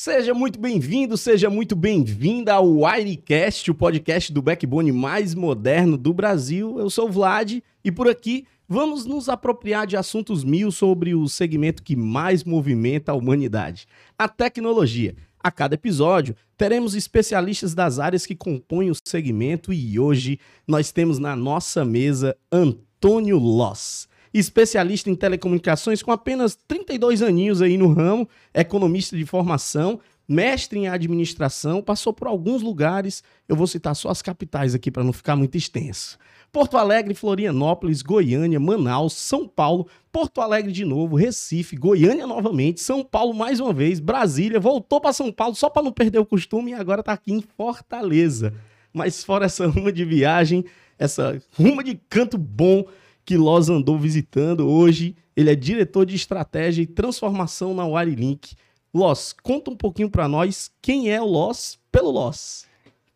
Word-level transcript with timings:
Seja 0.00 0.32
muito 0.32 0.60
bem-vindo, 0.60 1.16
seja 1.16 1.50
muito 1.50 1.74
bem-vinda 1.74 2.54
ao 2.54 2.70
Wirecast, 2.72 3.68
o 3.68 3.74
podcast 3.74 4.32
do 4.32 4.40
backbone 4.40 4.92
mais 4.92 5.34
moderno 5.34 5.98
do 5.98 6.14
Brasil. 6.14 6.78
Eu 6.78 6.88
sou 6.88 7.08
o 7.08 7.10
Vlad 7.10 7.60
e 7.82 7.90
por 7.90 8.06
aqui 8.06 8.46
vamos 8.68 9.04
nos 9.04 9.28
apropriar 9.28 9.88
de 9.88 9.96
assuntos 9.96 10.44
mil 10.44 10.70
sobre 10.70 11.16
o 11.16 11.26
segmento 11.26 11.82
que 11.82 11.96
mais 11.96 12.44
movimenta 12.44 13.10
a 13.10 13.14
humanidade, 13.16 13.88
a 14.16 14.28
tecnologia. 14.28 15.16
A 15.42 15.50
cada 15.50 15.74
episódio, 15.74 16.36
teremos 16.56 16.94
especialistas 16.94 17.74
das 17.74 17.98
áreas 17.98 18.24
que 18.24 18.36
compõem 18.36 18.92
o 18.92 18.94
segmento 19.04 19.72
e 19.72 19.98
hoje 19.98 20.38
nós 20.64 20.92
temos 20.92 21.18
na 21.18 21.34
nossa 21.34 21.84
mesa 21.84 22.36
Antônio 22.52 23.36
Loss 23.36 24.07
especialista 24.32 25.10
em 25.10 25.14
telecomunicações 25.14 26.02
com 26.02 26.12
apenas 26.12 26.54
32 26.54 27.22
aninhos 27.22 27.62
aí 27.62 27.76
no 27.76 27.92
ramo, 27.92 28.28
economista 28.54 29.16
de 29.16 29.24
formação, 29.24 30.00
mestre 30.28 30.78
em 30.78 30.88
administração, 30.88 31.82
passou 31.82 32.12
por 32.12 32.28
alguns 32.28 32.60
lugares, 32.60 33.22
eu 33.48 33.56
vou 33.56 33.66
citar 33.66 33.96
só 33.96 34.10
as 34.10 34.20
capitais 34.20 34.74
aqui 34.74 34.90
para 34.90 35.02
não 35.02 35.12
ficar 35.12 35.34
muito 35.34 35.56
extenso. 35.56 36.18
Porto 36.52 36.78
Alegre, 36.78 37.14
Florianópolis, 37.14 38.00
Goiânia, 38.00 38.58
Manaus, 38.58 39.12
São 39.12 39.46
Paulo, 39.46 39.86
Porto 40.10 40.40
Alegre 40.40 40.72
de 40.72 40.84
novo, 40.84 41.16
Recife, 41.16 41.76
Goiânia 41.76 42.26
novamente, 42.26 42.80
São 42.80 43.04
Paulo 43.04 43.34
mais 43.34 43.60
uma 43.60 43.72
vez, 43.72 44.00
Brasília, 44.00 44.58
voltou 44.58 45.00
para 45.00 45.12
São 45.12 45.30
Paulo 45.30 45.54
só 45.54 45.68
para 45.68 45.82
não 45.82 45.92
perder 45.92 46.18
o 46.18 46.26
costume 46.26 46.70
e 46.70 46.74
agora 46.74 47.00
está 47.00 47.12
aqui 47.12 47.32
em 47.32 47.42
Fortaleza. 47.42 48.54
Mas 48.92 49.22
fora 49.22 49.44
essa 49.46 49.66
ruma 49.68 49.92
de 49.92 50.04
viagem, 50.04 50.64
essa 50.98 51.40
ruma 51.52 51.84
de 51.84 51.94
canto 52.08 52.38
bom, 52.38 52.84
que 53.28 53.36
Loz 53.36 53.68
andou 53.68 53.98
visitando. 53.98 54.66
Hoje 54.66 55.14
ele 55.36 55.50
é 55.50 55.54
diretor 55.54 56.06
de 56.06 56.16
estratégia 56.16 56.80
e 56.80 56.86
transformação 56.86 57.74
na 57.74 57.86
Wirilink. 57.86 58.54
Loz, 58.92 59.34
conta 59.42 59.70
um 59.70 59.76
pouquinho 59.76 60.08
para 60.08 60.26
nós 60.26 60.70
quem 60.80 61.10
é 61.10 61.20
o 61.20 61.26
Loz 61.26 61.78
pelo 61.92 62.10
Loz. 62.10 62.66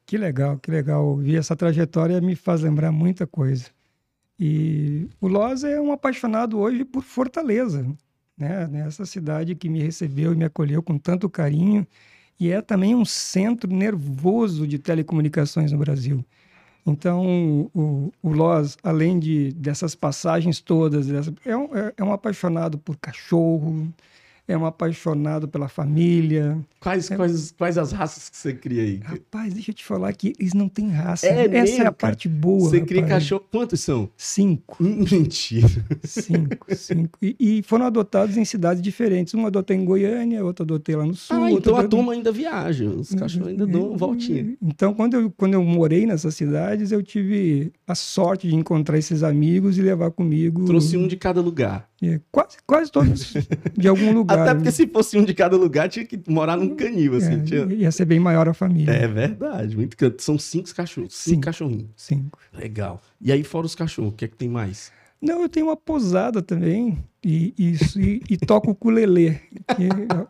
Que 0.04 0.18
legal, 0.18 0.58
que 0.58 0.70
legal. 0.70 1.02
Ouvir 1.06 1.36
essa 1.36 1.56
trajetória 1.56 2.20
me 2.20 2.36
faz 2.36 2.60
lembrar 2.60 2.92
muita 2.92 3.26
coisa. 3.26 3.70
E 4.38 5.08
o 5.18 5.28
Loz 5.28 5.64
é 5.64 5.80
um 5.80 5.92
apaixonado 5.92 6.58
hoje 6.58 6.84
por 6.84 7.02
Fortaleza, 7.02 7.82
né? 8.36 8.66
Nessa 8.66 9.06
cidade 9.06 9.54
que 9.54 9.70
me 9.70 9.82
recebeu 9.82 10.34
e 10.34 10.36
me 10.36 10.44
acolheu 10.44 10.82
com 10.82 10.98
tanto 10.98 11.26
carinho 11.26 11.86
e 12.38 12.50
é 12.50 12.60
também 12.60 12.94
um 12.94 13.06
centro 13.06 13.74
nervoso 13.74 14.66
de 14.66 14.78
telecomunicações 14.78 15.72
no 15.72 15.78
Brasil. 15.78 16.22
Então, 16.84 17.70
o, 17.74 18.12
o 18.22 18.32
Loz, 18.32 18.76
além 18.82 19.18
de, 19.18 19.52
dessas 19.52 19.94
passagens 19.94 20.60
todas, 20.60 21.08
é 21.44 21.56
um, 21.56 21.76
é, 21.76 21.92
é 21.96 22.04
um 22.04 22.12
apaixonado 22.12 22.76
por 22.76 22.96
cachorro, 22.96 23.92
é 24.46 24.56
um 24.56 24.66
apaixonado 24.66 25.46
pela 25.46 25.68
família. 25.68 26.58
Quais, 26.80 27.10
é... 27.10 27.16
quais, 27.16 27.52
quais 27.52 27.78
as 27.78 27.92
raças 27.92 28.28
que 28.28 28.36
você 28.36 28.52
cria 28.52 28.82
aí? 28.82 29.00
Rapaz, 29.02 29.54
deixa 29.54 29.70
eu 29.70 29.74
te 29.74 29.84
falar 29.84 30.12
que 30.12 30.34
eles 30.38 30.52
não 30.52 30.68
têm 30.68 30.90
raça. 30.90 31.26
É 31.26 31.42
Essa 31.42 31.48
mesmo, 31.48 31.82
é 31.82 31.86
a 31.86 31.92
parte 31.92 32.28
boa. 32.28 32.60
Você 32.60 32.78
rapaz. 32.78 32.88
cria 32.88 33.06
cachorro. 33.06 33.44
Quantos 33.50 33.80
são? 33.80 34.10
Cinco. 34.16 34.76
Mentira. 34.82 35.68
Cinco, 36.02 36.74
cinco. 36.74 37.18
E, 37.22 37.36
e, 37.38 37.62
foram 37.62 37.86
adotados 37.86 38.36
em 38.36 38.44
cidades 38.44 38.82
diferentes. 38.82 39.34
Um 39.34 39.46
adotei 39.46 39.76
em 39.76 39.84
Goiânia, 39.84 40.44
outro 40.44 40.64
adotei 40.64 40.96
lá 40.96 41.06
no 41.06 41.14
sul. 41.14 41.36
Ah, 41.36 41.50
então 41.50 41.76
a 41.76 41.86
turma 41.86 42.12
ainda 42.12 42.32
viaja. 42.32 42.84
Os 42.86 43.14
cachorros 43.14 43.48
ainda 43.48 43.66
dão 43.66 43.96
voltinha. 43.96 44.56
Então, 44.60 44.92
quando 44.92 45.14
eu, 45.14 45.30
quando 45.36 45.54
eu 45.54 45.62
morei 45.62 46.04
nessas 46.04 46.34
cidades, 46.34 46.90
eu 46.90 47.02
tive 47.02 47.72
a 47.86 47.94
sorte 47.94 48.48
de 48.48 48.54
encontrar 48.54 48.98
esses 48.98 49.22
amigos 49.22 49.78
e 49.78 49.82
levar 49.82 50.10
comigo. 50.10 50.64
Trouxe 50.64 50.96
um 50.96 51.06
de 51.06 51.16
cada 51.16 51.40
lugar. 51.40 51.91
Quase, 52.32 52.56
quase 52.66 52.90
todos 52.90 53.32
de 53.76 53.86
algum 53.86 54.10
lugar. 54.14 54.40
Até 54.40 54.54
porque 54.54 54.72
se 54.72 54.88
fosse 54.88 55.16
um 55.16 55.24
de 55.24 55.32
cada 55.32 55.56
lugar, 55.56 55.88
tinha 55.88 56.04
que 56.04 56.20
morar 56.28 56.56
num 56.56 56.74
canil, 56.74 57.14
assim. 57.14 57.34
É, 57.34 57.42
tinha... 57.42 57.64
Ia 57.72 57.92
ser 57.92 58.06
bem 58.06 58.18
maior 58.18 58.48
a 58.48 58.54
família. 58.54 58.90
É 58.90 59.06
verdade. 59.06 59.76
Muito... 59.76 59.96
São 60.18 60.36
cinco 60.36 60.74
cachorros. 60.74 61.14
Cinco, 61.14 61.34
cinco 61.34 61.42
cachorrinhos. 61.42 61.90
Cinco. 61.96 62.38
Legal. 62.52 63.00
E 63.20 63.30
aí, 63.30 63.44
fora 63.44 63.66
os 63.66 63.74
cachorros, 63.76 64.12
o 64.12 64.16
que 64.16 64.24
é 64.24 64.28
que 64.28 64.36
tem 64.36 64.48
mais? 64.48 64.90
Não, 65.20 65.42
eu 65.42 65.48
tenho 65.48 65.66
uma 65.66 65.76
posada 65.76 66.42
também 66.42 66.98
e, 67.24 67.54
isso, 67.56 68.00
e, 68.00 68.20
e 68.28 68.36
toco 68.36 68.72
ukulele. 68.72 69.40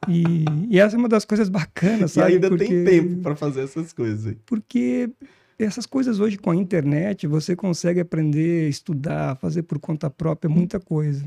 E, 0.06 0.44
e, 0.68 0.78
essa 0.78 0.96
é 0.96 0.98
uma 0.98 1.08
das 1.08 1.24
coisas 1.24 1.48
bacanas, 1.48 2.12
sabe? 2.12 2.32
E 2.32 2.34
ainda 2.34 2.50
porque, 2.50 2.66
tem 2.66 2.84
tempo 2.84 3.22
para 3.22 3.34
fazer 3.34 3.62
essas 3.62 3.94
coisas. 3.94 4.36
Porque 4.44 5.08
essas 5.58 5.86
coisas 5.86 6.20
hoje 6.20 6.36
com 6.36 6.50
a 6.50 6.56
internet, 6.56 7.26
você 7.26 7.56
consegue 7.56 8.00
aprender, 8.00 8.68
estudar, 8.68 9.36
fazer 9.36 9.62
por 9.62 9.78
conta 9.78 10.10
própria 10.10 10.50
muita 10.50 10.78
coisa 10.78 11.24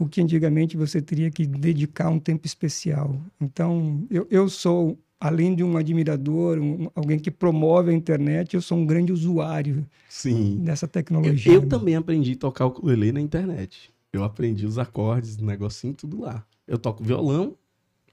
o 0.00 0.08
que 0.08 0.22
antigamente 0.22 0.78
você 0.78 1.02
teria 1.02 1.30
que 1.30 1.46
dedicar 1.46 2.08
um 2.08 2.18
tempo 2.18 2.46
especial. 2.46 3.20
Então, 3.38 4.06
eu, 4.10 4.26
eu 4.30 4.48
sou, 4.48 4.98
além 5.20 5.54
de 5.54 5.62
um 5.62 5.76
admirador, 5.76 6.58
um, 6.58 6.90
alguém 6.94 7.18
que 7.18 7.30
promove 7.30 7.90
a 7.90 7.94
internet, 7.94 8.54
eu 8.54 8.62
sou 8.62 8.78
um 8.78 8.86
grande 8.86 9.12
usuário 9.12 9.86
Sim. 10.08 10.56
dessa 10.64 10.88
tecnologia. 10.88 11.52
Eu, 11.52 11.60
eu 11.60 11.68
também 11.68 11.96
aprendi 11.96 12.32
a 12.32 12.36
tocar 12.36 12.64
o 12.64 12.68
ukulele 12.68 13.12
na 13.12 13.20
internet. 13.20 13.92
Eu 14.10 14.24
aprendi 14.24 14.64
os 14.64 14.78
acordes, 14.78 15.36
negocinho, 15.36 15.92
tudo 15.92 16.22
lá. 16.22 16.46
Eu 16.66 16.78
toco 16.78 17.04
violão, 17.04 17.54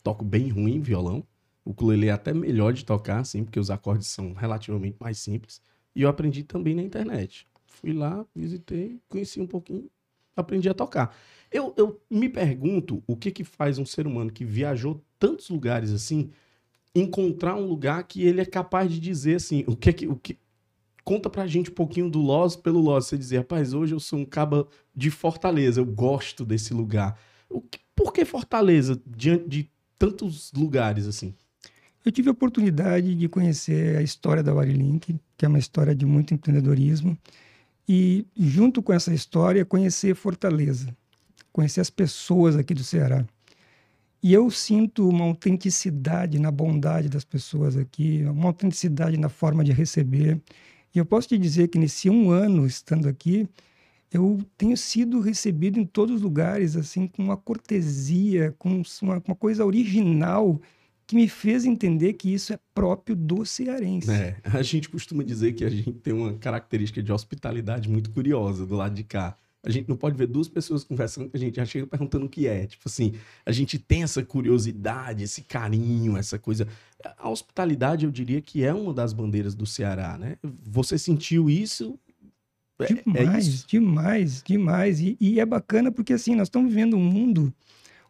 toco 0.03 0.25
bem 0.25 0.49
ruim 0.49 0.81
violão. 0.81 1.23
O 1.63 1.71
ukulele 1.71 2.07
é 2.07 2.11
até 2.11 2.33
melhor 2.33 2.73
de 2.73 2.83
tocar, 2.83 3.19
assim, 3.19 3.45
porque 3.45 3.61
os 3.61 3.71
acordes 3.71 4.07
são 4.07 4.33
relativamente 4.33 4.97
mais 4.99 5.19
simples. 5.19 5.61
E 5.95 6.01
eu 6.01 6.09
aprendi 6.09 6.43
também 6.43 6.75
na 6.75 6.81
internet. 6.81 7.47
Fui 7.65 7.93
lá, 7.93 8.25
visitei, 8.35 8.99
conheci 9.07 9.39
um 9.39 9.47
pouquinho, 9.47 9.89
aprendi 10.41 10.69
a 10.69 10.73
tocar. 10.73 11.15
Eu, 11.51 11.73
eu 11.77 12.01
me 12.09 12.29
pergunto 12.29 13.03
o 13.07 13.15
que 13.15 13.31
que 13.31 13.43
faz 13.43 13.77
um 13.77 13.85
ser 13.85 14.05
humano 14.05 14.31
que 14.31 14.45
viajou 14.45 15.01
tantos 15.17 15.49
lugares 15.49 15.91
assim 15.91 16.29
encontrar 16.93 17.55
um 17.55 17.67
lugar 17.67 18.03
que 18.03 18.23
ele 18.23 18.41
é 18.41 18.45
capaz 18.45 18.91
de 18.91 18.99
dizer 18.99 19.35
assim, 19.35 19.63
o 19.67 19.75
que 19.75 19.93
que 19.93 20.07
o 20.07 20.15
que 20.15 20.37
conta 21.03 21.29
pra 21.29 21.47
gente 21.47 21.69
um 21.69 21.73
pouquinho 21.73 22.09
do 22.09 22.19
Loz 22.19 22.55
pelo 22.55 22.81
Loz, 22.81 23.05
você 23.05 23.17
dizer, 23.17 23.37
rapaz, 23.37 23.73
hoje 23.73 23.95
eu 23.95 23.99
sou 23.99 24.19
um 24.19 24.25
caba 24.25 24.67
de 24.93 25.09
Fortaleza, 25.09 25.79
eu 25.79 25.85
gosto 25.85 26.43
desse 26.43 26.73
lugar. 26.73 27.17
O 27.49 27.61
que, 27.61 27.79
por 27.95 28.11
que 28.11 28.25
Fortaleza 28.25 29.01
diante 29.05 29.47
de 29.47 29.71
tantos 29.97 30.51
lugares 30.53 31.07
assim? 31.07 31.33
Eu 32.03 32.11
tive 32.11 32.29
a 32.29 32.33
oportunidade 32.33 33.15
de 33.15 33.29
conhecer 33.29 33.97
a 33.97 34.01
história 34.01 34.43
da 34.43 34.53
Warilink, 34.53 35.17
que 35.37 35.45
é 35.45 35.47
uma 35.47 35.59
história 35.59 35.95
de 35.95 36.05
muito 36.05 36.33
empreendedorismo, 36.33 37.17
e 37.87 38.25
junto 38.35 38.81
com 38.83 38.93
essa 38.93 39.13
história 39.13 39.65
conhecer 39.65 40.15
Fortaleza 40.15 40.95
conhecer 41.57 41.81
as 41.81 41.89
pessoas 41.89 42.55
aqui 42.55 42.75
do 42.75 42.83
Ceará. 42.83 43.25
E 44.21 44.31
eu 44.31 44.51
sinto 44.51 45.09
uma 45.09 45.25
autenticidade 45.25 46.37
na 46.37 46.51
bondade 46.51 47.09
das 47.09 47.23
pessoas 47.23 47.75
aqui, 47.75 48.23
uma 48.25 48.49
autenticidade 48.49 49.17
na 49.17 49.27
forma 49.27 49.63
de 49.63 49.71
receber. 49.71 50.39
E 50.93 50.99
eu 50.99 51.05
posso 51.05 51.29
te 51.29 51.37
dizer 51.37 51.69
que 51.69 51.79
nesse 51.79 52.11
um 52.11 52.29
ano 52.29 52.67
estando 52.67 53.09
aqui, 53.09 53.49
eu 54.11 54.39
tenho 54.55 54.77
sido 54.77 55.19
recebido 55.19 55.79
em 55.79 55.85
todos 55.85 56.17
os 56.17 56.21
lugares, 56.21 56.75
assim, 56.75 57.07
com 57.07 57.23
uma 57.23 57.37
cortesia, 57.37 58.53
com 58.59 58.83
uma, 59.01 59.23
uma 59.25 59.35
coisa 59.35 59.65
original 59.65 60.61
que 61.07 61.15
me 61.15 61.29
fez 61.29 61.63
entender 61.63 62.13
que 62.13 62.33
isso 62.33 62.51
é 62.51 62.59
próprio 62.75 63.15
do 63.15 63.45
cearense. 63.45 64.11
É, 64.11 64.35
a 64.43 64.61
gente 64.61 64.89
costuma 64.89 65.23
dizer 65.23 65.53
que 65.53 65.63
a 65.63 65.69
gente 65.69 65.93
tem 65.93 66.13
uma 66.13 66.33
característica 66.33 67.01
de 67.01 67.11
hospitalidade 67.13 67.89
muito 67.89 68.11
curiosa 68.11 68.65
do 68.65 68.75
lado 68.75 68.93
de 68.93 69.05
cá. 69.05 69.37
A 69.63 69.69
gente 69.69 69.87
não 69.87 69.95
pode 69.95 70.17
ver 70.17 70.27
duas 70.27 70.49
pessoas 70.49 70.83
conversando 70.83 71.29
que 71.29 71.37
a 71.37 71.39
gente 71.39 71.55
já 71.55 71.65
chega 71.65 71.87
perguntando 71.87 72.25
o 72.25 72.29
que 72.29 72.45
é. 72.45 72.67
Tipo 72.67 72.83
assim, 72.87 73.13
a 73.45 73.51
gente 73.53 73.79
tem 73.79 74.03
essa 74.03 74.21
curiosidade, 74.21 75.23
esse 75.23 75.41
carinho, 75.41 76.17
essa 76.17 76.37
coisa. 76.37 76.67
A 77.17 77.29
hospitalidade, 77.29 78.05
eu 78.05 78.11
diria 78.11 78.41
que 78.41 78.63
é 78.63 78.73
uma 78.73 78.93
das 78.93 79.13
bandeiras 79.13 79.55
do 79.55 79.65
Ceará, 79.65 80.17
né? 80.17 80.37
Você 80.63 80.97
sentiu 80.97 81.49
isso? 81.49 81.97
É, 82.79 82.83
é 82.83 82.93
demais, 82.93 83.45
é 83.45 83.49
isso? 83.49 83.67
demais, 83.67 84.43
demais. 84.43 84.99
E, 84.99 85.17
e 85.19 85.39
é 85.39 85.45
bacana 85.45 85.91
porque, 85.91 86.13
assim, 86.13 86.35
nós 86.35 86.47
estamos 86.47 86.69
vivendo 86.69 86.95
um 86.95 87.03
mundo 87.03 87.53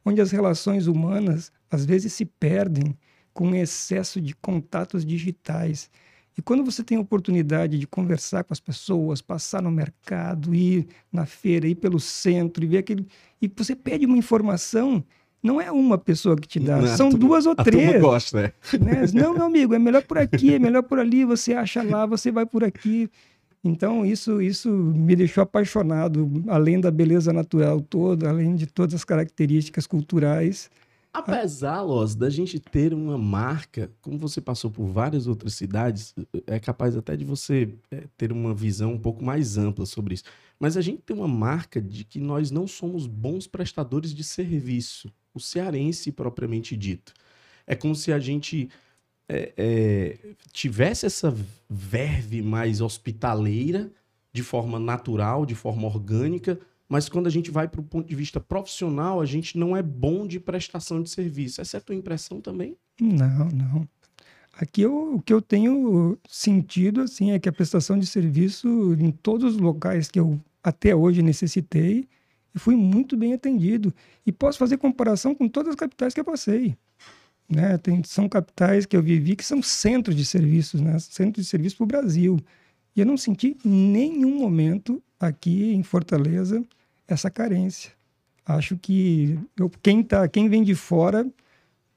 onde 0.04 0.20
as 0.20 0.32
relações 0.32 0.88
humanas 0.88 1.52
às 1.70 1.86
vezes 1.86 2.14
se 2.14 2.26
perdem 2.26 2.98
com 3.34 3.54
excesso 3.54 4.20
de 4.20 4.36
contatos 4.36 5.06
digitais. 5.06 5.90
E 6.38 6.42
quando 6.42 6.64
você 6.64 6.84
tem 6.84 6.98
a 6.98 7.02
oportunidade 7.02 7.80
de 7.80 7.88
conversar 7.88 8.44
com 8.44 8.54
as 8.54 8.60
pessoas, 8.60 9.22
passar 9.22 9.62
no 9.62 9.72
mercado, 9.72 10.54
ir 10.54 10.88
na 11.12 11.26
feira, 11.26 11.68
ir 11.68 11.76
pelo 11.76 12.00
centro 12.00 12.64
e 12.64 12.68
ver 12.68 12.78
aquele. 12.80 13.08
E 13.42 13.52
você 13.56 13.76
pede 13.76 14.06
uma 14.06 14.18
informação, 14.18 15.04
não 15.42 15.60
é 15.60 15.72
uma 15.72 15.98
pessoa 15.98 16.36
que 16.36 16.48
te 16.48 16.60
dá, 16.60 16.78
não, 16.78 16.88
são 16.88 17.10
turma, 17.10 17.28
duas 17.28 17.46
ou 17.48 17.56
três. 17.56 17.96
A 17.96 18.00
gosta, 18.00 18.42
né? 18.42 18.52
né? 18.80 19.06
Não, 19.14 19.34
meu 19.34 19.46
amigo, 19.46 19.74
é 19.74 19.80
melhor 19.80 20.04
por 20.04 20.20
aqui, 20.20 20.54
é 20.54 20.60
melhor 20.60 20.84
por 20.84 21.00
ali, 21.00 21.26
você 21.26 21.54
acha 21.54 21.82
lá, 21.82 22.06
você 22.06 22.32
vai 22.32 22.46
por 22.46 22.64
aqui. 22.64 23.10
Então, 23.64 24.06
isso, 24.06 24.42
isso 24.42 24.70
me 24.70 25.16
deixou 25.16 25.42
apaixonado, 25.42 26.44
além 26.48 26.80
da 26.80 26.92
beleza 26.92 27.34
natural 27.34 27.82
toda, 27.82 28.30
além 28.30 28.56
de 28.56 28.68
todas 28.68 28.94
as 28.94 29.04
características 29.04 29.88
culturais. 29.88 30.70
Apesar, 31.18 31.82
Loz, 31.82 32.14
da 32.14 32.30
gente 32.30 32.60
ter 32.60 32.94
uma 32.94 33.18
marca, 33.18 33.92
como 34.02 34.20
você 34.20 34.40
passou 34.40 34.70
por 34.70 34.86
várias 34.86 35.26
outras 35.26 35.56
cidades, 35.56 36.14
é 36.46 36.60
capaz 36.60 36.96
até 36.96 37.18
de 37.18 37.26
você 37.26 37.74
é, 37.90 38.04
ter 38.16 38.32
uma 38.32 38.54
visão 38.54 38.94
um 38.94 39.00
pouco 39.00 39.26
mais 39.26 39.58
ampla 39.58 39.88
sobre 39.88 40.14
isso. 40.14 40.26
Mas 40.60 40.78
a 40.78 40.82
gente 40.82 41.02
tem 41.02 41.16
uma 41.16 41.28
marca 41.28 41.82
de 41.82 42.04
que 42.04 42.20
nós 42.20 42.52
não 42.52 42.68
somos 42.68 43.08
bons 43.08 43.48
prestadores 43.48 44.14
de 44.14 44.24
serviço, 44.24 45.12
o 45.34 45.40
cearense 45.40 46.12
propriamente 46.12 46.78
dito. 46.78 47.14
É 47.66 47.74
como 47.74 47.96
se 47.96 48.14
a 48.14 48.20
gente 48.20 48.70
é, 49.28 49.54
é, 49.58 50.18
tivesse 50.52 51.08
essa 51.08 51.36
verve 51.68 52.44
mais 52.44 52.80
hospitaleira, 52.80 53.92
de 54.32 54.44
forma 54.44 54.78
natural, 54.78 55.48
de 55.48 55.56
forma 55.56 55.88
orgânica, 55.88 56.60
mas 56.90 57.10
quando 57.10 57.28
a 57.28 57.30
gente 57.30 57.52
vai 57.52 57.68
para 57.68 57.82
o 57.82 57.84
ponto 57.84 58.08
de 58.08 58.16
vista 58.16 58.40
profissional, 58.40 59.20
a 59.20 59.26
gente 59.26 59.58
não 59.58 59.76
é 59.76 59.84
bom 59.84 60.26
de 60.26 60.40
prestação 60.40 61.04
de 61.04 61.10
serviço. 61.10 61.60
Essa 61.60 61.78
é 61.78 61.80
a 61.80 61.82
tua 61.82 61.96
impressão 61.96 62.40
também? 62.40 62.78
Não, 63.00 63.50
não. 63.50 63.88
Aqui 64.54 64.82
eu, 64.82 65.16
o 65.16 65.22
que 65.22 65.34
eu 65.34 65.42
tenho 65.42 66.18
sentido 66.28 67.02
assim 67.02 67.32
é 67.32 67.40
que 67.40 67.50
a 67.50 67.52
prestação 67.52 68.00
de 68.00 68.08
serviço 68.08 68.96
em 69.00 69.12
todos 69.12 69.56
os 69.56 69.62
locais 69.62 70.10
que 70.10 70.20
eu 70.20 70.40
até 70.64 70.96
hoje 70.96 71.22
necessitei, 71.22 72.08
eu 72.54 72.60
fui 72.60 72.76
muito 72.76 73.16
bem 73.16 73.34
atendido 73.34 73.94
e 74.26 74.32
posso 74.32 74.58
fazer 74.58 74.78
comparação 74.78 75.36
com 75.36 75.48
todas 75.48 75.72
as 75.72 75.76
capitais 75.76 76.14
que 76.14 76.20
eu 76.20 76.26
passei. 76.26 76.76
Né? 77.48 77.78
Tem, 77.78 78.02
são 78.04 78.28
capitais 78.28 78.86
que 78.86 78.98
eu 78.98 79.04
vivi 79.04 79.36
que 79.36 79.46
são 79.46 79.62
centros 79.62 80.16
de 80.16 80.26
serviços, 80.26 80.82
né? 80.82 80.98
centros 81.00 81.46
de 81.46 81.50
serviço 81.50 81.78
para 81.78 81.84
o 81.84 81.88
Brasil. 81.88 82.40
E 82.96 83.00
eu 83.00 83.06
não 83.06 83.16
senti 83.16 83.56
nenhum 83.64 84.40
momento 84.40 85.02
aqui 85.20 85.74
em 85.74 85.84
Fortaleza 85.84 86.66
essa 87.08 87.30
carência. 87.30 87.92
Acho 88.46 88.78
que 88.78 89.38
eu, 89.58 89.70
quem, 89.82 90.04
tá, 90.04 90.28
quem 90.28 90.48
vem 90.50 90.64
de 90.64 90.76
fora 90.76 91.28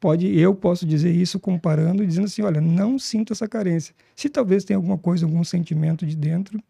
pode, 0.00 0.26
eu 0.26 0.54
posso 0.54 0.86
dizer 0.86 1.14
isso 1.14 1.38
comparando 1.38 2.02
e 2.02 2.06
dizendo 2.06 2.24
assim, 2.24 2.42
olha, 2.42 2.60
não 2.60 2.98
sinto 2.98 3.32
essa 3.32 3.46
carência. 3.46 3.94
Se 4.16 4.28
talvez 4.28 4.64
tenha 4.64 4.76
alguma 4.76 4.98
coisa, 4.98 5.26
algum 5.26 5.44
sentimento 5.44 6.06
de 6.06 6.16
dentro, 6.16 6.60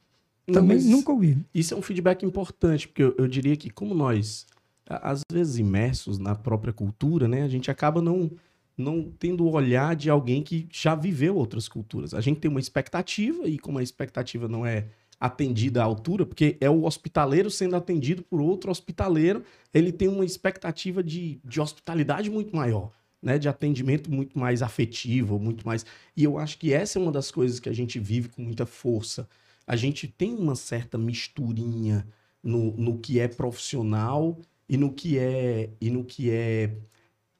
não, 0.46 0.54
também 0.54 0.80
nunca 0.80 1.12
ouvi. 1.12 1.38
Isso 1.54 1.72
é 1.72 1.76
um 1.76 1.82
feedback 1.82 2.24
importante, 2.24 2.88
porque 2.88 3.02
eu, 3.02 3.14
eu 3.16 3.28
diria 3.28 3.56
que 3.56 3.70
como 3.70 3.94
nós, 3.94 4.46
às 4.86 5.22
vezes 5.32 5.58
imersos 5.58 6.18
na 6.18 6.34
própria 6.34 6.72
cultura, 6.72 7.28
né, 7.28 7.42
a 7.42 7.48
gente 7.48 7.70
acaba 7.70 8.02
não 8.02 8.30
não 8.76 9.12
tendo 9.18 9.44
o 9.44 9.52
olhar 9.52 9.94
de 9.94 10.08
alguém 10.08 10.42
que 10.42 10.66
já 10.72 10.94
viveu 10.94 11.36
outras 11.36 11.68
culturas. 11.68 12.14
A 12.14 12.20
gente 12.22 12.40
tem 12.40 12.50
uma 12.50 12.60
expectativa 12.60 13.46
e 13.46 13.58
como 13.58 13.78
a 13.78 13.82
expectativa 13.82 14.48
não 14.48 14.64
é 14.64 14.86
atendida 15.20 15.82
à 15.82 15.84
altura, 15.84 16.24
porque 16.24 16.56
é 16.60 16.70
o 16.70 16.84
hospitaleiro 16.84 17.50
sendo 17.50 17.76
atendido 17.76 18.22
por 18.22 18.40
outro 18.40 18.70
hospitaleiro, 18.70 19.44
ele 19.72 19.92
tem 19.92 20.08
uma 20.08 20.24
expectativa 20.24 21.02
de, 21.02 21.38
de 21.44 21.60
hospitalidade 21.60 22.30
muito 22.30 22.56
maior, 22.56 22.90
né? 23.22 23.38
De 23.38 23.46
atendimento 23.46 24.10
muito 24.10 24.38
mais 24.38 24.62
afetivo, 24.62 25.38
muito 25.38 25.66
mais. 25.66 25.84
E 26.16 26.24
eu 26.24 26.38
acho 26.38 26.56
que 26.58 26.72
essa 26.72 26.98
é 26.98 27.02
uma 27.02 27.12
das 27.12 27.30
coisas 27.30 27.60
que 27.60 27.68
a 27.68 27.72
gente 27.74 27.98
vive 27.98 28.30
com 28.30 28.40
muita 28.40 28.64
força. 28.64 29.28
A 29.66 29.76
gente 29.76 30.08
tem 30.08 30.34
uma 30.34 30.56
certa 30.56 30.96
misturinha 30.96 32.06
no, 32.42 32.74
no 32.76 32.98
que 32.98 33.20
é 33.20 33.28
profissional 33.28 34.38
e 34.66 34.78
no 34.78 34.90
que 34.90 35.18
é 35.18 35.68
e 35.80 35.90
no 35.90 36.02
que 36.02 36.30
é, 36.30 36.74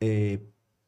é 0.03 0.39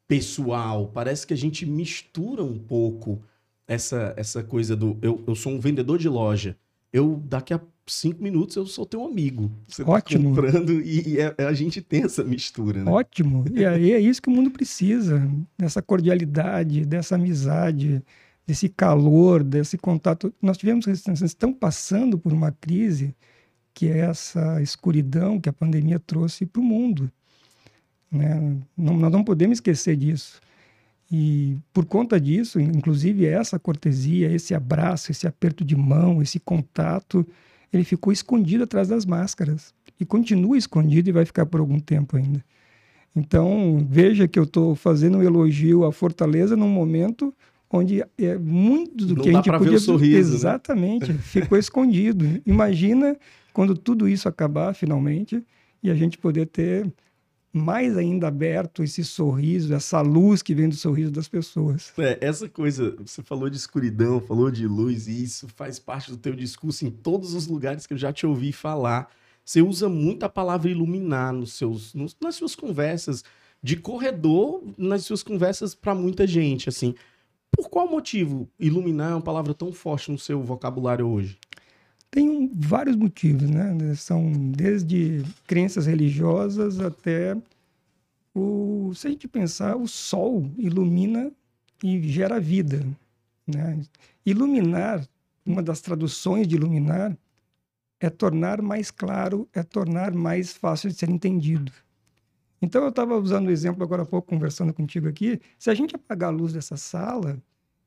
pessoal. 0.06 0.88
Parece 0.88 1.26
que 1.26 1.32
a 1.32 1.36
gente 1.36 1.64
mistura 1.64 2.44
um 2.44 2.58
pouco 2.58 3.22
essa, 3.66 4.12
essa 4.16 4.44
coisa 4.44 4.76
do. 4.76 4.98
Eu, 5.00 5.24
eu 5.26 5.34
sou 5.34 5.52
um 5.52 5.58
vendedor 5.58 5.98
de 5.98 6.08
loja. 6.08 6.56
Eu, 6.92 7.22
daqui 7.24 7.54
a 7.54 7.60
cinco 7.86 8.22
minutos, 8.22 8.56
eu 8.56 8.66
sou 8.66 8.86
teu 8.86 9.04
amigo. 9.04 9.50
Você 9.66 9.84
tá 9.84 9.90
Ótimo. 9.90 10.34
Tá 10.34 10.42
comprando 10.42 10.80
e, 10.80 11.14
e 11.14 11.20
a, 11.20 11.34
é, 11.38 11.44
a, 11.44 11.52
gente 11.52 11.80
tem 11.80 12.04
essa 12.04 12.22
mistura, 12.22 12.84
né? 12.84 12.90
Ótimo. 12.90 13.44
E 13.50 13.64
aí 13.64 13.92
é 13.92 14.00
isso 14.00 14.20
que 14.20 14.28
o 14.28 14.32
mundo 14.32 14.50
precisa. 14.50 15.26
Dessa 15.58 15.82
cordialidade, 15.82 16.84
dessa 16.84 17.14
amizade, 17.14 18.02
desse 18.46 18.68
calor, 18.68 19.42
desse 19.42 19.78
contato. 19.78 20.32
Nós 20.40 20.58
tivemos, 20.58 20.86
nós 20.86 21.20
estamos 21.22 21.56
passando 21.58 22.18
por 22.18 22.32
uma 22.32 22.52
crise 22.52 23.14
que 23.74 23.88
é 23.88 23.98
essa 23.98 24.60
escuridão 24.60 25.40
que 25.40 25.48
a 25.48 25.52
pandemia 25.52 25.98
trouxe 25.98 26.44
para 26.44 26.60
o 26.60 26.64
mundo. 26.64 27.10
Né? 28.10 28.58
Não, 28.76 28.96
nós 28.96 29.10
não 29.10 29.24
podemos 29.24 29.56
esquecer 29.56 29.96
disso. 29.96 30.40
E 31.14 31.58
por 31.74 31.84
conta 31.84 32.18
disso, 32.18 32.58
inclusive 32.58 33.26
essa 33.26 33.58
cortesia, 33.58 34.32
esse 34.32 34.54
abraço, 34.54 35.12
esse 35.12 35.26
aperto 35.26 35.62
de 35.62 35.76
mão, 35.76 36.22
esse 36.22 36.40
contato, 36.40 37.26
ele 37.70 37.84
ficou 37.84 38.10
escondido 38.10 38.64
atrás 38.64 38.88
das 38.88 39.04
máscaras. 39.04 39.74
E 40.00 40.06
continua 40.06 40.56
escondido 40.56 41.10
e 41.10 41.12
vai 41.12 41.26
ficar 41.26 41.44
por 41.44 41.60
algum 41.60 41.78
tempo 41.78 42.16
ainda. 42.16 42.42
Então, 43.14 43.86
veja 43.90 44.26
que 44.26 44.38
eu 44.38 44.44
estou 44.44 44.74
fazendo 44.74 45.18
um 45.18 45.22
elogio 45.22 45.84
à 45.84 45.92
Fortaleza 45.92 46.56
num 46.56 46.68
momento 46.68 47.34
onde 47.70 48.02
é 48.18 48.38
muito 48.38 49.04
do 49.04 49.16
Não 49.16 49.22
que 49.22 49.28
a 49.28 49.32
gente 49.34 49.50
podia... 49.50 49.70
ver 49.70 49.76
o 49.76 49.80
sorriso, 49.80 50.30
né? 50.30 50.36
Exatamente, 50.36 51.12
né? 51.12 51.18
ficou 51.18 51.58
escondido. 51.58 52.40
Imagina 52.46 53.14
quando 53.52 53.76
tudo 53.76 54.08
isso 54.08 54.30
acabar 54.30 54.74
finalmente 54.74 55.44
e 55.82 55.90
a 55.90 55.94
gente 55.94 56.16
poder 56.16 56.46
ter 56.46 56.90
mais 57.52 57.96
ainda 57.98 58.28
aberto 58.28 58.82
esse 58.82 59.04
sorriso, 59.04 59.74
essa 59.74 60.00
luz 60.00 60.40
que 60.40 60.54
vem 60.54 60.68
do 60.68 60.74
sorriso 60.74 61.10
das 61.10 61.28
pessoas. 61.28 61.92
É, 61.98 62.18
essa 62.20 62.48
coisa, 62.48 62.96
você 63.04 63.22
falou 63.22 63.50
de 63.50 63.56
escuridão, 63.56 64.20
falou 64.20 64.50
de 64.50 64.66
luz, 64.66 65.06
e 65.06 65.22
isso 65.22 65.46
faz 65.48 65.78
parte 65.78 66.10
do 66.10 66.16
teu 66.16 66.34
discurso 66.34 66.86
em 66.86 66.90
todos 66.90 67.34
os 67.34 67.46
lugares 67.46 67.86
que 67.86 67.92
eu 67.92 67.98
já 67.98 68.12
te 68.12 68.26
ouvi 68.26 68.52
falar. 68.52 69.10
Você 69.44 69.60
usa 69.60 69.88
muito 69.88 70.24
a 70.24 70.28
palavra 70.28 70.70
iluminar 70.70 71.32
nos 71.32 71.52
seus, 71.52 71.92
nos, 71.92 72.16
nas 72.20 72.36
suas 72.36 72.54
conversas 72.54 73.22
de 73.62 73.76
corredor, 73.76 74.62
nas 74.78 75.04
suas 75.04 75.22
conversas 75.22 75.74
para 75.74 75.94
muita 75.94 76.26
gente, 76.26 76.68
assim. 76.68 76.94
Por 77.54 77.68
qual 77.68 77.86
motivo 77.86 78.48
iluminar 78.58 79.10
é 79.10 79.14
uma 79.14 79.20
palavra 79.20 79.52
tão 79.52 79.72
forte 79.72 80.10
no 80.10 80.18
seu 80.18 80.42
vocabulário 80.42 81.06
hoje? 81.06 81.38
Tem 82.14 82.50
vários 82.54 82.94
motivos, 82.94 83.48
né? 83.48 83.94
São 83.94 84.30
desde 84.30 85.24
crenças 85.46 85.86
religiosas 85.86 86.78
até 86.78 87.34
o, 88.34 88.92
se 88.94 89.06
a 89.06 89.10
gente 89.10 89.26
pensar, 89.26 89.76
o 89.76 89.88
sol 89.88 90.46
ilumina 90.58 91.32
e 91.82 92.02
gera 92.06 92.38
vida, 92.38 92.86
né? 93.46 93.80
Iluminar, 94.26 95.08
uma 95.44 95.62
das 95.62 95.80
traduções 95.80 96.46
de 96.46 96.54
iluminar 96.56 97.16
é 97.98 98.10
tornar 98.10 98.60
mais 98.60 98.90
claro, 98.90 99.48
é 99.50 99.62
tornar 99.62 100.12
mais 100.12 100.52
fácil 100.52 100.90
de 100.90 100.96
ser 100.96 101.08
entendido. 101.08 101.72
Então 102.60 102.82
eu 102.82 102.90
estava 102.90 103.16
usando 103.16 103.46
o 103.46 103.50
exemplo 103.50 103.82
agora 103.82 104.02
há 104.02 104.06
pouco 104.06 104.28
conversando 104.28 104.74
contigo 104.74 105.08
aqui, 105.08 105.40
se 105.58 105.70
a 105.70 105.74
gente 105.74 105.96
apagar 105.96 106.28
a 106.28 106.36
luz 106.36 106.52
dessa 106.52 106.76
sala, 106.76 107.42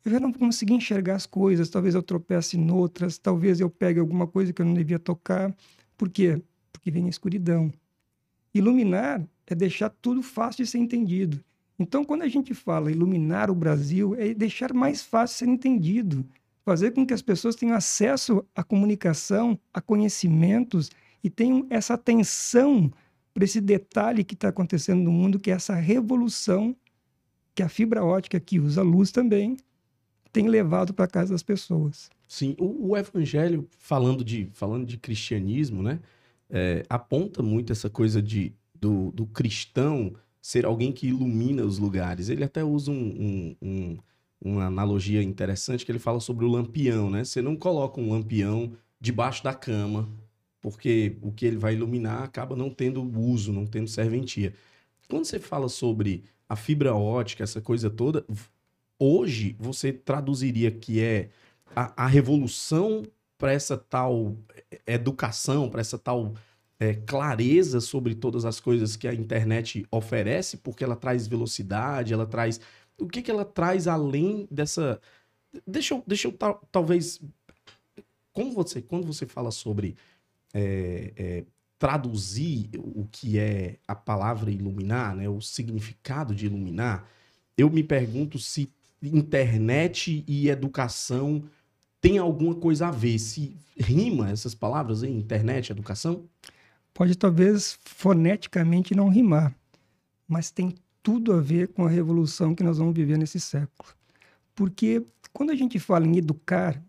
eu 0.06 0.12
já 0.12 0.19
não 0.19 0.31
consegui 0.31 0.74
enxergar 0.74 1.16
as 1.16 1.25
coisas, 1.25 1.68
talvez 1.68 1.96
eu 1.96 2.04
tropece 2.04 2.56
em 2.56 2.72
outras, 2.72 3.18
talvez 3.18 3.60
eu 3.60 3.72
pegue 3.72 4.00
alguma 4.00 4.28
coisa 4.28 4.54
que 4.54 4.62
eu 4.62 4.66
não 4.66 4.75
devia 4.75 5.00
tocar. 5.00 5.54
Por 5.98 6.10
quê? 6.10 6.40
Porque 6.72 6.92
vem 6.92 7.07
a 7.07 7.10
escuridão. 7.10 7.74
Iluminar 8.54 9.28
é 9.48 9.56
deixar 9.56 9.90
tudo 9.90 10.22
fácil 10.22 10.63
de 10.63 10.69
ser 10.69 10.78
entendido. 10.78 11.44
Então, 11.80 12.06
quando 12.06 12.22
a 12.22 12.28
gente 12.28 12.54
fala 12.54 12.91
iluminar 12.91 13.50
o 13.50 13.56
Brasil, 13.56 14.15
é 14.15 14.32
deixar 14.32 14.74
mais 14.74 15.01
fácil 15.01 15.38
ser 15.38 15.48
entendido, 15.48 16.24
fazer 16.63 16.91
com 16.91 17.03
que 17.06 17.13
as 17.13 17.24
pessoas 17.24 17.56
tenham 17.56 17.75
acesso 17.75 18.46
à 18.56 18.63
comunicação, 18.63 19.60
a 19.74 19.82
conhecimentos 19.82 20.91
e 21.24 21.32
tenham 21.32 21.65
essa 21.68 21.96
atenção 21.96 22.94
para 23.34 23.44
esse 23.44 23.60
detalhe 23.60 24.24
que 24.24 24.36
está 24.36 24.50
acontecendo 24.50 25.01
no 25.01 25.12
mundo, 25.12 25.39
que 25.39 25.50
é 25.50 25.56
essa 25.56 25.74
revolução 25.74 26.75
que 27.56 27.63
a 27.63 27.68
fibra 27.68 28.06
ótica 28.06 28.39
que 28.39 28.60
usa 28.60 28.84
luz 28.84 29.12
também 29.12 29.58
tem 30.36 30.50
levado 30.50 30.94
para 30.94 31.08
casa 31.08 31.32
das 31.32 31.42
pessoas. 31.42 32.10
Sim, 32.27 32.58
o, 32.60 32.89
o, 32.89 32.98
evangelho, 32.98 33.65
falando 33.80 34.22
de, 34.22 34.50
falando 34.51 34.86
de 34.86 34.98
cristianismo, 34.98 35.82
né, 35.82 36.01
é, 36.50 36.84
aponta 36.89 37.42
muito 37.42 37.72
essa 37.72 37.89
coisa 37.89 38.22
de, 38.22 38.54
do, 38.74 39.12
do, 39.12 39.25
cristão 39.27 40.13
ser 40.42 40.65
alguém 40.65 40.92
que 40.92 41.08
ilumina 41.08 41.63
os 41.63 41.77
lugares. 41.77 42.27
Ele 42.27 42.44
até 42.44 42.65
usa 42.65 42.92
um, 42.92 42.96
um, 42.96 43.56
um, 43.62 43.98
uma 44.42 44.65
analogia 44.65 45.24
interessante 45.24 45.86
que 45.86 45.92
ele 45.92 46.00
fala 46.00 46.20
sobre 46.20 46.44
o 46.44 46.50
lampião, 46.50 47.10
né? 47.10 47.24
Você 47.24 47.42
não 47.42 47.56
coloca 47.56 48.01
um 48.01 48.12
lampião 48.12 48.74
debaixo 49.00 49.42
da 49.42 49.54
cama, 49.54 50.10
porque 50.60 51.15
o 51.22 51.32
que 51.32 51.46
ele 51.46 51.58
vai 51.58 51.75
iluminar 51.75 52.24
acaba 52.24 52.58
não 52.58 52.70
tendo 52.70 53.01
uso, 53.18 53.54
não 53.54 53.65
tendo 53.65 53.88
serventia. 53.88 54.54
Quando 55.08 55.24
você 55.24 55.39
fala 55.39 55.70
sobre 55.70 56.25
a 56.50 56.58
fibra 56.58 56.94
ótica, 56.94 57.42
essa 57.42 57.62
coisa 57.62 57.89
toda, 57.89 58.25
hoje 59.00 59.56
você 59.60 59.92
traduziria 59.92 60.72
que 60.72 61.02
é 61.02 61.30
a, 61.75 62.06
a 62.06 62.08
revolução 62.08 63.04
para 63.38 63.52
essa 63.52 63.78
tal 63.78 64.36
educação, 64.88 65.70
para 65.70 65.82
essa 65.82 65.98
tal 65.98 66.34
é, 66.80 66.94
clareza 66.94 67.80
sobre 67.80 68.16
todas 68.16 68.46
as 68.46 68.60
coisas 68.60 68.96
que 68.96 69.08
a 69.08 69.14
internet 69.14 69.86
oferece, 69.92 70.58
porque 70.58 70.84
ela 70.84 70.96
traz 70.96 71.28
velocidade, 71.28 72.14
ela 72.14 72.25
traz. 72.25 72.60
O 72.98 73.08
que, 73.08 73.22
que 73.22 73.32
ela 73.32 73.46
traz 73.46 73.88
além 73.88 74.48
dessa. 74.50 75.00
Deixa 75.66 75.94
eu, 75.94 76.04
deixa 76.06 76.28
eu 76.28 76.34
tal, 76.34 76.62
talvez. 76.72 77.22
Como 78.34 78.52
você, 78.52 78.82
quando 78.82 79.06
você 79.06 79.25
fala 79.25 79.52
sobre 79.52 79.96
é, 80.54 81.14
é, 81.16 81.46
traduzir 81.80 82.70
o 82.78 83.08
que 83.10 83.40
é 83.40 83.78
a 83.88 83.96
palavra 83.96 84.52
iluminar, 84.52 85.16
né, 85.16 85.30
o 85.30 85.40
significado 85.40 86.36
de 86.36 86.46
iluminar, 86.46 87.10
eu 87.58 87.70
me 87.70 87.82
pergunto 87.82 88.38
se 88.38 88.70
internet 89.14 90.24
e 90.28 90.50
educação 90.50 91.44
tem 92.00 92.18
alguma 92.18 92.54
coisa 92.54 92.88
a 92.88 92.92
ver? 92.92 93.18
Se 93.18 93.58
rima 93.78 94.30
essas 94.30 94.54
palavras 94.54 95.04
em 95.04 95.18
internet, 95.18 95.72
educação? 95.72 96.26
Pode 96.94 97.18
talvez 97.18 97.80
foneticamente 97.84 98.96
não 98.96 99.10
rimar, 99.10 99.56
mas 100.28 100.52
tem 100.52 100.76
tudo 101.02 101.34
a 101.34 101.42
ver 101.42 101.70
com 101.70 101.86
a 101.86 101.90
revolução 101.90 102.56
que 102.56 102.64
nós 102.64 102.78
vamos 102.78 102.96
viver 102.96 103.18
nesse 103.18 103.40
século. 103.40 103.90
Porque 104.54 105.06
quando 105.34 105.50
a 105.52 105.56
gente 105.56 105.78
fala 105.80 106.08
em 106.08 106.18
educar, 106.18 106.82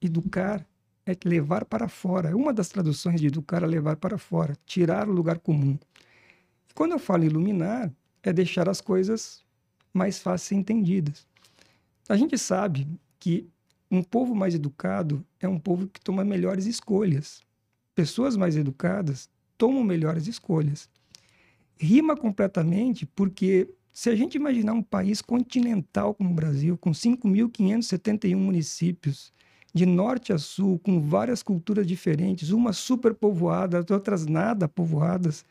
educar 0.00 0.66
é 1.06 1.16
levar 1.24 1.64
para 1.64 1.88
fora. 1.88 2.36
Uma 2.36 2.52
das 2.52 2.68
traduções 2.68 3.20
de 3.20 3.28
educar 3.28 3.62
é 3.62 3.66
levar 3.66 3.96
para 3.96 4.18
fora, 4.18 4.56
tirar 4.66 5.08
o 5.08 5.12
lugar 5.12 5.38
comum. 5.38 5.78
Quando 6.74 6.92
eu 6.92 6.98
falo 6.98 7.24
iluminar, 7.24 7.92
é 8.22 8.32
deixar 8.32 8.68
as 8.68 8.80
coisas 8.80 9.44
mais 9.92 10.18
fáceis 10.18 10.58
entendidas. 10.58 11.26
A 12.10 12.16
gente 12.16 12.36
sabe 12.36 12.88
que 13.20 13.48
um 13.88 14.02
povo 14.02 14.34
mais 14.34 14.52
educado 14.52 15.24
é 15.38 15.46
um 15.46 15.60
povo 15.60 15.86
que 15.86 16.00
toma 16.00 16.24
melhores 16.24 16.66
escolhas. 16.66 17.40
Pessoas 17.94 18.36
mais 18.36 18.56
educadas 18.56 19.30
tomam 19.56 19.84
melhores 19.84 20.26
escolhas. 20.26 20.88
Rima 21.78 22.16
completamente 22.16 23.06
porque 23.06 23.72
se 23.92 24.10
a 24.10 24.16
gente 24.16 24.34
imaginar 24.34 24.72
um 24.72 24.82
país 24.82 25.22
continental 25.22 26.12
como 26.12 26.30
o 26.30 26.34
Brasil, 26.34 26.76
com 26.76 26.90
5.571 26.90 28.34
municípios, 28.34 29.32
de 29.72 29.86
norte 29.86 30.32
a 30.32 30.38
sul, 30.38 30.80
com 30.80 31.00
várias 31.00 31.44
culturas 31.44 31.86
diferentes, 31.86 32.50
umas 32.50 32.76
super 32.76 33.14
povoadas, 33.14 33.88
outras 33.88 34.26
nada 34.26 34.68
povoadas, 34.68 35.44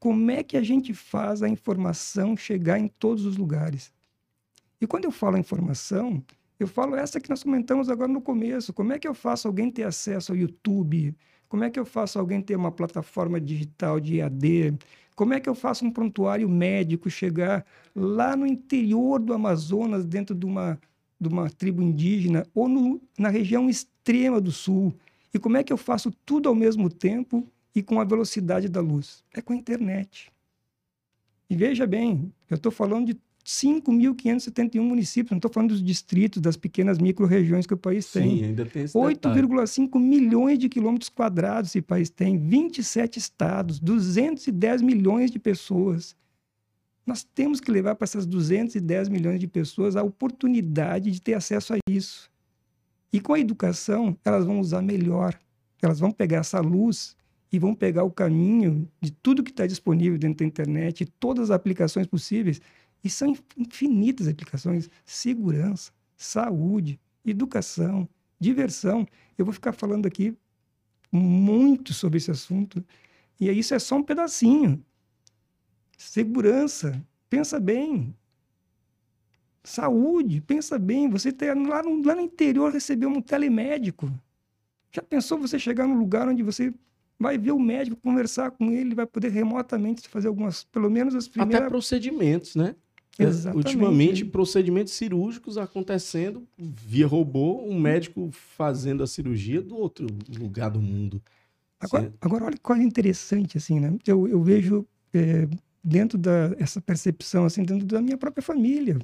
como 0.00 0.30
é 0.30 0.42
que 0.42 0.56
a 0.56 0.62
gente 0.62 0.94
faz 0.94 1.42
a 1.42 1.48
informação 1.48 2.34
chegar 2.34 2.78
em 2.78 2.88
todos 2.88 3.26
os 3.26 3.36
lugares? 3.36 3.94
E 4.80 4.86
quando 4.86 5.04
eu 5.04 5.10
falo 5.10 5.38
informação, 5.38 6.22
eu 6.58 6.66
falo 6.66 6.96
essa 6.96 7.20
que 7.20 7.30
nós 7.30 7.42
comentamos 7.42 7.88
agora 7.88 8.12
no 8.12 8.20
começo. 8.20 8.72
Como 8.72 8.92
é 8.92 8.98
que 8.98 9.08
eu 9.08 9.14
faço 9.14 9.48
alguém 9.48 9.70
ter 9.70 9.84
acesso 9.84 10.32
ao 10.32 10.38
YouTube? 10.38 11.14
Como 11.48 11.64
é 11.64 11.70
que 11.70 11.78
eu 11.78 11.84
faço 11.84 12.18
alguém 12.18 12.42
ter 12.42 12.56
uma 12.56 12.72
plataforma 12.72 13.40
digital 13.40 14.00
de 14.00 14.18
EAD? 14.18 14.78
Como 15.14 15.32
é 15.32 15.40
que 15.40 15.48
eu 15.48 15.54
faço 15.54 15.84
um 15.84 15.90
prontuário 15.90 16.48
médico 16.48 17.08
chegar 17.08 17.64
lá 17.94 18.36
no 18.36 18.46
interior 18.46 19.18
do 19.18 19.32
Amazonas, 19.32 20.04
dentro 20.04 20.34
de 20.34 20.44
uma, 20.44 20.78
de 21.18 21.28
uma 21.28 21.48
tribo 21.48 21.82
indígena, 21.82 22.44
ou 22.54 22.68
no, 22.68 23.00
na 23.18 23.28
região 23.28 23.68
extrema 23.70 24.40
do 24.40 24.52
sul? 24.52 24.94
E 25.32 25.38
como 25.38 25.56
é 25.56 25.64
que 25.64 25.72
eu 25.72 25.78
faço 25.78 26.10
tudo 26.24 26.48
ao 26.48 26.54
mesmo 26.54 26.90
tempo 26.90 27.46
e 27.74 27.82
com 27.82 28.00
a 28.00 28.04
velocidade 28.04 28.68
da 28.68 28.80
luz? 28.80 29.24
É 29.32 29.40
com 29.40 29.52
a 29.52 29.56
internet. 29.56 30.32
E 31.48 31.54
veja 31.54 31.86
bem, 31.86 32.32
eu 32.50 32.56
estou 32.56 32.72
falando 32.72 33.06
de 33.06 33.14
5.571 33.46 34.80
municípios, 34.80 35.30
não 35.30 35.38
estou 35.38 35.52
falando 35.52 35.70
dos 35.70 35.82
distritos, 35.82 36.42
das 36.42 36.56
pequenas 36.56 36.98
micro-regiões 36.98 37.64
que 37.64 37.74
o 37.74 37.76
país 37.76 38.10
tem. 38.10 38.38
Sim, 38.38 38.44
ainda 38.46 38.66
tem 38.66 38.82
esse 38.82 38.98
8,5 38.98 40.00
milhões 40.00 40.58
de 40.58 40.68
quilômetros 40.68 41.08
quadrados 41.08 41.70
esse 41.70 41.80
país 41.80 42.10
tem, 42.10 42.36
27 42.36 43.20
estados, 43.20 43.78
210 43.78 44.82
milhões 44.82 45.30
de 45.30 45.38
pessoas. 45.38 46.16
Nós 47.06 47.22
temos 47.22 47.60
que 47.60 47.70
levar 47.70 47.94
para 47.94 48.04
essas 48.04 48.26
210 48.26 49.08
milhões 49.08 49.38
de 49.38 49.46
pessoas 49.46 49.94
a 49.94 50.02
oportunidade 50.02 51.12
de 51.12 51.22
ter 51.22 51.34
acesso 51.34 51.72
a 51.72 51.76
isso. 51.88 52.28
E 53.12 53.20
com 53.20 53.32
a 53.32 53.38
educação, 53.38 54.18
elas 54.24 54.44
vão 54.44 54.58
usar 54.58 54.82
melhor. 54.82 55.38
Elas 55.80 56.00
vão 56.00 56.10
pegar 56.10 56.38
essa 56.38 56.58
luz 56.58 57.16
e 57.52 57.60
vão 57.60 57.76
pegar 57.76 58.02
o 58.02 58.10
caminho 58.10 58.88
de 59.00 59.12
tudo 59.12 59.44
que 59.44 59.52
está 59.52 59.68
disponível 59.68 60.18
dentro 60.18 60.38
da 60.38 60.44
internet, 60.44 61.06
todas 61.20 61.44
as 61.44 61.54
aplicações 61.54 62.08
possíveis, 62.08 62.60
e 63.06 63.10
são 63.10 63.36
infinitas 63.56 64.26
aplicações: 64.26 64.90
segurança, 65.04 65.92
saúde, 66.16 67.00
educação, 67.24 68.08
diversão. 68.38 69.06
Eu 69.38 69.44
vou 69.44 69.54
ficar 69.54 69.72
falando 69.72 70.06
aqui 70.06 70.36
muito 71.10 71.94
sobre 71.94 72.18
esse 72.18 72.30
assunto, 72.30 72.84
e 73.40 73.48
isso 73.50 73.74
é 73.74 73.78
só 73.78 73.96
um 73.96 74.02
pedacinho. 74.02 74.84
Segurança, 75.96 77.02
pensa 77.30 77.58
bem. 77.58 78.14
Saúde, 79.62 80.40
pensa 80.40 80.78
bem. 80.78 81.08
Você 81.08 81.32
ter 81.32 81.54
lá 81.54 81.82
no, 81.82 82.02
lá 82.04 82.14
no 82.14 82.20
interior 82.20 82.72
receber 82.72 83.06
um 83.06 83.20
telemédico. 83.20 84.12
Já 84.92 85.02
pensou 85.02 85.38
você 85.38 85.58
chegar 85.58 85.86
num 85.86 85.98
lugar 85.98 86.28
onde 86.28 86.42
você 86.42 86.72
vai 87.18 87.38
ver 87.38 87.52
o 87.52 87.58
médico, 87.58 87.96
conversar 87.96 88.50
com 88.50 88.70
ele, 88.70 88.94
vai 88.94 89.06
poder 89.06 89.30
remotamente 89.30 90.08
fazer 90.08 90.28
algumas, 90.28 90.64
pelo 90.64 90.90
menos 90.90 91.14
as 91.14 91.26
primeiras... 91.26 91.62
Até 91.62 91.68
procedimentos, 91.68 92.54
né? 92.54 92.76
Exatamente. 93.18 93.66
Ultimamente, 93.66 94.24
procedimentos 94.24 94.92
cirúrgicos 94.92 95.56
acontecendo 95.56 96.46
via 96.58 97.06
robô, 97.06 97.62
um 97.62 97.78
médico 97.78 98.30
fazendo 98.30 99.02
a 99.02 99.06
cirurgia 99.06 99.62
do 99.62 99.76
outro 99.76 100.06
lugar 100.38 100.70
do 100.70 100.80
mundo. 100.80 101.22
Agora, 101.80 102.12
agora 102.20 102.44
olha 102.44 102.56
que 102.56 102.62
coisa 102.62 102.82
interessante, 102.82 103.56
assim, 103.56 103.80
né? 103.80 103.96
Eu, 104.06 104.28
eu 104.28 104.42
vejo 104.42 104.86
é, 105.14 105.48
dentro 105.82 106.18
dessa 106.18 106.80
percepção, 106.80 107.44
assim, 107.44 107.62
dentro 107.62 107.86
da 107.86 108.00
minha 108.00 108.18
própria 108.18 108.42
família. 108.42 108.98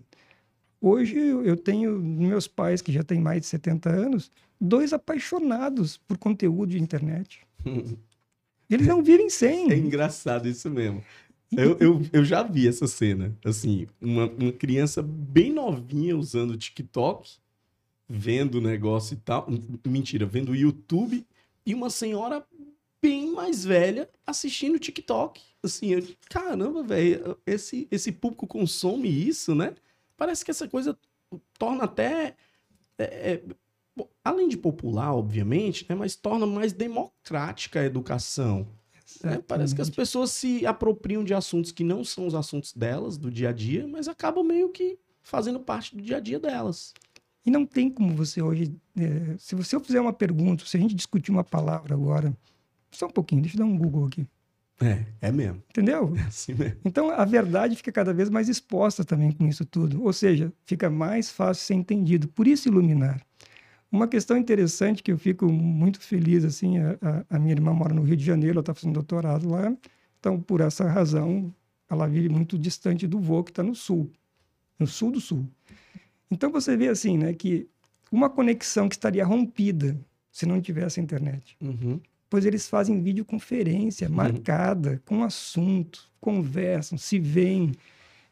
Hoje 0.80 1.16
eu 1.16 1.56
tenho 1.56 1.98
meus 2.00 2.48
pais, 2.48 2.82
que 2.82 2.90
já 2.90 3.04
têm 3.04 3.20
mais 3.20 3.42
de 3.42 3.46
70 3.46 3.88
anos, 3.88 4.30
dois 4.60 4.92
apaixonados 4.92 5.96
por 5.96 6.18
conteúdo 6.18 6.70
de 6.70 6.82
internet. 6.82 7.40
Eles 8.68 8.86
não 8.86 9.02
vivem 9.02 9.28
sem. 9.28 9.70
É 9.70 9.76
engraçado 9.76 10.48
isso 10.48 10.68
mesmo. 10.70 11.02
Eu, 11.56 11.76
eu, 11.78 12.02
eu 12.12 12.24
já 12.24 12.42
vi 12.42 12.66
essa 12.66 12.86
cena. 12.86 13.36
Assim, 13.44 13.86
uma, 14.00 14.26
uma 14.26 14.52
criança 14.52 15.02
bem 15.02 15.52
novinha 15.52 16.16
usando 16.16 16.56
TikTok, 16.56 17.36
vendo 18.08 18.56
o 18.56 18.60
negócio 18.60 19.14
e 19.14 19.18
tal. 19.18 19.46
Mentira, 19.86 20.24
vendo 20.26 20.52
o 20.52 20.56
YouTube. 20.56 21.26
E 21.64 21.74
uma 21.74 21.90
senhora 21.90 22.44
bem 23.00 23.32
mais 23.32 23.64
velha 23.64 24.08
assistindo 24.26 24.78
TikTok. 24.78 25.42
Assim, 25.62 25.92
eu, 25.92 26.06
caramba, 26.28 26.82
velho, 26.82 27.36
esse, 27.46 27.86
esse 27.90 28.10
público 28.12 28.46
consome 28.46 29.08
isso, 29.08 29.54
né? 29.54 29.74
Parece 30.16 30.44
que 30.44 30.50
essa 30.50 30.68
coisa 30.68 30.96
torna 31.58 31.84
até. 31.84 32.36
É, 32.98 33.04
é, 33.32 33.42
além 34.24 34.48
de 34.48 34.56
popular, 34.56 35.14
obviamente, 35.14 35.84
né, 35.88 35.94
mas 35.94 36.16
torna 36.16 36.46
mais 36.46 36.72
democrática 36.72 37.80
a 37.80 37.84
educação. 37.84 38.66
Né? 39.22 39.42
Parece 39.46 39.74
que 39.74 39.82
as 39.82 39.90
pessoas 39.90 40.30
se 40.30 40.66
apropriam 40.66 41.22
de 41.24 41.34
assuntos 41.34 41.72
que 41.72 41.84
não 41.84 42.04
são 42.04 42.26
os 42.26 42.34
assuntos 42.34 42.72
delas, 42.72 43.16
do 43.16 43.30
dia 43.30 43.50
a 43.50 43.52
dia, 43.52 43.86
mas 43.86 44.08
acabam 44.08 44.44
meio 44.44 44.68
que 44.70 44.98
fazendo 45.22 45.60
parte 45.60 45.96
do 45.96 46.02
dia 46.02 46.16
a 46.16 46.20
dia 46.20 46.38
delas. 46.38 46.92
E 47.44 47.50
não 47.50 47.66
tem 47.66 47.90
como 47.90 48.14
você 48.14 48.40
hoje. 48.40 48.74
É, 48.96 49.36
se 49.38 49.54
você 49.54 49.78
fizer 49.80 50.00
uma 50.00 50.12
pergunta, 50.12 50.64
se 50.64 50.76
a 50.76 50.80
gente 50.80 50.94
discutir 50.94 51.30
uma 51.30 51.44
palavra 51.44 51.94
agora, 51.94 52.36
só 52.90 53.06
um 53.06 53.10
pouquinho, 53.10 53.42
deixa 53.42 53.56
eu 53.56 53.60
dar 53.60 53.64
um 53.66 53.76
Google 53.76 54.06
aqui. 54.06 54.26
É, 54.80 55.04
é 55.20 55.32
mesmo. 55.32 55.62
Entendeu? 55.70 56.14
É 56.18 56.22
assim 56.22 56.54
mesmo. 56.54 56.78
Então 56.84 57.10
a 57.10 57.24
verdade 57.24 57.76
fica 57.76 57.92
cada 57.92 58.12
vez 58.12 58.28
mais 58.28 58.48
exposta 58.48 59.04
também 59.04 59.32
com 59.32 59.46
isso 59.46 59.64
tudo. 59.64 60.02
Ou 60.02 60.12
seja, 60.12 60.52
fica 60.64 60.90
mais 60.90 61.30
fácil 61.30 61.64
ser 61.64 61.74
entendido. 61.74 62.28
Por 62.28 62.46
isso 62.46 62.68
iluminar. 62.68 63.20
Uma 63.92 64.08
questão 64.08 64.38
interessante 64.38 65.02
que 65.02 65.12
eu 65.12 65.18
fico 65.18 65.46
muito 65.52 66.00
feliz, 66.00 66.46
assim, 66.46 66.78
a, 66.78 67.26
a 67.28 67.38
minha 67.38 67.52
irmã 67.52 67.74
mora 67.74 67.92
no 67.92 68.02
Rio 68.02 68.16
de 68.16 68.24
Janeiro, 68.24 68.54
ela 68.54 68.60
está 68.60 68.72
fazendo 68.72 68.94
doutorado 68.94 69.46
lá, 69.50 69.76
então 70.18 70.40
por 70.40 70.62
essa 70.62 70.88
razão 70.88 71.54
ela 71.90 72.06
vive 72.06 72.30
muito 72.30 72.58
distante 72.58 73.06
do 73.06 73.20
voo 73.20 73.44
que 73.44 73.50
está 73.50 73.62
no 73.62 73.74
sul, 73.74 74.10
no 74.78 74.86
sul 74.86 75.12
do 75.12 75.20
sul. 75.20 75.46
Então 76.30 76.50
você 76.50 76.74
vê 76.74 76.88
assim, 76.88 77.18
né, 77.18 77.34
que 77.34 77.68
uma 78.10 78.30
conexão 78.30 78.88
que 78.88 78.94
estaria 78.94 79.26
rompida 79.26 80.00
se 80.30 80.46
não 80.46 80.58
tivesse 80.58 80.98
internet. 80.98 81.54
Uhum. 81.60 82.00
Pois 82.30 82.46
eles 82.46 82.66
fazem 82.66 83.02
videoconferência 83.02 84.08
uhum. 84.08 84.14
marcada, 84.14 85.02
com 85.04 85.22
assunto, 85.22 86.10
conversam, 86.18 86.96
se 86.96 87.18
veem. 87.18 87.72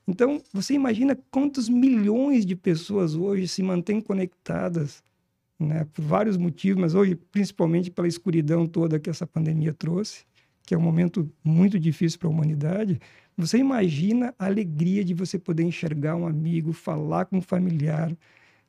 Então, 0.08 0.40
você 0.54 0.72
imagina 0.72 1.18
quantos 1.30 1.68
milhões 1.68 2.46
de 2.46 2.56
pessoas 2.56 3.14
hoje 3.14 3.46
se 3.46 3.62
mantêm 3.62 4.00
conectadas 4.00 5.02
né, 5.60 5.86
por 5.92 6.02
vários 6.02 6.36
motivos, 6.36 6.80
mas 6.80 6.94
hoje 6.94 7.14
principalmente 7.14 7.90
pela 7.90 8.08
escuridão 8.08 8.66
toda 8.66 8.98
que 8.98 9.10
essa 9.10 9.26
pandemia 9.26 9.74
trouxe, 9.74 10.24
que 10.64 10.74
é 10.74 10.78
um 10.78 10.80
momento 10.80 11.30
muito 11.44 11.78
difícil 11.78 12.18
para 12.18 12.28
a 12.28 12.30
humanidade. 12.32 12.98
Você 13.36 13.58
imagina 13.58 14.34
a 14.38 14.46
alegria 14.46 15.04
de 15.04 15.12
você 15.12 15.38
poder 15.38 15.62
enxergar 15.62 16.16
um 16.16 16.26
amigo, 16.26 16.72
falar 16.72 17.26
com 17.26 17.38
um 17.38 17.42
familiar, 17.42 18.16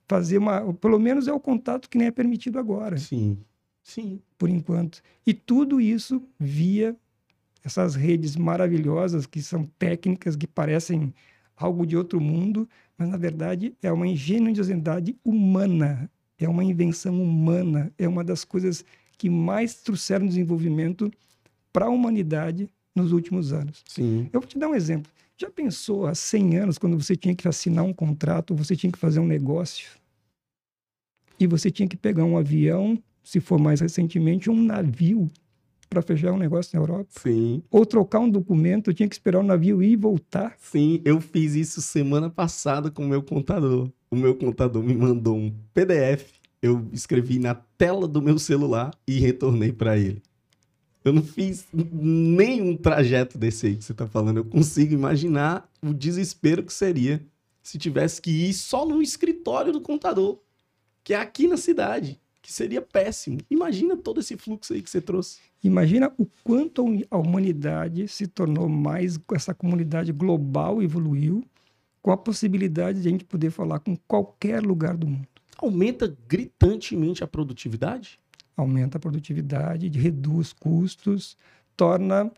fazer 0.08 0.38
uma, 0.38 0.74
pelo 0.74 1.00
menos 1.00 1.28
é 1.28 1.34
o 1.34 1.40
contato 1.40 1.90
que 1.90 1.98
nem 1.98 2.08
é 2.08 2.12
permitido 2.12 2.60
agora. 2.60 2.98
Sim. 2.98 3.38
Sim. 3.82 4.22
Por 4.38 4.50
enquanto. 4.50 5.02
E 5.26 5.34
tudo 5.34 5.80
isso 5.80 6.22
via 6.38 6.96
essas 7.64 7.96
redes 7.96 8.36
maravilhosas 8.36 9.26
que 9.26 9.42
são 9.42 9.66
técnicas 9.80 10.36
que 10.36 10.48
parecem 10.48 11.14
algo 11.56 11.86
de 11.86 11.96
outro 11.96 12.20
mundo, 12.20 12.68
mas 12.98 13.08
na 13.08 13.18
verdade 13.18 13.76
é 13.82 13.92
uma 13.92 14.08
ingenuidade 14.08 15.16
humana 15.24 16.10
é 16.46 16.50
uma 16.50 16.64
invenção 16.64 17.22
humana, 17.22 17.92
é 17.98 18.08
uma 18.08 18.24
das 18.24 18.44
coisas 18.44 18.84
que 19.18 19.30
mais 19.30 19.76
trouxeram 19.76 20.26
desenvolvimento 20.26 21.12
para 21.72 21.86
a 21.86 21.90
humanidade 21.90 22.70
nos 22.96 23.12
últimos 23.12 23.54
anos. 23.54 23.84
Sim. 23.88 24.30
Eu 24.34 24.42
vou 24.42 24.48
te 24.48 24.58
dar 24.58 24.68
um 24.68 24.76
exemplo. 24.76 25.12
Já 25.38 25.50
pensou 25.50 26.06
há 26.06 26.14
100 26.14 26.58
anos, 26.58 26.78
quando 26.78 27.02
você 27.02 27.16
tinha 27.16 27.34
que 27.34 27.48
assinar 27.48 27.84
um 27.84 27.94
contrato, 27.94 28.54
você 28.54 28.76
tinha 28.76 28.92
que 28.92 29.00
fazer 29.00 29.20
um 29.20 29.26
negócio, 29.26 29.90
e 31.40 31.48
você 31.48 31.72
tinha 31.72 31.88
que 31.88 31.98
pegar 31.98 32.24
um 32.24 32.38
avião, 32.38 33.02
se 33.24 33.40
for 33.40 33.60
mais 33.60 33.82
recentemente, 33.82 34.50
um 34.50 34.62
navio, 34.62 35.28
para 35.92 36.02
fechar 36.02 36.32
um 36.32 36.38
negócio 36.38 36.74
na 36.74 36.82
Europa. 36.82 37.10
Sim. 37.22 37.62
Ou 37.70 37.86
trocar 37.86 38.20
um 38.20 38.30
documento, 38.30 38.94
tinha 38.94 39.10
que 39.10 39.14
esperar 39.14 39.40
o 39.40 39.44
navio 39.44 39.84
ir 39.84 39.92
e 39.92 39.96
voltar. 39.98 40.56
Sim, 40.58 41.02
eu 41.04 41.20
fiz 41.20 41.54
isso 41.54 41.82
semana 41.82 42.30
passada 42.30 42.90
com 42.90 43.04
o 43.04 43.10
meu 43.10 43.22
contador. 43.22 43.90
O 44.10 44.16
meu 44.16 44.34
contador 44.34 44.82
me 44.82 44.96
mandou 44.96 45.36
um 45.36 45.54
PDF, 45.74 46.32
eu 46.62 46.88
escrevi 46.94 47.40
na 47.40 47.56
tela 47.56 48.08
do 48.08 48.22
meu 48.22 48.40
celular 48.40 48.92
e 49.06 49.20
retornei 49.20 49.74
para 49.74 49.98
ele. 49.98 50.22
Eu 51.04 51.12
não 51.12 51.24
fiz 51.24 51.68
nenhum 51.74 52.78
trajeto 52.78 53.38
desse 53.38 53.68
aí 53.68 53.76
que 53.76 53.84
você 53.84 53.94
tá 53.94 54.08
falando. 54.08 54.38
Eu 54.38 54.46
consigo 54.46 54.94
imaginar 54.94 55.70
o 55.82 55.94
desespero 55.94 56.64
que 56.64 56.72
seria 56.72 57.22
se 57.62 57.78
tivesse 57.78 58.22
que 58.22 58.32
ir 58.32 58.54
só 58.54 58.86
no 58.86 59.02
escritório 59.02 59.74
do 59.74 59.82
contador, 59.82 60.40
que 61.04 61.14
é 61.14 61.18
aqui 61.18 61.48
na 61.48 61.58
cidade, 61.58 62.20
que 62.42 62.52
seria 62.52 62.82
péssimo. 62.82 63.38
Imagina 63.50 63.96
todo 63.96 64.20
esse 64.20 64.36
fluxo 64.36 64.74
aí 64.74 64.82
que 64.82 64.90
você 64.90 65.00
trouxe. 65.00 65.40
Imagina 65.64 66.12
o 66.18 66.26
quanto 66.44 66.86
a 67.10 67.18
humanidade 67.18 68.08
se 68.08 68.28
tornou 68.28 68.68
mais, 68.68 69.20
essa 69.34 69.54
comunidade 69.54 70.12
global 70.12 70.82
evoluiu, 70.82 71.44
com 72.02 72.12
a 72.12 72.18
possibilidade 72.18 73.02
de 73.02 73.08
a 73.08 73.12
gente 73.12 73.24
poder 73.24 73.52
falar 73.52 73.80
com 73.80 73.96
qualquer 74.08 74.64
lugar 74.64 74.98
do 74.98 75.08
mundo. 75.08 75.28
Aumenta 75.58 76.18
gritantemente 76.28 77.24
a 77.24 77.28
produtividade? 77.28 78.20
aumenta 78.62 78.98
a 78.98 79.02
produtividade, 79.02 79.88
reduz 79.90 80.54
custos, 80.54 81.38
torna. 81.76 82.32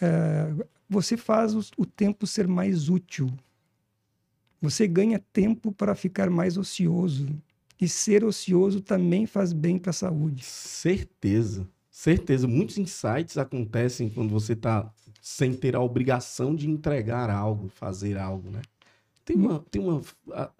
É, 0.00 0.52
você 0.88 1.16
faz 1.16 1.54
o, 1.54 1.60
o 1.76 1.86
tempo 1.86 2.26
ser 2.26 2.46
mais 2.46 2.88
útil. 2.88 3.30
Você 4.60 4.86
ganha 4.86 5.22
tempo 5.32 5.72
para 5.72 5.94
ficar 5.94 6.30
mais 6.30 6.56
ocioso. 6.56 7.28
E 7.80 7.88
ser 7.88 8.24
ocioso 8.24 8.80
também 8.80 9.26
faz 9.26 9.52
bem 9.52 9.78
para 9.78 9.90
a 9.90 9.94
saúde. 9.94 10.44
Certeza. 10.44 11.68
Certeza. 11.90 12.46
Muitos 12.46 12.78
insights 12.78 13.38
acontecem 13.38 14.08
quando 14.08 14.30
você 14.30 14.52
está 14.52 14.92
sem 15.20 15.54
ter 15.54 15.74
a 15.74 15.80
obrigação 15.80 16.54
de 16.54 16.68
entregar 16.68 17.30
algo, 17.30 17.68
fazer 17.68 18.18
algo, 18.18 18.50
né? 18.50 18.60
Tem 19.24 19.36
uma. 19.36 19.60
Tem 19.70 19.80
uma 19.80 20.02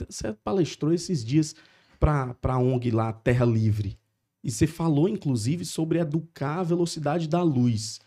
você 0.08 0.32
palestrou 0.42 0.92
esses 0.92 1.24
dias 1.24 1.54
para 2.00 2.34
a 2.42 2.58
ONG 2.58 2.90
lá, 2.90 3.12
Terra 3.12 3.44
Livre. 3.44 3.98
E 4.42 4.50
você 4.50 4.66
falou, 4.66 5.08
inclusive, 5.08 5.64
sobre 5.64 5.98
educar 5.98 6.60
a 6.60 6.62
velocidade 6.62 7.28
da 7.28 7.42
luz. 7.42 8.00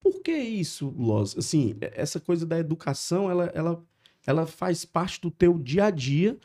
Por 0.00 0.22
que 0.22 0.36
isso, 0.36 0.94
Loz? 0.96 1.36
Assim, 1.36 1.76
essa 1.80 2.20
coisa 2.20 2.46
da 2.46 2.58
educação, 2.58 3.28
ela, 3.28 3.46
ela, 3.46 3.84
ela 4.24 4.46
faz 4.46 4.84
parte 4.84 5.20
do 5.20 5.30
teu 5.30 5.58
dia 5.58 5.86
a 5.86 5.90
dia, 5.90 6.38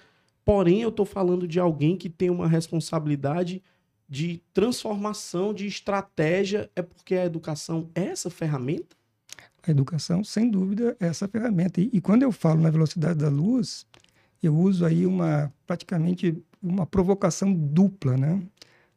porém 0.43 0.81
eu 0.81 0.89
estou 0.89 1.05
falando 1.05 1.47
de 1.47 1.59
alguém 1.59 1.97
que 1.97 2.09
tem 2.09 2.29
uma 2.29 2.47
responsabilidade 2.47 3.63
de 4.07 4.41
transformação, 4.53 5.53
de 5.53 5.65
estratégia. 5.65 6.69
É 6.75 6.81
porque 6.81 7.15
a 7.15 7.25
educação 7.25 7.89
é 7.95 8.05
essa 8.07 8.29
ferramenta? 8.29 8.95
A 9.63 9.71
educação, 9.71 10.23
sem 10.23 10.49
dúvida, 10.49 10.97
é 10.99 11.07
essa 11.07 11.27
ferramenta. 11.27 11.79
E, 11.79 11.89
e 11.93 12.01
quando 12.01 12.23
eu 12.23 12.31
falo 12.31 12.61
na 12.61 12.69
velocidade 12.69 13.19
da 13.19 13.29
luz, 13.29 13.85
eu 14.41 14.55
uso 14.55 14.85
aí 14.85 15.05
uma 15.05 15.53
praticamente 15.67 16.43
uma 16.61 16.85
provocação 16.85 17.53
dupla, 17.53 18.17
né? 18.17 18.41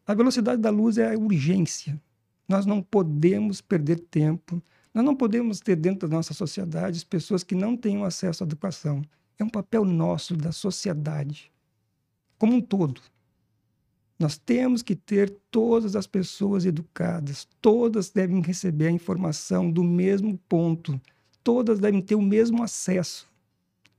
A 0.06 0.14
velocidade 0.14 0.60
da 0.60 0.70
luz 0.70 0.98
é 0.98 1.14
a 1.14 1.18
urgência. 1.18 2.00
Nós 2.48 2.66
não 2.66 2.82
podemos 2.82 3.60
perder 3.60 4.00
tempo. 4.00 4.62
Nós 4.92 5.04
não 5.04 5.16
podemos 5.16 5.60
ter 5.60 5.76
dentro 5.76 6.08
da 6.08 6.16
nossa 6.16 6.34
sociedade 6.34 7.04
pessoas 7.06 7.42
que 7.42 7.54
não 7.54 7.76
tenham 7.76 8.04
acesso 8.04 8.44
à 8.44 8.46
educação. 8.46 9.02
É 9.38 9.45
um 9.45 9.49
papel 9.49 9.85
nosso, 9.85 10.37
da 10.37 10.53
sociedade, 10.53 11.50
como 12.38 12.55
um 12.55 12.61
todo. 12.61 13.00
Nós 14.19 14.38
temos 14.38 14.83
que 14.83 14.95
ter 14.95 15.31
todas 15.50 15.97
as 15.97 16.07
pessoas 16.07 16.64
educadas, 16.64 17.49
todas 17.61 18.11
devem 18.11 18.41
receber 18.41 18.87
a 18.87 18.93
informação 18.93 19.71
do 19.71 19.83
mesmo 19.83 20.38
ponto, 20.49 21.00
todas 21.43 21.81
devem 21.81 22.00
ter 22.00 22.14
o 22.14 22.23
mesmo 22.23 22.62
acesso. 22.62 23.29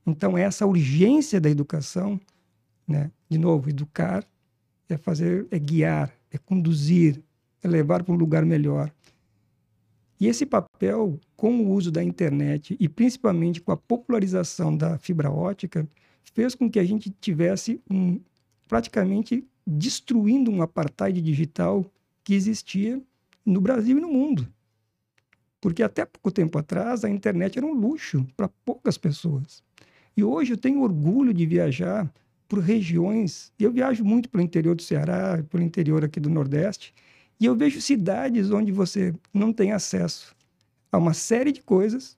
Então, 0.06 0.38
essa 0.38 0.64
urgência 0.64 1.40
da 1.40 1.50
educação, 1.50 2.18
né? 2.88 3.10
de 3.28 3.36
novo, 3.36 3.68
educar 3.68 4.24
é 4.88 4.96
fazer, 4.96 5.46
é 5.50 5.58
guiar, 5.58 6.12
é 6.30 6.38
conduzir, 6.38 7.22
é 7.62 7.68
levar 7.68 8.02
para 8.02 8.14
um 8.14 8.16
lugar 8.16 8.44
melhor. 8.44 8.90
E 10.18 10.26
esse 10.26 10.46
papel, 10.46 11.20
com 11.36 11.60
o 11.60 11.70
uso 11.70 11.90
da 11.90 12.02
internet 12.02 12.76
e 12.80 12.88
principalmente 12.88 13.60
com 13.60 13.72
a 13.72 13.76
popularização 13.76 14.74
da 14.76 14.98
fibra 14.98 15.30
ótica, 15.30 15.86
fez 16.34 16.54
com 16.54 16.70
que 16.70 16.78
a 16.78 16.84
gente 16.84 17.10
tivesse 17.10 17.80
um, 17.90 18.18
praticamente 18.66 19.46
destruindo 19.66 20.50
um 20.50 20.62
apartheid 20.62 21.20
digital 21.20 21.84
que 22.24 22.34
existia 22.34 23.00
no 23.44 23.60
Brasil 23.60 23.98
e 23.98 24.00
no 24.00 24.08
mundo. 24.08 24.46
Porque 25.60 25.82
até 25.82 26.04
pouco 26.04 26.30
tempo 26.30 26.58
atrás 26.58 27.04
a 27.04 27.10
internet 27.10 27.58
era 27.58 27.66
um 27.66 27.74
luxo 27.74 28.26
para 28.36 28.48
poucas 28.64 28.96
pessoas. 28.96 29.62
E 30.16 30.24
hoje 30.24 30.52
eu 30.52 30.56
tenho 30.56 30.82
orgulho 30.82 31.34
de 31.34 31.44
viajar 31.44 32.10
por 32.48 32.60
regiões. 32.60 33.52
Eu 33.58 33.72
viajo 33.72 34.04
muito 34.04 34.28
pelo 34.28 34.42
interior 34.42 34.74
do 34.74 34.82
Ceará, 34.82 35.42
pelo 35.50 35.62
interior 35.62 36.04
aqui 36.04 36.20
do 36.20 36.30
Nordeste, 36.30 36.94
e 37.38 37.44
eu 37.44 37.54
vejo 37.54 37.80
cidades 37.80 38.50
onde 38.50 38.72
você 38.72 39.14
não 39.32 39.52
tem 39.52 39.72
acesso 39.72 40.34
a 40.90 40.98
uma 40.98 41.12
série 41.12 41.52
de 41.52 41.62
coisas, 41.62 42.16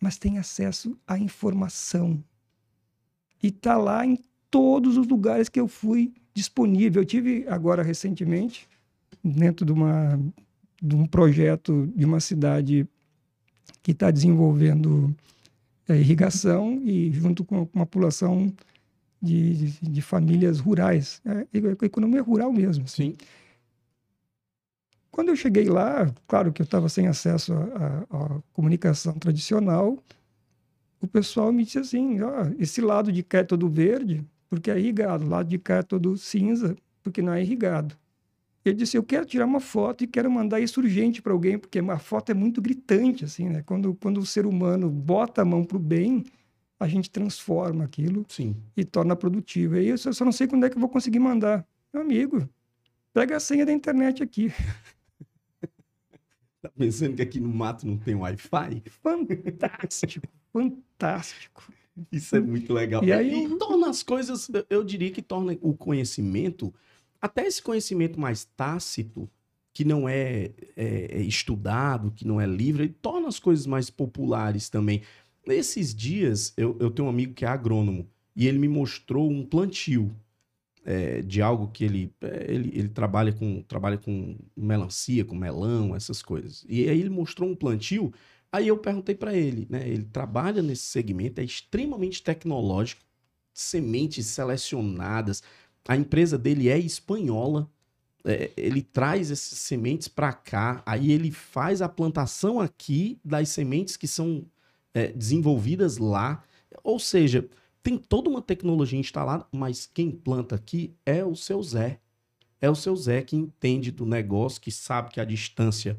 mas 0.00 0.18
tem 0.18 0.38
acesso 0.38 0.96
à 1.06 1.18
informação. 1.18 2.22
E 3.42 3.48
está 3.48 3.76
lá 3.76 4.04
em 4.04 4.18
todos 4.50 4.96
os 4.96 5.06
lugares 5.06 5.48
que 5.48 5.58
eu 5.58 5.66
fui 5.66 6.12
disponível. 6.34 7.02
Eu 7.02 7.06
tive 7.06 7.46
agora 7.48 7.82
recentemente, 7.82 8.68
dentro 9.24 9.64
de, 9.64 9.72
uma, 9.72 10.20
de 10.80 10.94
um 10.94 11.06
projeto 11.06 11.90
de 11.96 12.04
uma 12.04 12.20
cidade 12.20 12.86
que 13.82 13.92
está 13.92 14.10
desenvolvendo 14.10 15.14
é, 15.88 15.98
irrigação 15.98 16.80
e 16.84 17.10
junto 17.12 17.44
com 17.44 17.68
uma 17.72 17.86
população 17.86 18.52
de, 19.20 19.54
de, 19.54 19.90
de 19.90 20.02
famílias 20.02 20.60
rurais. 20.60 21.20
É, 21.24 21.46
economia 21.84 22.22
rural 22.22 22.52
mesmo. 22.52 22.84
Assim. 22.84 23.16
Quando 25.18 25.30
eu 25.30 25.36
cheguei 25.36 25.64
lá, 25.64 26.08
claro 26.28 26.52
que 26.52 26.62
eu 26.62 26.64
estava 26.64 26.88
sem 26.88 27.08
acesso 27.08 27.52
à 27.52 28.40
comunicação 28.52 29.14
tradicional, 29.14 29.98
o 31.00 31.08
pessoal 31.08 31.50
me 31.50 31.64
disse 31.64 31.80
assim: 31.80 32.20
ó, 32.20 32.46
esse 32.56 32.80
lado 32.80 33.10
de 33.10 33.24
cá 33.24 33.38
é 33.38 33.42
todo 33.42 33.68
verde, 33.68 34.24
porque 34.48 34.70
é 34.70 34.78
irrigado, 34.78 35.24
o 35.24 35.28
lado 35.28 35.48
de 35.48 35.58
cá 35.58 35.78
é 35.78 35.82
todo 35.82 36.16
cinza, 36.16 36.76
porque 37.02 37.20
não 37.20 37.32
é 37.32 37.42
irrigado. 37.42 37.96
Ele 38.64 38.76
disse: 38.76 38.96
Eu 38.96 39.02
quero 39.02 39.26
tirar 39.26 39.44
uma 39.44 39.58
foto 39.58 40.04
e 40.04 40.06
quero 40.06 40.30
mandar 40.30 40.60
isso 40.60 40.78
urgente 40.78 41.20
para 41.20 41.32
alguém, 41.32 41.58
porque 41.58 41.80
a 41.80 41.98
foto 41.98 42.30
é 42.30 42.34
muito 42.34 42.62
gritante, 42.62 43.24
assim, 43.24 43.48
né? 43.48 43.64
Quando, 43.66 43.96
quando 43.96 44.18
o 44.18 44.24
ser 44.24 44.46
humano 44.46 44.88
bota 44.88 45.42
a 45.42 45.44
mão 45.44 45.64
para 45.64 45.78
o 45.78 45.80
bem, 45.80 46.26
a 46.78 46.86
gente 46.86 47.10
transforma 47.10 47.82
aquilo 47.82 48.24
Sim. 48.28 48.54
e 48.76 48.84
torna 48.84 49.16
produtivo. 49.16 49.78
E 49.78 49.88
eu 49.88 49.98
só 49.98 50.24
não 50.24 50.30
sei 50.30 50.46
quando 50.46 50.64
é 50.64 50.70
que 50.70 50.76
eu 50.76 50.80
vou 50.80 50.88
conseguir 50.88 51.18
mandar. 51.18 51.66
Meu 51.92 52.02
amigo, 52.02 52.48
pega 53.12 53.36
a 53.36 53.40
senha 53.40 53.66
da 53.66 53.72
internet 53.72 54.22
aqui. 54.22 54.52
Tá 56.60 56.70
pensando 56.76 57.14
que 57.16 57.22
aqui 57.22 57.38
no 57.38 57.48
mato 57.48 57.86
não 57.86 57.96
tem 57.96 58.14
Wi-Fi? 58.14 58.82
Fantástico, 58.86 60.26
fantástico. 60.52 61.72
Isso 62.10 62.36
é 62.36 62.40
muito 62.40 62.72
legal. 62.72 63.02
E 63.04 63.12
aí 63.12 63.44
e 63.44 63.58
torna 63.58 63.88
as 63.88 64.02
coisas, 64.02 64.50
eu 64.68 64.84
diria 64.84 65.10
que 65.10 65.22
torna 65.22 65.56
o 65.60 65.74
conhecimento, 65.74 66.72
até 67.20 67.46
esse 67.46 67.62
conhecimento 67.62 68.18
mais 68.18 68.44
tácito, 68.44 69.28
que 69.72 69.84
não 69.84 70.08
é, 70.08 70.50
é, 70.76 71.18
é 71.18 71.20
estudado, 71.22 72.10
que 72.10 72.26
não 72.26 72.40
é 72.40 72.46
livre, 72.46 72.88
torna 72.88 73.28
as 73.28 73.38
coisas 73.38 73.66
mais 73.66 73.90
populares 73.90 74.68
também. 74.68 75.02
Nesses 75.46 75.94
dias, 75.94 76.52
eu, 76.56 76.76
eu 76.80 76.90
tenho 76.90 77.06
um 77.06 77.10
amigo 77.10 77.34
que 77.34 77.44
é 77.44 77.48
agrônomo 77.48 78.08
e 78.34 78.46
ele 78.48 78.58
me 78.58 78.68
mostrou 78.68 79.30
um 79.30 79.44
plantio 79.44 80.14
é, 80.88 81.20
de 81.20 81.42
algo 81.42 81.68
que 81.68 81.84
ele, 81.84 82.10
é, 82.22 82.46
ele, 82.48 82.72
ele 82.74 82.88
trabalha, 82.88 83.30
com, 83.30 83.60
trabalha 83.60 83.98
com 83.98 84.38
melancia, 84.56 85.22
com 85.22 85.34
melão, 85.34 85.94
essas 85.94 86.22
coisas. 86.22 86.64
E 86.66 86.88
aí 86.88 86.98
ele 86.98 87.10
mostrou 87.10 87.50
um 87.50 87.54
plantio. 87.54 88.10
Aí 88.50 88.68
eu 88.68 88.78
perguntei 88.78 89.14
para 89.14 89.34
ele, 89.34 89.66
né? 89.68 89.86
Ele 89.86 90.04
trabalha 90.04 90.62
nesse 90.62 90.84
segmento, 90.84 91.42
é 91.42 91.44
extremamente 91.44 92.22
tecnológico, 92.22 93.02
sementes 93.52 94.28
selecionadas. 94.28 95.42
A 95.86 95.94
empresa 95.94 96.38
dele 96.38 96.70
é 96.70 96.78
espanhola. 96.78 97.70
É, 98.24 98.50
ele 98.56 98.80
traz 98.80 99.30
essas 99.30 99.58
sementes 99.58 100.08
para 100.08 100.32
cá, 100.32 100.82
aí 100.86 101.12
ele 101.12 101.30
faz 101.30 101.82
a 101.82 101.88
plantação 101.88 102.60
aqui 102.60 103.20
das 103.22 103.50
sementes 103.50 103.94
que 103.94 104.08
são 104.08 104.42
é, 104.94 105.08
desenvolvidas 105.08 105.98
lá. 105.98 106.42
Ou 106.82 106.98
seja, 106.98 107.46
tem 107.82 107.96
toda 107.96 108.28
uma 108.28 108.42
tecnologia 108.42 108.98
instalada, 108.98 109.46
mas 109.52 109.86
quem 109.86 110.10
planta 110.10 110.54
aqui 110.54 110.94
é 111.04 111.24
o 111.24 111.34
seu 111.34 111.62
Zé. 111.62 112.00
É 112.60 112.68
o 112.68 112.74
seu 112.74 112.94
Zé 112.96 113.22
que 113.22 113.36
entende 113.36 113.90
do 113.90 114.04
negócio, 114.04 114.60
que 114.60 114.70
sabe 114.70 115.10
que 115.10 115.20
a 115.20 115.24
distância 115.24 115.98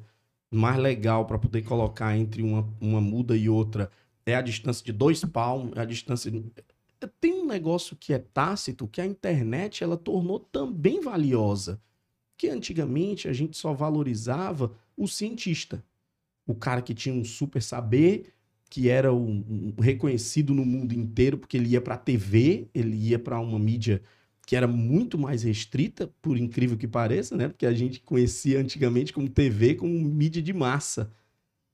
mais 0.51 0.77
legal 0.77 1.25
para 1.25 1.37
poder 1.37 1.61
colocar 1.63 2.17
entre 2.17 2.41
uma, 2.41 2.67
uma 2.81 2.99
muda 2.99 3.35
e 3.35 3.47
outra 3.47 3.89
é 4.25 4.35
a 4.35 4.41
distância 4.41 4.83
de 4.83 4.91
dois 4.91 5.23
palmos, 5.23 5.75
é 5.75 5.81
a 5.81 5.85
distância. 5.85 6.31
Tem 7.19 7.33
um 7.33 7.45
negócio 7.45 7.95
que 7.95 8.13
é 8.13 8.19
tácito 8.19 8.87
que 8.87 8.99
a 8.99 9.05
internet 9.05 9.83
ela 9.83 9.97
tornou 9.97 10.39
também 10.39 11.01
valiosa. 11.01 11.81
Porque 12.31 12.47
antigamente 12.47 13.27
a 13.27 13.33
gente 13.33 13.57
só 13.57 13.73
valorizava 13.73 14.73
o 14.95 15.07
cientista, 15.07 15.83
o 16.47 16.55
cara 16.55 16.81
que 16.81 16.93
tinha 16.93 17.13
um 17.13 17.23
super 17.23 17.61
saber, 17.61 18.33
que 18.69 18.89
era 18.89 19.11
um, 19.13 19.73
um 19.77 19.81
reconhecido 19.81 20.53
no 20.53 20.65
mundo 20.65 20.93
inteiro, 20.93 21.37
porque 21.37 21.57
ele 21.57 21.69
ia 21.69 21.81
para 21.81 21.95
a 21.95 21.97
TV, 21.97 22.67
ele 22.73 22.95
ia 22.95 23.17
para 23.17 23.39
uma 23.39 23.57
mídia 23.57 24.01
que 24.45 24.55
era 24.55 24.67
muito 24.67 25.17
mais 25.17 25.43
restrita, 25.43 26.11
por 26.21 26.37
incrível 26.37 26.77
que 26.77 26.87
pareça, 26.87 27.35
né? 27.35 27.47
Porque 27.47 27.65
a 27.65 27.73
gente 27.73 27.99
conhecia 27.99 28.59
antigamente 28.59 29.13
como 29.13 29.29
TV, 29.29 29.75
como 29.75 29.93
mídia 29.93 30.41
de 30.41 30.53
massa, 30.53 31.11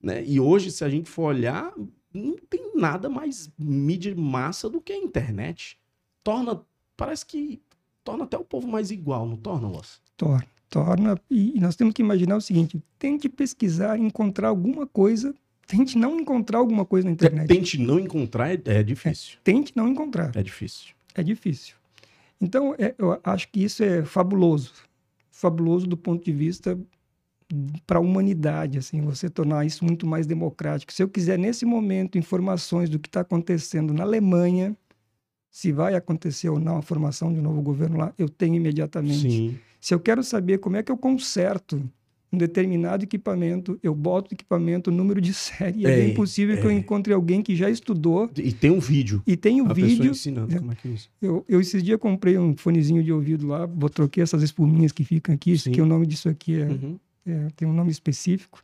né? 0.01 0.23
E 0.25 0.39
hoje, 0.39 0.71
se 0.71 0.84
a 0.84 0.89
gente 0.89 1.10
for 1.10 1.23
olhar, 1.23 1.73
não 2.13 2.36
tem 2.49 2.71
nada 2.75 3.10
mais 3.10 3.49
mídia 3.58 4.13
de 4.13 4.19
massa 4.19 4.69
do 4.69 4.81
que 4.81 4.91
a 4.91 4.97
internet. 4.97 5.77
Torna, 6.23 6.62
parece 6.97 7.25
que 7.25 7.62
torna 8.03 8.25
até 8.25 8.38
o 8.38 8.43
povo 8.43 8.67
mais 8.67 8.91
igual, 8.91 9.25
não 9.25 9.38
torna, 9.38 9.67
Loss? 9.67 10.01
Torna, 10.17 10.47
torna. 10.69 11.21
E 11.29 11.60
nós 11.60 11.77
temos 11.77 11.93
que 11.93 12.01
imaginar 12.01 12.36
o 12.36 12.41
seguinte: 12.41 12.81
tente 12.99 13.29
pesquisar, 13.29 13.97
encontrar 13.97 14.49
alguma 14.49 14.86
coisa 14.86 15.34
tente 15.67 15.97
não 15.97 16.19
encontrar 16.19 16.60
alguma 16.60 16.86
coisa 16.86 17.06
na 17.06 17.12
internet. 17.12 17.47
Tente 17.47 17.80
não 17.80 17.99
encontrar 17.99 18.51
é, 18.51 18.62
é 18.65 18.84
difícil. 18.84 19.38
É, 19.38 19.39
tente 19.43 19.73
não 19.75 19.88
encontrar. 19.88 20.36
É 20.36 20.43
difícil. 20.43 20.93
É 21.13 21.23
difícil. 21.23 21.75
Então, 22.39 22.75
é, 22.78 22.93
eu 22.97 23.19
acho 23.23 23.49
que 23.49 23.63
isso 23.63 23.84
é 23.84 24.04
fabuloso. 24.04 24.73
Fabuloso 25.32 25.88
do 25.88 25.97
ponto 25.97 26.23
de 26.23 26.32
vista 26.32 26.78
para 27.86 27.99
a 27.99 28.01
humanidade, 28.01 28.78
assim, 28.78 29.01
você 29.01 29.30
tornar 29.30 29.65
isso 29.65 29.86
muito 29.86 30.06
mais 30.08 30.25
democrático. 30.25 30.91
Se 30.91 31.04
eu 31.04 31.08
quiser, 31.08 31.38
nesse 31.38 31.65
momento, 31.65 32.17
informações 32.17 32.89
do 32.89 32.99
que 32.99 33.08
está 33.08 33.21
acontecendo 33.21 33.93
na 33.93 34.04
Alemanha, 34.04 34.75
se 35.51 35.71
vai 35.71 35.95
acontecer 35.95 36.49
ou 36.49 36.60
não 36.60 36.78
a 36.78 36.82
formação 36.82 37.32
de 37.32 37.39
um 37.39 37.43
novo 37.43 37.62
governo 37.62 37.97
lá, 37.97 38.13
eu 38.17 38.28
tenho 38.28 38.56
imediatamente. 38.56 39.30
Sim. 39.30 39.60
Se 39.80 39.93
eu 39.93 39.99
quero 39.99 40.23
saber 40.23 40.58
como 40.58 40.75
é 40.75 40.84
que 40.84 40.91
eu 40.91 40.97
conserto 40.97 41.88
um 42.36 42.38
determinado 42.38 43.04
equipamento, 43.04 43.80
eu 43.82 43.95
boto 43.95 44.32
o 44.32 44.36
equipamento, 44.36 44.91
o 44.91 44.93
número 44.93 45.19
de 45.19 45.34
série, 45.34 45.86
é, 45.86 46.02
é 46.02 46.08
impossível 46.10 46.56
é. 46.56 46.62
que 46.62 46.67
eu 46.67 46.71
encontre 46.71 47.13
alguém 47.13 47.41
que 47.41 47.56
já 47.56 47.69
estudou. 47.69 48.30
E 48.38 48.52
tem 48.52 48.69
um 48.69 48.80
vídeo. 48.80 49.24
E 49.26 49.36
tem 49.36 49.62
o 49.62 49.65
um 49.65 49.74
vídeo. 49.74 50.12
ensinando 50.12 50.54
é, 50.54 50.60
como 50.60 50.71
é 50.71 50.76
que 50.76 50.88
é 50.88 50.91
isso. 50.91 51.10
Eu, 51.21 51.43
eu 51.48 51.62
esses 51.62 51.82
dias 51.82 52.00
comprei 52.00 52.38
um 52.38 52.56
fonezinho 52.56 53.02
de 53.02 53.12
ouvido 53.12 53.48
lá, 53.48 53.67
troquei 53.93 54.21
essas 54.21 54.43
espuminhas 54.43 54.91
que 54.91 55.04
ficam 55.04 55.34
aqui, 55.34 55.58
Sim. 55.58 55.71
que 55.71 55.82
o 55.82 55.86
nome 55.86 56.06
disso 56.06 56.28
aqui 56.30 56.60
é, 56.60 56.65
uhum. 56.65 57.00
é, 57.26 57.48
tem 57.56 57.67
um 57.67 57.74
nome 57.74 57.89
específico. 57.89 58.62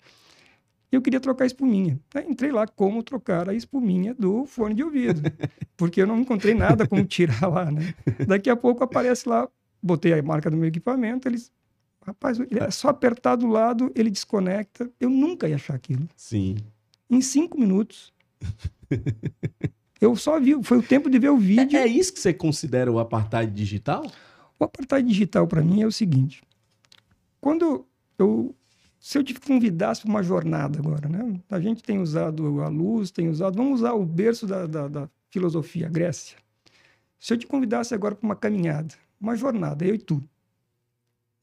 Eu 0.91 1.01
queria 1.01 1.21
trocar 1.21 1.45
a 1.45 1.47
espuminha. 1.47 1.97
Aí 2.13 2.25
entrei 2.27 2.51
lá 2.51 2.67
como 2.67 3.01
trocar 3.01 3.49
a 3.49 3.53
espuminha 3.53 4.13
do 4.13 4.45
fone 4.45 4.75
de 4.75 4.83
ouvido, 4.83 5.21
porque 5.77 6.01
eu 6.01 6.07
não 6.07 6.19
encontrei 6.19 6.53
nada 6.53 6.85
como 6.85 7.05
tirar 7.05 7.47
lá, 7.47 7.71
né? 7.71 7.93
Daqui 8.27 8.49
a 8.49 8.57
pouco 8.57 8.83
aparece 8.83 9.29
lá, 9.29 9.47
botei 9.81 10.11
a 10.11 10.21
marca 10.21 10.51
do 10.51 10.57
meu 10.57 10.67
equipamento, 10.67 11.29
eles 11.29 11.49
Rapaz, 12.05 12.39
ele 12.39 12.59
é 12.59 12.71
só 12.71 12.89
apertar 12.89 13.35
do 13.35 13.47
lado, 13.47 13.91
ele 13.95 14.09
desconecta. 14.09 14.89
Eu 14.99 15.09
nunca 15.09 15.47
ia 15.47 15.55
achar 15.55 15.75
aquilo. 15.75 16.07
Sim. 16.15 16.57
Em 17.09 17.21
cinco 17.21 17.59
minutos. 17.59 18.11
eu 20.01 20.15
só 20.15 20.39
vi, 20.39 20.61
foi 20.63 20.79
o 20.79 20.83
tempo 20.83 21.09
de 21.09 21.19
ver 21.19 21.29
o 21.29 21.37
vídeo. 21.37 21.77
É, 21.77 21.83
é 21.83 21.87
isso 21.87 22.13
que 22.13 22.19
você 22.19 22.33
considera 22.33 22.91
o 22.91 22.99
apartheid 22.99 23.51
digital? 23.53 24.03
O 24.59 24.63
apartheid 24.63 25.07
digital 25.07 25.47
para 25.47 25.61
mim 25.61 25.81
é 25.81 25.87
o 25.87 25.91
seguinte: 25.91 26.41
quando 27.39 27.85
eu, 28.17 28.55
se 28.99 29.17
eu 29.17 29.23
te 29.23 29.33
convidasse 29.33 30.01
para 30.01 30.09
uma 30.09 30.23
jornada 30.23 30.79
agora, 30.79 31.07
né? 31.07 31.39
A 31.49 31.59
gente 31.59 31.83
tem 31.83 31.99
usado 31.99 32.61
a 32.61 32.67
luz, 32.67 33.11
tem 33.11 33.29
usado, 33.29 33.57
vamos 33.57 33.81
usar 33.81 33.93
o 33.93 34.05
berço 34.05 34.47
da, 34.47 34.65
da, 34.65 34.87
da 34.87 35.09
filosofia, 35.29 35.87
a 35.87 35.89
Grécia. 35.89 36.37
Se 37.19 37.33
eu 37.33 37.37
te 37.37 37.45
convidasse 37.45 37.93
agora 37.93 38.15
para 38.15 38.25
uma 38.25 38.35
caminhada, 38.35 38.95
uma 39.19 39.35
jornada, 39.35 39.85
eu 39.85 39.93
e 39.93 39.99
tu, 39.99 40.23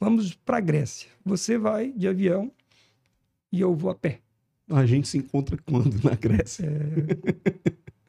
Vamos 0.01 0.35
para 0.35 0.59
a 0.59 0.61
Grécia. 0.61 1.09
Você 1.25 1.59
vai 1.59 1.93
de 1.93 2.07
avião 2.07 2.53
e 3.51 3.61
eu 3.61 3.75
vou 3.75 3.91
a 3.91 3.95
pé. 3.95 4.21
A 4.71 4.87
gente 4.87 5.09
se 5.09 5.19
encontra 5.19 5.57
quando 5.65 6.03
na 6.05 6.15
Grécia? 6.15 6.67
É... 6.67 7.19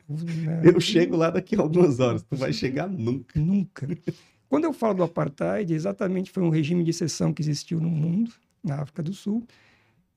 eu 0.67 0.79
chego 0.79 1.15
lá 1.15 1.29
daqui 1.29 1.55
a 1.55 1.61
algumas 1.61 1.99
horas. 1.99 2.21
Tu 2.23 2.35
vai 2.35 2.53
chegar 2.53 2.87
nunca. 2.87 3.39
Nunca. 3.39 3.87
Quando 4.47 4.65
eu 4.65 4.73
falo 4.73 4.95
do 4.95 5.03
apartheid, 5.03 5.73
exatamente 5.73 6.31
foi 6.31 6.43
um 6.43 6.49
regime 6.49 6.83
de 6.83 6.89
exceção 6.89 7.33
que 7.33 7.41
existiu 7.41 7.79
no 7.79 7.89
mundo, 7.89 8.31
na 8.63 8.81
África 8.81 9.01
do 9.01 9.13
Sul. 9.13 9.45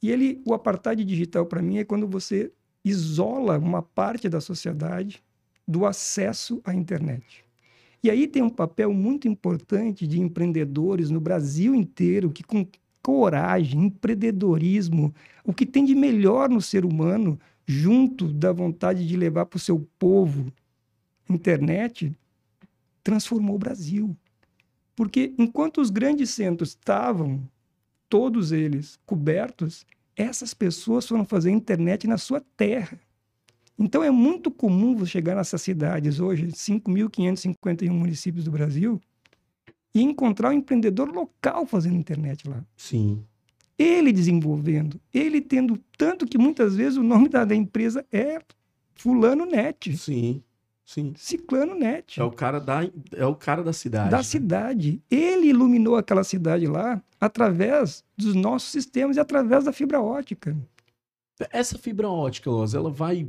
E 0.03 0.11
ele, 0.11 0.43
o 0.45 0.53
apartheid 0.53 1.05
digital 1.05 1.47
para 1.47 1.63
mim 1.63 1.79
é 1.79 1.85
quando 1.85 2.09
você 2.09 2.51
isola 2.85 3.59
uma 3.59 3.83
parte 3.83 4.29
da 4.29 4.41
sociedade 4.41 5.23
do 5.67 5.87
acesso 5.87 6.61
à 6.65 6.75
internet. 6.75 7.45
E 8.03 8.11
aí 8.11 8.27
tem 8.27 8.43
um 8.43 8.51
papel 8.51 8.93
muito 8.93 9.29
importante 9.29 10.07
de 10.07 10.21
empreendedores 10.21 11.09
no 11.09 11.21
Brasil 11.21 11.75
inteiro 11.75 12.31
que 12.31 12.43
com 12.43 12.67
coragem, 13.03 13.87
empreendedorismo, 13.87 15.15
o 15.45 15.53
que 15.53 15.67
tem 15.67 15.85
de 15.85 15.95
melhor 15.95 16.49
no 16.49 16.61
ser 16.61 16.85
humano, 16.85 17.39
junto 17.67 18.33
da 18.33 18.53
vontade 18.53 19.07
de 19.07 19.17
levar 19.17 19.47
para 19.47 19.57
o 19.57 19.61
seu 19.61 19.87
povo 19.99 20.53
internet, 21.29 22.13
transformou 23.03 23.57
o 23.57 23.59
Brasil. 23.59 24.17
Porque 24.95 25.35
enquanto 25.39 25.81
os 25.81 25.91
grandes 25.91 26.31
centros 26.31 26.71
estavam, 26.71 27.49
todos 28.09 28.53
eles, 28.53 28.99
cobertos, 29.07 29.87
essas 30.15 30.53
pessoas 30.53 31.07
foram 31.07 31.25
fazer 31.25 31.51
internet 31.51 32.07
na 32.07 32.19
sua 32.19 32.41
terra. 32.57 33.01
Então 33.79 34.03
é 34.03 34.11
muito 34.11 34.51
comum 34.51 34.95
você 34.95 35.13
chegar 35.13 35.35
nessas 35.35 35.63
cidades 35.63 36.21
hoje, 36.21 36.49
5.551 36.49 37.91
municípios 37.91 38.45
do 38.45 38.51
Brasil, 38.51 39.01
e 39.95 40.03
encontrar 40.03 40.51
um 40.51 40.53
empreendedor 40.53 41.09
local 41.11 41.67
fazendo 41.67 41.97
internet 41.97 42.49
lá. 42.49 42.65
Sim. 42.77 43.25
Ele 43.79 44.13
desenvolvendo, 44.13 45.01
ele 45.13 45.41
tendo 45.41 45.79
tanto 45.97 46.27
que 46.27 46.39
muitas 46.39 46.77
vezes 46.77 46.97
o 46.97 47.03
nome 47.03 47.29
da, 47.29 47.45
da 47.45 47.55
empresa 47.55 48.07
é 48.13 48.39
Fulano 48.95 49.45
Net. 49.45 49.97
Sim. 49.97 50.43
Sim. 50.85 51.15
Ciclano 51.17 51.75
Net. 51.75 52.21
É 52.21 52.25
o 52.25 52.31
cara 52.31 52.59
da, 52.59 52.81
é 53.13 53.25
o 53.25 53.35
cara 53.35 53.63
da 53.63 53.73
cidade. 53.73 54.11
Da 54.11 54.19
né? 54.19 54.23
cidade. 54.23 55.03
Ele 55.11 55.49
iluminou 55.49 55.97
aquela 55.97 56.23
cidade 56.23 56.67
lá 56.67 57.03
através 57.21 58.05
dos 58.17 58.35
nossos 58.35 58.71
sistemas 58.71 59.17
e 59.17 59.21
através 59.21 59.65
da 59.65 59.73
fibra 59.73 60.01
ótica. 60.01 60.57
Essa 61.51 61.79
fibra 61.79 62.09
ótica, 62.09 62.51
Loz, 62.51 62.75
ela 62.75 62.91
vai 62.91 63.27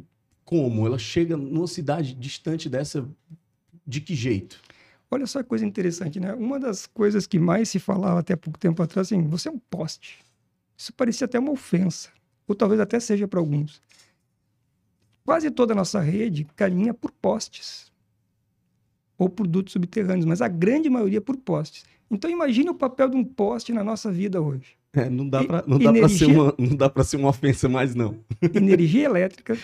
como? 0.54 0.86
Ela 0.86 1.00
chega 1.00 1.36
numa 1.36 1.66
cidade 1.66 2.14
distante 2.14 2.70
dessa 2.70 3.04
de 3.88 4.00
que 4.00 4.14
jeito? 4.14 4.62
Olha 5.10 5.26
só 5.26 5.42
que 5.42 5.50
coisa 5.50 5.66
interessante, 5.66 6.20
né? 6.20 6.32
Uma 6.36 6.60
das 6.60 6.86
coisas 6.86 7.26
que 7.26 7.40
mais 7.40 7.70
se 7.70 7.80
falava 7.80 8.20
até 8.20 8.36
pouco 8.36 8.60
tempo 8.60 8.84
atrás, 8.84 9.08
assim, 9.08 9.28
você 9.28 9.50
é 9.50 9.52
um 9.52 9.58
poste. 9.58 10.20
Isso 10.78 10.94
parecia 10.94 11.26
até 11.26 11.40
uma 11.40 11.52
ofensa, 11.52 12.10
ou 12.48 12.54
talvez 12.54 12.80
até 12.80 13.00
seja 13.00 13.28
para 13.28 13.40
alguns. 13.40 13.82
Quase 15.26 15.50
toda 15.50 15.74
a 15.74 15.76
nossa 15.76 16.00
rede 16.00 16.46
caminha 16.56 16.94
por 16.94 17.12
postes 17.12 17.92
ou 19.18 19.28
por 19.30 19.48
dutos 19.48 19.74
subterrâneos, 19.74 20.26
mas 20.26 20.40
a 20.40 20.48
grande 20.48 20.88
maioria 20.88 21.20
por 21.20 21.36
postes. 21.36 21.84
Então 22.12 22.30
imagine 22.30 22.70
o 22.70 22.76
papel 22.76 23.10
de 23.10 23.18
um 23.18 23.24
poste 23.24 23.74
na 23.74 23.84
nossa 23.84 24.12
vida 24.12 24.40
hoje. 24.40 24.78
É, 24.94 25.10
não 25.10 25.28
dá 25.28 25.44
para 25.44 26.10
ser 26.10 26.26
uma 26.26 26.54
não 26.60 26.76
dá 26.76 26.90
para 26.92 27.04
ser 27.04 27.18
uma 27.18 27.30
ofensa 27.30 27.68
mais 27.68 27.96
não. 27.96 28.20
Energia 28.54 29.06
elétrica, 29.06 29.58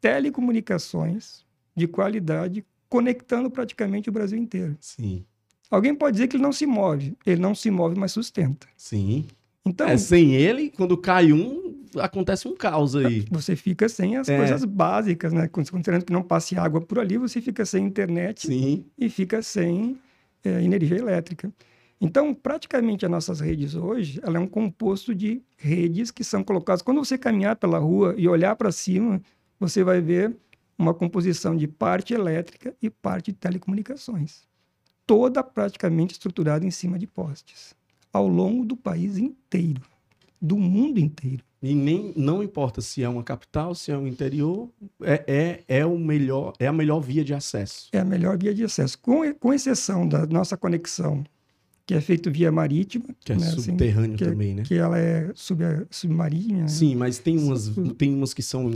telecomunicações 0.00 1.44
de 1.74 1.86
qualidade, 1.86 2.64
conectando 2.88 3.50
praticamente 3.50 4.08
o 4.08 4.12
Brasil 4.12 4.38
inteiro. 4.38 4.76
Sim. 4.80 5.24
Alguém 5.70 5.94
pode 5.94 6.14
dizer 6.14 6.28
que 6.28 6.36
ele 6.36 6.42
não 6.42 6.52
se 6.52 6.66
move. 6.66 7.16
Ele 7.26 7.40
não 7.40 7.54
se 7.54 7.70
move, 7.70 7.98
mas 7.98 8.12
sustenta. 8.12 8.66
Sim. 8.76 9.26
Então, 9.64 9.86
é, 9.86 9.96
sem 9.98 10.34
ele, 10.34 10.70
quando 10.70 10.96
cai 10.96 11.32
um, 11.32 11.84
acontece 11.98 12.48
um 12.48 12.56
caos 12.56 12.96
aí. 12.96 13.24
Você 13.30 13.54
fica 13.54 13.88
sem 13.88 14.16
as 14.16 14.28
é. 14.28 14.36
coisas 14.36 14.64
básicas, 14.64 15.32
né? 15.32 15.46
Considerando 15.48 16.04
que 16.04 16.12
não 16.12 16.22
passe 16.22 16.56
água 16.56 16.80
por 16.80 16.98
ali, 16.98 17.18
você 17.18 17.40
fica 17.40 17.64
sem 17.66 17.84
internet 17.84 18.46
Sim. 18.46 18.84
e 18.96 19.10
fica 19.10 19.42
sem 19.42 19.98
é, 20.42 20.62
energia 20.62 20.96
elétrica. 20.96 21.52
Então, 22.00 22.32
praticamente 22.32 23.04
as 23.04 23.10
nossas 23.10 23.40
redes 23.40 23.74
hoje, 23.74 24.20
ela 24.22 24.38
é 24.38 24.40
um 24.40 24.46
composto 24.46 25.14
de 25.14 25.42
redes 25.56 26.10
que 26.10 26.22
são 26.22 26.44
colocadas. 26.44 26.80
Quando 26.80 27.04
você 27.04 27.18
caminhar 27.18 27.56
pela 27.56 27.78
rua 27.78 28.14
e 28.16 28.28
olhar 28.28 28.54
para 28.54 28.70
cima, 28.70 29.20
você 29.58 29.82
vai 29.82 30.00
ver 30.00 30.36
uma 30.78 30.94
composição 30.94 31.56
de 31.56 31.66
parte 31.66 32.14
elétrica 32.14 32.74
e 32.80 32.88
parte 32.88 33.32
de 33.32 33.38
telecomunicações. 33.38 34.46
Toda 35.06 35.42
praticamente 35.42 36.12
estruturada 36.12 36.64
em 36.64 36.70
cima 36.70 36.98
de 36.98 37.06
postes, 37.06 37.74
ao 38.12 38.28
longo 38.28 38.64
do 38.64 38.76
país 38.76 39.18
inteiro, 39.18 39.82
do 40.40 40.56
mundo 40.56 41.00
inteiro. 41.00 41.42
E 41.60 41.74
nem 41.74 42.12
não 42.16 42.40
importa 42.40 42.80
se 42.80 43.02
é 43.02 43.08
uma 43.08 43.24
capital, 43.24 43.74
se 43.74 43.90
é 43.90 43.98
um 43.98 44.06
interior, 44.06 44.68
é, 45.02 45.24
é, 45.26 45.78
é, 45.78 45.86
o 45.86 45.98
melhor, 45.98 46.52
é 46.60 46.68
a 46.68 46.72
melhor 46.72 47.00
via 47.00 47.24
de 47.24 47.34
acesso. 47.34 47.88
É 47.92 47.98
a 47.98 48.04
melhor 48.04 48.38
via 48.38 48.54
de 48.54 48.62
acesso, 48.62 48.96
com, 49.00 49.34
com 49.34 49.52
exceção 49.52 50.06
da 50.06 50.24
nossa 50.26 50.56
conexão, 50.56 51.24
que 51.84 51.94
é 51.94 52.00
feita 52.00 52.30
via 52.30 52.52
marítima. 52.52 53.06
Que 53.24 53.32
é 53.32 53.36
né, 53.36 53.46
assim, 53.48 53.62
subterrâneo 53.62 54.14
assim, 54.14 54.24
também, 54.24 54.54
né? 54.54 54.62
Que 54.62 54.74
ela 54.74 54.98
é 54.98 55.32
sub, 55.34 55.64
submarina. 55.90 56.60
Né? 56.60 56.68
Sim, 56.68 56.94
mas 56.94 57.18
tem 57.18 57.36
umas, 57.36 57.72
tem 57.96 58.14
umas 58.14 58.32
que 58.32 58.42
são 58.42 58.70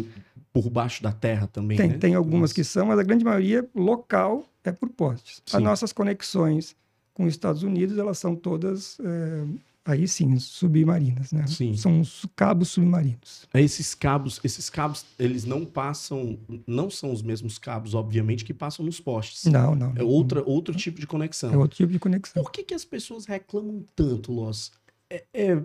por 0.53 0.69
baixo 0.69 1.03
da 1.03 1.12
terra 1.12 1.47
também, 1.47 1.77
tem, 1.77 1.88
né? 1.88 1.99
Tem 1.99 2.15
algumas 2.15 2.53
que 2.53 2.62
são, 2.62 2.87
mas 2.87 2.99
a 2.99 3.03
grande 3.03 3.25
maioria 3.25 3.67
local 3.75 4.45
é 4.62 4.71
por 4.71 4.88
postes. 4.91 5.43
Sim. 5.47 5.57
As 5.57 5.62
nossas 5.62 5.93
conexões 5.93 6.77
com 7.15 7.25
os 7.25 7.31
Estados 7.31 7.62
Unidos, 7.62 7.99
elas 7.99 8.19
são 8.19 8.35
todas 8.35 8.99
é, 9.01 9.45
aí 9.85 10.07
sim, 10.07 10.38
submarinas, 10.38 11.33
né? 11.33 11.47
Sim. 11.47 11.75
São 11.77 12.01
os 12.01 12.27
cabos 12.37 12.71
submarinos. 12.71 13.47
Esses 13.55 13.95
cabos, 13.95 14.41
esses 14.45 14.69
cabos, 14.71 15.05
eles 15.19 15.45
não 15.45 15.65
passam, 15.65 16.38
não 16.67 16.91
são 16.91 17.12
os 17.12 17.23
mesmos 17.23 17.59
cabos, 17.59 17.95
obviamente, 17.95 18.45
que 18.45 18.55
passam 18.55 18.85
nos 18.85 19.01
postes. 19.01 19.45
Não, 19.51 19.75
não. 19.75 19.93
É 19.97 20.03
outra, 20.03 20.43
outro 20.45 20.75
tipo 20.75 21.01
de 21.01 21.07
conexão. 21.07 21.53
É 21.53 21.57
outro 21.57 21.77
tipo 21.77 21.93
de 21.93 21.99
conexão. 21.99 22.43
Por 22.43 22.51
que, 22.51 22.62
que 22.62 22.75
as 22.75 22.85
pessoas 22.85 23.25
reclamam 23.27 23.85
tanto, 23.97 24.33
Loss? 24.33 24.73
É, 25.11 25.25
é- 25.33 25.62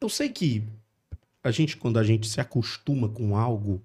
eu 0.00 0.08
sei 0.08 0.28
que 0.28 0.64
a 1.42 1.50
gente, 1.50 1.76
quando 1.76 1.98
a 1.98 2.02
gente 2.02 2.28
se 2.28 2.40
acostuma 2.40 3.08
com 3.08 3.36
algo, 3.36 3.82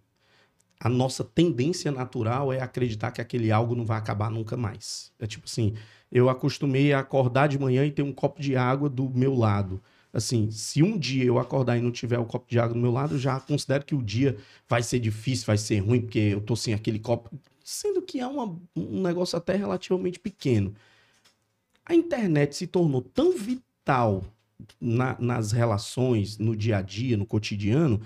a 0.80 0.90
nossa 0.90 1.24
tendência 1.24 1.92
natural 1.92 2.52
é 2.52 2.62
acreditar 2.62 3.12
que 3.12 3.22
aquele 3.22 3.52
algo 3.52 3.76
não 3.76 3.86
vai 3.86 3.98
acabar 3.98 4.30
nunca 4.30 4.58
mais. 4.58 5.12
É 5.20 5.26
tipo 5.26 5.46
assim, 5.46 5.74
eu 6.12 6.30
acostumei 6.30 6.94
a 6.94 7.00
acordar 7.00 7.48
de 7.48 7.58
manhã 7.58 7.86
e 7.86 7.92
ter 7.92 8.02
um 8.04 8.12
copo 8.14 8.42
de 8.42 8.56
água 8.56 8.90
do 8.90 9.10
meu 9.10 9.34
lado. 9.36 9.82
Assim, 10.14 10.50
se 10.50 10.82
um 10.82 10.98
dia 10.98 11.26
eu 11.26 11.40
acordar 11.40 11.78
e 11.78 11.82
não 11.82 11.92
tiver 11.92 12.18
o 12.20 12.26
copo 12.26 12.50
de 12.50 12.58
água 12.58 12.74
do 12.74 12.80
meu 12.80 12.92
lado, 12.92 13.16
eu 13.16 13.20
já 13.20 13.40
considero 13.40 13.84
que 13.86 13.96
o 13.96 14.02
dia 14.02 14.38
vai 14.68 14.82
ser 14.82 15.00
difícil, 15.00 15.46
vai 15.46 15.58
ser 15.58 15.80
ruim, 15.80 16.02
porque 16.02 16.20
eu 16.20 16.40
tô 16.40 16.56
sem 16.56 16.74
aquele 16.74 17.00
copo. 17.00 17.30
Sendo 17.64 18.02
que 18.02 18.20
é 18.20 18.28
uma- 18.28 18.58
um 18.76 19.02
negócio 19.02 19.38
até 19.38 19.56
relativamente 19.56 20.20
pequeno. 20.20 20.74
A 21.86 21.94
internet 21.94 22.56
se 22.56 22.68
tornou 22.68 23.02
tão 23.02 23.32
vital 23.38 24.24
na- 24.80 25.18
nas 25.20 25.52
relações, 25.52 26.38
no 26.38 26.56
dia 26.56 26.78
a 26.78 26.82
dia, 26.82 27.18
no 27.18 27.26
cotidiano, 27.26 28.02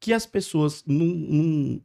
que 0.00 0.12
as 0.12 0.26
pessoas, 0.26 0.82
num, 0.86 1.06
num, 1.06 1.80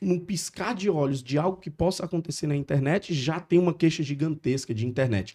num 0.00 0.18
piscar 0.18 0.74
de 0.74 0.88
olhos 0.88 1.22
de 1.22 1.38
algo 1.38 1.58
que 1.58 1.70
possa 1.70 2.04
acontecer 2.04 2.46
na 2.46 2.56
internet, 2.56 3.12
já 3.14 3.38
tem 3.40 3.58
uma 3.58 3.74
queixa 3.74 4.02
gigantesca 4.02 4.74
de 4.74 4.86
internet. 4.86 5.34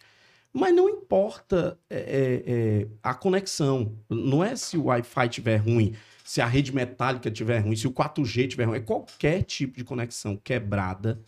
Mas 0.52 0.74
não 0.74 0.90
importa 0.90 1.80
é, 1.90 1.98
é, 1.98 2.44
é, 2.48 2.88
a 3.04 3.14
conexão. 3.14 3.96
Não 4.10 4.44
é 4.44 4.56
se 4.56 4.78
o 4.78 4.86
Wi-Fi 4.86 5.28
estiver 5.28 5.58
ruim, 5.58 5.94
se 6.24 6.42
a 6.42 6.48
rede 6.48 6.74
metálica 6.74 7.30
estiver 7.30 7.60
ruim, 7.60 7.76
se 7.76 7.88
o 7.88 7.92
4G 7.92 8.46
estiver 8.46 8.66
ruim. 8.66 8.78
É 8.78 8.82
qualquer 8.82 9.44
tipo 9.44 9.78
de 9.78 9.84
conexão 9.84 10.36
quebrada 10.36 11.20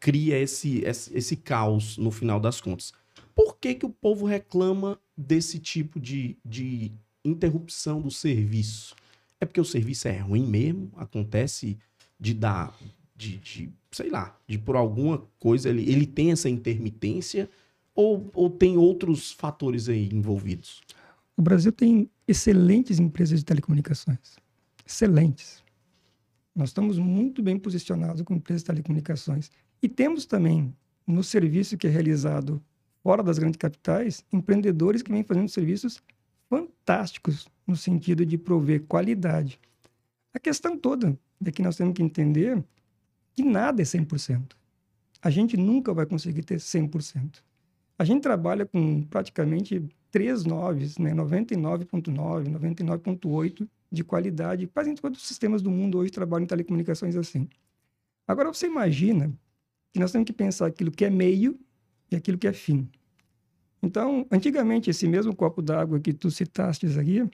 cria 0.00 0.38
esse, 0.38 0.84
esse, 0.84 1.16
esse 1.16 1.36
caos 1.36 1.98
no 1.98 2.10
final 2.10 2.40
das 2.40 2.60
contas. 2.60 2.92
Por 3.34 3.58
que, 3.58 3.74
que 3.74 3.86
o 3.86 3.90
povo 3.90 4.26
reclama 4.26 4.98
desse 5.16 5.58
tipo 5.58 6.00
de, 6.00 6.38
de 6.44 6.92
interrupção 7.24 8.00
do 8.00 8.10
serviço? 8.10 8.94
É 9.40 9.46
porque 9.46 9.60
o 9.60 9.64
serviço 9.64 10.08
é 10.08 10.18
ruim 10.18 10.46
mesmo? 10.46 10.90
Acontece 10.96 11.78
de 12.18 12.34
dar, 12.34 12.76
de, 13.16 13.36
de 13.38 13.72
sei 13.90 14.10
lá, 14.10 14.36
de 14.46 14.58
por 14.58 14.76
alguma 14.76 15.18
coisa 15.38 15.68
ele, 15.68 15.90
ele 15.90 16.06
tem 16.06 16.32
essa 16.32 16.48
intermitência 16.48 17.48
ou, 17.94 18.30
ou 18.34 18.50
tem 18.50 18.76
outros 18.76 19.32
fatores 19.32 19.88
aí 19.88 20.08
envolvidos? 20.12 20.80
O 21.36 21.42
Brasil 21.42 21.72
tem 21.72 22.10
excelentes 22.26 22.98
empresas 22.98 23.40
de 23.40 23.44
telecomunicações. 23.44 24.36
Excelentes. 24.86 25.62
Nós 26.54 26.70
estamos 26.70 26.98
muito 26.98 27.42
bem 27.42 27.58
posicionados 27.58 28.22
com 28.22 28.34
empresas 28.34 28.62
de 28.62 28.66
telecomunicações. 28.66 29.50
E 29.80 29.88
temos 29.88 30.26
também, 30.26 30.74
no 31.06 31.22
serviço 31.22 31.76
que 31.76 31.86
é 31.86 31.90
realizado 31.90 32.60
fora 33.02 33.22
das 33.22 33.38
grandes 33.38 33.56
capitais, 33.56 34.24
empreendedores 34.32 35.02
que 35.02 35.12
vêm 35.12 35.22
fazendo 35.22 35.48
serviços 35.48 36.02
fantásticos 36.48 37.46
no 37.66 37.76
sentido 37.76 38.26
de 38.26 38.36
prover 38.36 38.82
qualidade. 38.82 39.60
A 40.34 40.38
questão 40.38 40.76
toda 40.76 41.18
é 41.44 41.50
que 41.52 41.62
nós 41.62 41.76
temos 41.76 41.94
que 41.94 42.02
entender 42.02 42.62
que 43.34 43.42
nada 43.42 43.80
é 43.80 43.84
100%. 43.84 44.56
A 45.22 45.30
gente 45.30 45.56
nunca 45.56 45.92
vai 45.92 46.06
conseguir 46.06 46.42
ter 46.42 46.58
100%. 46.58 47.42
A 47.98 48.04
gente 48.04 48.22
trabalha 48.22 48.64
com 48.64 49.02
praticamente 49.02 49.82
três 50.10 50.44
noves, 50.44 50.98
né? 50.98 51.12
99.9, 51.12 52.48
99.8 52.48 53.68
de 53.90 54.04
qualidade. 54.04 54.66
Quase 54.68 54.94
todos 54.94 55.20
os 55.20 55.26
sistemas 55.26 55.62
do 55.62 55.70
mundo 55.70 55.98
hoje 55.98 56.10
trabalham 56.10 56.44
em 56.44 56.46
telecomunicações 56.46 57.16
assim. 57.16 57.48
Agora 58.26 58.52
você 58.52 58.66
imagina 58.66 59.32
que 59.92 59.98
nós 59.98 60.12
temos 60.12 60.26
que 60.26 60.32
pensar 60.32 60.66
aquilo 60.66 60.90
que 60.90 61.04
é 61.04 61.10
meio 61.10 61.58
e 62.10 62.16
aquilo 62.16 62.38
que 62.38 62.46
é 62.46 62.52
fim. 62.52 62.88
Então, 63.82 64.26
antigamente, 64.30 64.90
esse 64.90 65.06
mesmo 65.06 65.34
copo 65.34 65.62
d'água 65.62 66.00
que 66.00 66.12
tu 66.12 66.30
citaste 66.30 66.86
aqui, 66.98 67.28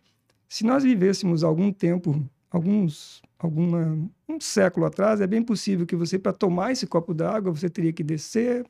se 0.48 0.64
nós 0.64 0.84
vivêssemos 0.84 1.42
algum 1.42 1.72
tempo, 1.72 2.28
alguns, 2.54 3.20
alguma, 3.36 3.98
um 4.28 4.40
século 4.40 4.86
atrás, 4.86 5.20
é 5.20 5.26
bem 5.26 5.42
possível 5.42 5.84
que 5.84 5.96
você, 5.96 6.16
para 6.16 6.32
tomar 6.32 6.70
esse 6.70 6.86
copo 6.86 7.12
d'água, 7.12 7.50
você 7.52 7.68
teria 7.68 7.92
que 7.92 8.04
descer 8.04 8.64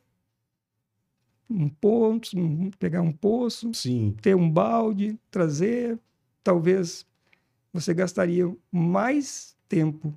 um 1.47 1.69
poço, 1.69 2.35
um- 2.35 2.71
pegar 2.79 3.01
um 3.03 3.11
poço, 3.11 3.71
Sim. 3.75 4.15
ter 4.23 4.35
um 4.35 4.49
balde, 4.49 5.19
trazer. 5.29 5.99
Talvez 6.43 7.05
você 7.71 7.93
gastaria 7.93 8.51
mais 8.71 9.55
tempo 9.69 10.11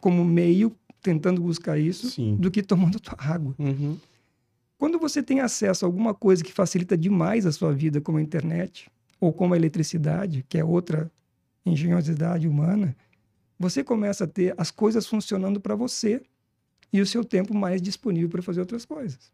como 0.00 0.24
meio 0.24 0.74
tentando 1.02 1.42
buscar 1.42 1.78
isso 1.78 2.08
Sim. 2.08 2.36
do 2.36 2.50
que 2.50 2.62
tomando 2.62 2.98
tua 2.98 3.16
água. 3.18 3.54
Uhum. 3.58 3.98
Quando 4.78 4.98
você 4.98 5.22
tem 5.22 5.40
acesso 5.40 5.84
a 5.84 5.88
alguma 5.88 6.14
coisa 6.14 6.42
que 6.42 6.52
facilita 6.52 6.96
demais 6.96 7.44
a 7.44 7.52
sua 7.52 7.72
vida, 7.74 8.00
como 8.00 8.16
a 8.16 8.22
internet 8.22 8.90
ou 9.20 9.32
como 9.34 9.52
a 9.52 9.56
eletricidade, 9.56 10.44
que 10.48 10.56
é 10.56 10.64
outra 10.64 11.10
engenhosidade 11.64 12.48
humana, 12.48 12.96
você 13.58 13.84
começa 13.84 14.24
a 14.24 14.26
ter 14.26 14.54
as 14.58 14.70
coisas 14.70 15.06
funcionando 15.06 15.60
para 15.60 15.74
você 15.74 16.20
e 16.92 17.00
o 17.00 17.06
seu 17.06 17.24
tempo 17.24 17.54
mais 17.54 17.80
disponível 17.80 18.28
para 18.28 18.42
fazer 18.42 18.60
outras 18.60 18.84
coisas. 18.84 19.32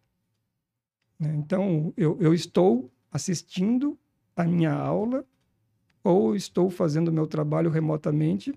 né? 1.18 1.34
Então, 1.36 1.92
eu, 1.96 2.16
eu 2.20 2.34
estou 2.34 2.90
assistindo 3.10 3.98
a 4.36 4.44
minha 4.44 4.72
aula 4.72 5.24
ou 6.04 6.36
estou 6.36 6.70
fazendo 6.70 7.08
o 7.08 7.12
meu 7.12 7.26
trabalho 7.26 7.70
remotamente 7.70 8.52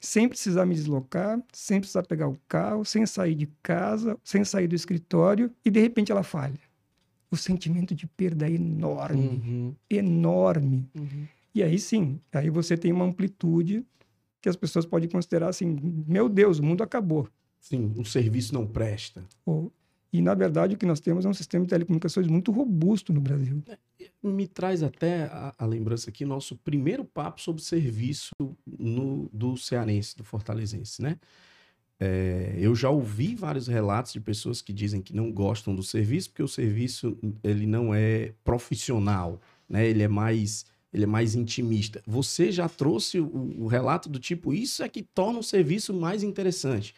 sem 0.00 0.28
precisar 0.28 0.64
me 0.66 0.74
deslocar, 0.74 1.42
sem 1.52 1.80
precisar 1.80 2.02
pegar 2.04 2.28
o 2.28 2.38
carro, 2.46 2.84
sem 2.84 3.04
sair 3.06 3.34
de 3.34 3.46
casa, 3.62 4.16
sem 4.22 4.44
sair 4.44 4.68
do 4.68 4.74
escritório 4.74 5.50
e 5.64 5.70
de 5.70 5.80
repente 5.80 6.12
ela 6.12 6.22
falha. 6.22 6.60
O 7.30 7.36
sentimento 7.36 7.94
de 7.94 8.06
perda 8.06 8.46
é 8.46 8.52
enorme, 8.52 9.42
Uhum. 9.44 9.74
enorme. 9.90 10.88
Uhum. 10.94 11.26
E 11.56 11.62
aí 11.62 11.78
sim, 11.78 12.20
aí 12.34 12.50
você 12.50 12.76
tem 12.76 12.92
uma 12.92 13.06
amplitude 13.06 13.82
que 14.42 14.48
as 14.50 14.56
pessoas 14.56 14.84
podem 14.84 15.08
considerar 15.08 15.48
assim: 15.48 16.04
meu 16.06 16.28
Deus, 16.28 16.58
o 16.58 16.62
mundo 16.62 16.82
acabou. 16.82 17.26
Sim, 17.58 17.94
o 17.96 18.04
serviço 18.04 18.52
não 18.52 18.66
presta. 18.66 19.24
Ou- 19.46 19.72
e 20.12 20.20
na 20.20 20.34
verdade 20.34 20.74
o 20.74 20.78
que 20.78 20.84
nós 20.84 21.00
temos 21.00 21.24
é 21.24 21.28
um 21.30 21.32
sistema 21.34 21.64
de 21.64 21.70
telecomunicações 21.70 22.26
muito 22.26 22.52
robusto 22.52 23.10
no 23.10 23.22
Brasil. 23.22 23.62
Me 24.22 24.46
traz 24.46 24.82
até 24.82 25.24
a, 25.24 25.54
a 25.56 25.64
lembrança 25.64 26.10
aqui, 26.10 26.26
nosso 26.26 26.56
primeiro 26.56 27.06
papo 27.06 27.40
sobre 27.40 27.62
serviço 27.62 28.32
no, 28.66 29.30
do 29.32 29.56
cearense, 29.56 30.14
do 30.14 30.24
fortalezense, 30.24 31.00
né? 31.00 31.18
É, 31.98 32.54
eu 32.58 32.74
já 32.74 32.90
ouvi 32.90 33.34
vários 33.34 33.66
relatos 33.66 34.12
de 34.12 34.20
pessoas 34.20 34.60
que 34.60 34.74
dizem 34.74 35.00
que 35.00 35.16
não 35.16 35.32
gostam 35.32 35.74
do 35.74 35.82
serviço 35.82 36.28
porque 36.28 36.42
o 36.42 36.48
serviço 36.48 37.16
ele 37.42 37.66
não 37.66 37.94
é 37.94 38.34
profissional, 38.44 39.40
né? 39.66 39.86
Ele 39.88 40.02
é 40.02 40.08
mais 40.08 40.66
ele 40.96 41.04
é 41.04 41.06
mais 41.06 41.34
intimista. 41.34 42.02
Você 42.06 42.50
já 42.50 42.68
trouxe 42.68 43.20
o, 43.20 43.54
o 43.58 43.66
relato 43.66 44.08
do 44.08 44.18
tipo 44.18 44.54
isso 44.54 44.82
é 44.82 44.88
que 44.88 45.02
torna 45.02 45.38
o 45.38 45.44
serviço 45.44 45.92
mais 45.92 46.22
interessante. 46.22 46.94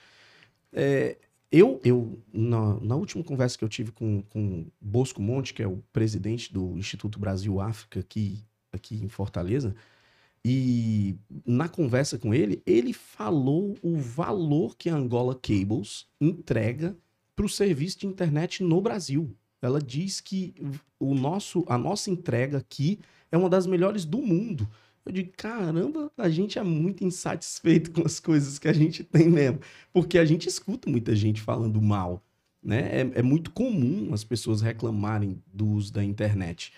É, 0.73 1.19
eu, 1.51 1.81
eu 1.85 2.17
na, 2.33 2.79
na 2.79 2.95
última 2.95 3.25
conversa 3.25 3.59
que 3.59 3.65
eu 3.65 3.69
tive 3.69 3.91
com, 3.91 4.23
com 4.31 4.67
Bosco 4.81 5.21
Monte, 5.21 5.53
que 5.53 5.63
é 5.63 5.67
o 5.67 5.83
presidente 5.93 6.53
do 6.53 6.79
Instituto 6.79 7.19
Brasil 7.19 7.61
África 7.61 7.99
aqui, 7.99 8.45
aqui 8.73 9.03
em 9.03 9.09
Fortaleza, 9.09 9.75
e 10.45 11.17
na 11.45 11.69
conversa 11.69 12.17
com 12.17 12.33
ele, 12.33 12.63
ele 12.65 12.93
falou 12.93 13.77
o 13.83 13.97
valor 13.97 14.77
que 14.77 14.89
a 14.89 14.95
Angola 14.95 15.35
Cables 15.35 16.07
entrega 16.21 16.97
para 17.35 17.45
o 17.45 17.49
serviço 17.49 17.99
de 17.99 18.07
internet 18.07 18.63
no 18.63 18.81
Brasil. 18.81 19.37
Ela 19.61 19.81
diz 19.81 20.21
que 20.21 20.55
o 20.99 21.15
nosso, 21.15 21.65
a 21.69 21.77
nossa 21.77 22.11
entrega 22.11 22.59
aqui 22.59 23.01
é 23.31 23.37
uma 23.37 23.51
das 23.51 23.67
melhores 23.67 24.05
do 24.05 24.19
mundo. 24.19 24.69
Eu 25.05 25.13
digo, 25.13 25.33
caramba, 25.37 26.13
a 26.17 26.29
gente 26.29 26.59
é 26.59 26.63
muito 26.63 27.03
insatisfeito 27.03 27.91
com 27.91 28.03
as 28.05 28.21
coisas 28.21 28.59
que 28.59 28.69
a 28.69 28.73
gente 28.73 29.03
tem 29.03 29.29
mesmo. 29.29 29.61
Porque 29.93 30.19
a 30.19 30.25
gente 30.25 30.49
escuta 30.49 30.91
muita 30.91 31.17
gente 31.17 31.41
falando 31.41 31.81
mal. 31.81 32.23
Né? 32.63 33.01
É, 33.01 33.21
é 33.21 33.23
muito 33.23 33.51
comum 33.51 34.13
as 34.13 34.23
pessoas 34.23 34.61
reclamarem 34.61 35.43
do 35.53 35.67
uso 35.67 35.93
da 35.93 36.05
internet. 36.05 36.73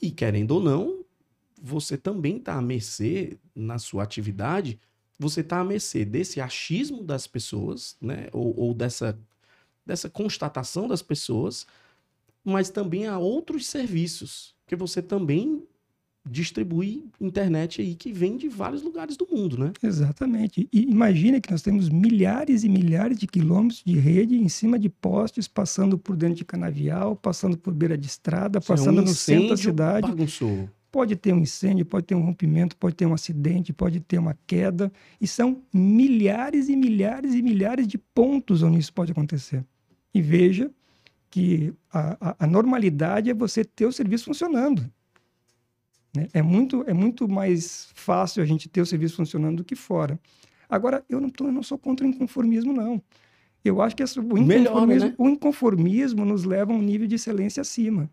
E 0.00 0.10
querendo 0.10 0.52
ou 0.52 0.60
não, 0.60 1.04
você 1.60 1.96
também 1.96 2.36
está 2.36 2.54
à 2.54 2.62
mercê 2.62 3.38
na 3.54 3.78
sua 3.78 4.02
atividade, 4.02 4.78
você 5.18 5.40
está 5.40 5.60
à 5.60 5.64
mercê 5.64 6.04
desse 6.04 6.40
achismo 6.40 7.02
das 7.02 7.26
pessoas, 7.26 7.96
né? 8.00 8.28
Ou, 8.32 8.58
ou 8.58 8.74
dessa, 8.74 9.18
dessa 9.84 10.10
constatação 10.10 10.86
das 10.86 11.02
pessoas, 11.02 11.66
mas 12.46 12.70
também 12.70 13.08
há 13.08 13.18
outros 13.18 13.66
serviços 13.66 14.54
que 14.68 14.76
você 14.76 15.02
também 15.02 15.64
distribui 16.28 17.04
internet 17.20 17.80
aí 17.80 17.94
que 17.94 18.12
vem 18.12 18.36
de 18.36 18.48
vários 18.48 18.82
lugares 18.82 19.16
do 19.16 19.26
mundo, 19.30 19.58
né? 19.58 19.72
Exatamente. 19.82 20.68
E 20.72 20.82
imagina 20.82 21.40
que 21.40 21.50
nós 21.50 21.62
temos 21.62 21.88
milhares 21.88 22.62
e 22.62 22.68
milhares 22.68 23.18
de 23.18 23.26
quilômetros 23.26 23.82
de 23.84 23.98
rede 23.98 24.36
em 24.36 24.48
cima 24.48 24.78
de 24.78 24.88
postes, 24.88 25.48
passando 25.48 25.98
por 25.98 26.16
dentro 26.16 26.36
de 26.36 26.44
canavial, 26.44 27.16
passando 27.16 27.58
por 27.58 27.74
beira 27.74 27.98
de 27.98 28.06
estrada, 28.06 28.60
passando 28.60 29.00
Um 29.00 29.04
no 29.04 29.08
centro 29.08 29.48
da 29.48 29.56
cidade. 29.56 30.08
Bagunçou. 30.08 30.68
pode 30.90 31.14
ter 31.16 31.32
um 31.32 31.40
incêndio, 31.40 31.84
pode 31.84 32.06
ter 32.06 32.14
um 32.14 32.22
rompimento, 32.22 32.76
pode 32.76 32.94
ter 32.94 33.06
um 33.06 33.14
acidente, 33.14 33.72
pode 33.72 34.00
ter 34.00 34.18
uma 34.18 34.36
queda, 34.46 34.90
e 35.20 35.26
são 35.26 35.62
milhares 35.72 36.68
e 36.68 36.76
milhares 36.76 37.34
e 37.34 37.42
milhares 37.42 37.86
de 37.86 37.98
pontos 37.98 38.62
onde 38.62 38.78
isso 38.78 38.92
pode 38.92 39.12
acontecer. 39.12 39.64
E 40.14 40.22
veja 40.22 40.70
que 41.30 41.74
a, 41.92 42.30
a, 42.30 42.36
a 42.40 42.46
normalidade 42.46 43.30
é 43.30 43.34
você 43.34 43.64
ter 43.64 43.86
o 43.86 43.92
serviço 43.92 44.26
funcionando. 44.26 44.90
Né? 46.14 46.28
É, 46.32 46.42
muito, 46.42 46.84
é 46.86 46.92
muito 46.92 47.28
mais 47.28 47.90
fácil 47.94 48.42
a 48.42 48.46
gente 48.46 48.68
ter 48.68 48.80
o 48.80 48.86
serviço 48.86 49.16
funcionando 49.16 49.58
do 49.58 49.64
que 49.64 49.76
fora. 49.76 50.18
Agora, 50.68 51.04
eu 51.08 51.20
não, 51.20 51.30
tô, 51.30 51.46
eu 51.46 51.52
não 51.52 51.62
sou 51.62 51.78
contra 51.78 52.06
o 52.06 52.08
inconformismo, 52.08 52.72
não. 52.72 53.00
Eu 53.64 53.82
acho 53.82 53.94
que 53.96 54.02
essa, 54.02 54.20
o, 54.20 54.24
inconformismo, 54.24 54.46
Melhor, 54.46 54.86
né? 54.86 55.14
o 55.18 55.28
inconformismo 55.28 56.24
nos 56.24 56.44
leva 56.44 56.72
a 56.72 56.76
um 56.76 56.82
nível 56.82 57.06
de 57.06 57.16
excelência 57.16 57.60
acima. 57.60 58.10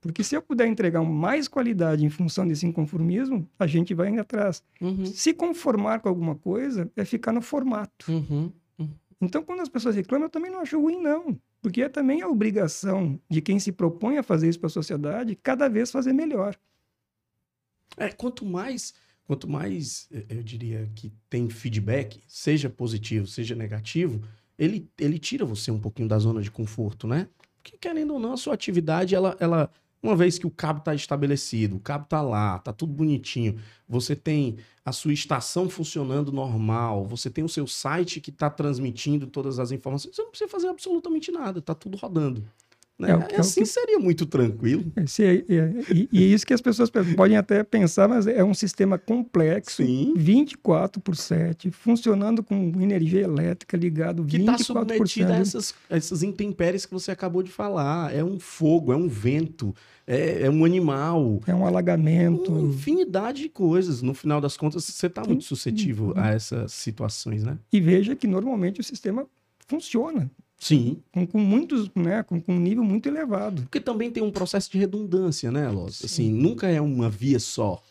Porque 0.00 0.22
se 0.22 0.36
eu 0.36 0.42
puder 0.42 0.66
entregar 0.66 1.02
mais 1.02 1.48
qualidade 1.48 2.04
em 2.04 2.10
função 2.10 2.46
desse 2.46 2.66
inconformismo, 2.66 3.48
a 3.58 3.66
gente 3.66 3.94
vai 3.94 4.10
indo 4.10 4.20
atrás. 4.20 4.62
Uhum. 4.78 5.06
Se 5.06 5.32
conformar 5.32 6.00
com 6.00 6.10
alguma 6.10 6.34
coisa 6.34 6.90
é 6.94 7.06
ficar 7.06 7.32
no 7.32 7.40
formato. 7.40 8.12
Uhum. 8.12 8.52
Uhum. 8.78 8.90
Então, 9.18 9.42
quando 9.42 9.60
as 9.60 9.68
pessoas 9.68 9.96
reclamam, 9.96 10.26
eu 10.26 10.30
também 10.30 10.50
não 10.50 10.60
acho 10.60 10.78
ruim, 10.78 11.00
não. 11.00 11.38
Porque 11.64 11.80
é 11.80 11.88
também 11.88 12.20
a 12.20 12.28
obrigação 12.28 13.18
de 13.26 13.40
quem 13.40 13.58
se 13.58 13.72
propõe 13.72 14.18
a 14.18 14.22
fazer 14.22 14.50
isso 14.50 14.60
para 14.60 14.66
a 14.66 14.70
sociedade, 14.70 15.34
cada 15.34 15.66
vez 15.66 15.90
fazer 15.90 16.12
melhor. 16.12 16.54
É, 17.96 18.10
quanto 18.10 18.44
mais, 18.44 18.92
quanto 19.26 19.48
mais, 19.48 20.06
eu 20.28 20.42
diria 20.42 20.90
que 20.94 21.10
tem 21.30 21.48
feedback, 21.48 22.20
seja 22.28 22.68
positivo, 22.68 23.26
seja 23.26 23.54
negativo, 23.54 24.20
ele, 24.58 24.90
ele 24.98 25.18
tira 25.18 25.46
você 25.46 25.70
um 25.70 25.80
pouquinho 25.80 26.06
da 26.06 26.18
zona 26.18 26.42
de 26.42 26.50
conforto, 26.50 27.06
né? 27.06 27.28
Porque, 27.56 27.78
querendo 27.78 28.12
ou 28.12 28.20
não, 28.20 28.34
a 28.34 28.36
sua 28.36 28.52
atividade, 28.52 29.14
ela, 29.14 29.34
ela 29.40 29.70
uma 30.04 30.14
vez 30.14 30.38
que 30.38 30.46
o 30.46 30.50
cabo 30.50 30.80
está 30.80 30.94
estabelecido, 30.94 31.76
o 31.76 31.80
cabo 31.80 32.04
está 32.04 32.20
lá, 32.20 32.56
está 32.56 32.74
tudo 32.74 32.92
bonitinho, 32.92 33.58
você 33.88 34.14
tem 34.14 34.58
a 34.84 34.92
sua 34.92 35.14
estação 35.14 35.70
funcionando 35.70 36.30
normal, 36.30 37.06
você 37.06 37.30
tem 37.30 37.42
o 37.42 37.48
seu 37.48 37.66
site 37.66 38.20
que 38.20 38.28
está 38.28 38.50
transmitindo 38.50 39.26
todas 39.26 39.58
as 39.58 39.72
informações, 39.72 40.14
você 40.14 40.22
não 40.22 40.28
precisa 40.28 40.50
fazer 40.50 40.68
absolutamente 40.68 41.32
nada, 41.32 41.58
está 41.58 41.74
tudo 41.74 41.96
rodando. 41.96 42.44
Né? 42.98 43.10
É, 43.10 43.34
é, 43.34 43.40
assim 43.40 43.62
que... 43.62 43.66
seria 43.66 43.98
muito 43.98 44.24
tranquilo. 44.24 44.84
É, 44.94 45.02
é, 45.02 45.92
e, 45.92 46.08
e, 46.12 46.22
é 46.22 46.26
isso 46.26 46.46
que 46.46 46.54
as 46.54 46.60
pessoas 46.60 46.90
podem 46.90 47.36
até 47.36 47.64
pensar, 47.64 48.08
mas 48.08 48.26
é 48.26 48.44
um 48.44 48.54
sistema 48.54 48.96
complexo, 48.96 49.82
Sim. 49.82 50.14
24 50.16 51.02
por 51.02 51.16
7, 51.16 51.72
funcionando 51.72 52.42
com 52.42 52.72
energia 52.80 53.22
elétrica 53.22 53.76
ligado 53.76 54.22
24 54.22 54.56
que 54.56 54.58
tá 54.58 54.64
submetido 54.64 55.32
a 55.32 55.36
essas, 55.36 55.74
essas 55.90 56.22
intempéries 56.22 56.86
que 56.86 56.92
você 56.92 57.10
acabou 57.10 57.42
de 57.42 57.50
falar. 57.50 58.14
É 58.14 58.22
um 58.22 58.38
fogo, 58.38 58.92
é 58.92 58.96
um 58.96 59.08
vento, 59.08 59.74
é, 60.06 60.42
é 60.42 60.50
um 60.50 60.64
animal. 60.64 61.40
É 61.48 61.54
um 61.54 61.66
alagamento. 61.66 62.52
Uma 62.52 62.68
infinidade 62.68 63.42
de 63.42 63.48
coisas. 63.48 64.02
No 64.02 64.14
final 64.14 64.40
das 64.40 64.56
contas, 64.56 64.84
você 64.84 65.08
está 65.08 65.24
muito 65.24 65.42
suscetível 65.42 66.12
a 66.16 66.30
essas 66.30 66.72
situações, 66.72 67.42
né? 67.42 67.58
E 67.72 67.80
veja 67.80 68.14
que 68.14 68.28
normalmente 68.28 68.80
o 68.80 68.84
sistema 68.84 69.26
funciona. 69.66 70.30
Sim. 70.64 71.02
Com, 71.12 71.26
com 71.26 71.38
muitos, 71.38 71.90
né, 71.94 72.22
com, 72.22 72.40
com, 72.40 72.54
um 72.54 72.58
nível 72.58 72.82
muito 72.82 73.06
elevado. 73.06 73.60
Porque 73.64 73.78
também 73.78 74.10
tem 74.10 74.22
um 74.22 74.30
processo 74.30 74.72
de 74.72 74.78
redundância, 74.78 75.50
né, 75.50 75.68
Loz? 75.68 76.02
Assim, 76.02 76.32
nunca 76.32 76.66
é 76.66 76.80
uma 76.80 77.10
via 77.10 77.38
só. 77.38 77.82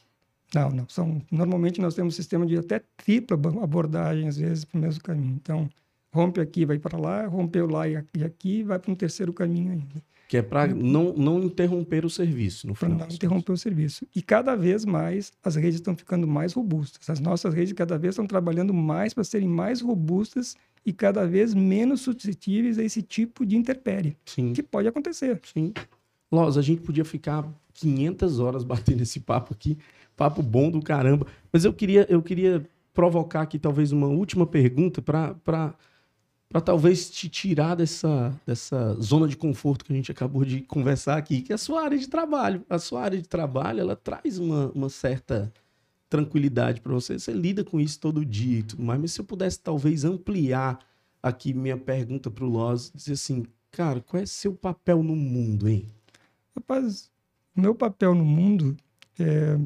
Não, 0.55 0.71
não. 0.71 0.89
São, 0.89 1.21
normalmente 1.31 1.79
nós 1.79 1.93
temos 1.93 2.15
um 2.15 2.17
sistema 2.17 2.47
de 2.47 2.57
até 2.57 2.81
tripla 2.97 3.37
abordagem, 3.61 4.27
às 4.27 4.37
vezes, 4.37 4.65
para 4.65 4.79
o 4.79 4.81
mesmo 4.81 5.03
caminho. 5.03 5.39
Então, 5.39 5.69
rompe 6.11 6.41
aqui, 6.41 6.65
vai 6.65 6.79
para 6.79 6.97
lá, 6.97 7.27
rompeu 7.27 7.67
lá 7.67 7.87
e 7.87 7.95
aqui, 7.95 8.63
vai 8.63 8.79
para 8.79 8.91
um 8.91 8.95
terceiro 8.95 9.31
caminho 9.31 9.73
ainda. 9.73 10.03
Que 10.27 10.37
é 10.37 10.41
para 10.41 10.65
não, 10.73 11.13
não 11.13 11.43
interromper 11.43 12.03
o 12.03 12.09
serviço, 12.09 12.65
no 12.65 12.73
final. 12.73 12.97
Para 12.97 13.07
não 13.07 13.13
interromper 13.13 13.51
o 13.51 13.57
serviço. 13.57 14.07
E 14.15 14.21
cada 14.23 14.55
vez 14.55 14.83
mais 14.83 15.31
as 15.43 15.55
redes 15.55 15.75
estão 15.75 15.95
ficando 15.95 16.27
mais 16.27 16.53
robustas. 16.53 17.07
As 17.07 17.19
nossas 17.19 17.53
redes 17.53 17.73
cada 17.73 17.99
vez 17.99 18.13
estão 18.13 18.25
trabalhando 18.25 18.73
mais 18.73 19.13
para 19.13 19.23
serem 19.23 19.47
mais 19.47 19.79
robustas 19.79 20.55
e 20.85 20.91
cada 20.91 21.25
vez 21.25 21.53
menos 21.53 22.01
suscetíveis 22.01 22.77
a 22.77 22.83
esse 22.83 23.01
tipo 23.01 23.45
de 23.45 23.55
interpérie, 23.55 24.17
Sim. 24.25 24.53
que 24.53 24.61
pode 24.61 24.87
acontecer. 24.87 25.39
Sim. 25.53 25.73
Loz, 26.31 26.57
a 26.57 26.61
gente 26.61 26.81
podia 26.81 27.05
ficar 27.05 27.47
500 27.73 28.39
horas 28.39 28.63
batendo 28.63 29.01
esse 29.01 29.19
papo 29.19 29.53
aqui, 29.53 29.77
papo 30.15 30.41
bom 30.41 30.69
do 30.69 30.81
caramba, 30.81 31.27
mas 31.51 31.65
eu 31.65 31.73
queria, 31.73 32.05
eu 32.09 32.21
queria 32.21 32.67
provocar 32.93 33.41
aqui 33.41 33.57
talvez 33.57 33.91
uma 33.91 34.07
última 34.07 34.45
pergunta 34.45 35.01
para 35.01 35.35
para 36.53 36.61
talvez 36.61 37.09
te 37.09 37.27
tirar 37.27 37.73
dessa, 37.73 38.31
dessa 38.45 38.93
zona 39.01 39.27
de 39.27 39.35
conforto 39.35 39.83
que 39.83 39.91
a 39.91 39.95
gente 39.95 40.11
acabou 40.11 40.45
de 40.45 40.61
conversar 40.61 41.17
aqui, 41.17 41.41
que 41.41 41.51
é 41.51 41.55
a 41.55 41.57
sua 41.57 41.81
área 41.81 41.97
de 41.97 42.07
trabalho. 42.07 42.63
A 42.69 42.77
sua 42.77 43.01
área 43.01 43.19
de 43.19 43.27
trabalho, 43.27 43.79
ela 43.79 43.95
traz 43.95 44.37
uma, 44.37 44.71
uma 44.75 44.87
certa 44.87 45.51
tranquilidade 46.13 46.79
para 46.79 46.93
você. 46.93 47.17
Você 47.17 47.33
lida 47.33 47.63
com 47.63 47.79
isso 47.79 47.99
todo 47.99 48.23
dia 48.23 48.59
e 48.59 48.63
tudo 48.63 48.83
mais. 48.83 49.01
Mas 49.01 49.13
se 49.13 49.19
eu 49.19 49.25
pudesse 49.25 49.59
talvez 49.59 50.05
ampliar 50.05 50.77
aqui 51.23 51.55
minha 51.55 51.75
pergunta 51.75 52.29
para 52.29 52.45
o 52.45 52.47
Loz, 52.47 52.91
dizer 52.93 53.13
assim, 53.13 53.47
cara, 53.71 53.99
qual 53.99 54.21
é 54.21 54.25
seu 54.27 54.53
papel 54.53 55.01
no 55.01 55.15
mundo, 55.15 55.67
hein? 55.67 55.89
Rapaz, 56.55 57.09
meu 57.55 57.73
papel 57.73 58.13
no 58.13 58.23
mundo 58.23 58.77
é... 59.19 59.59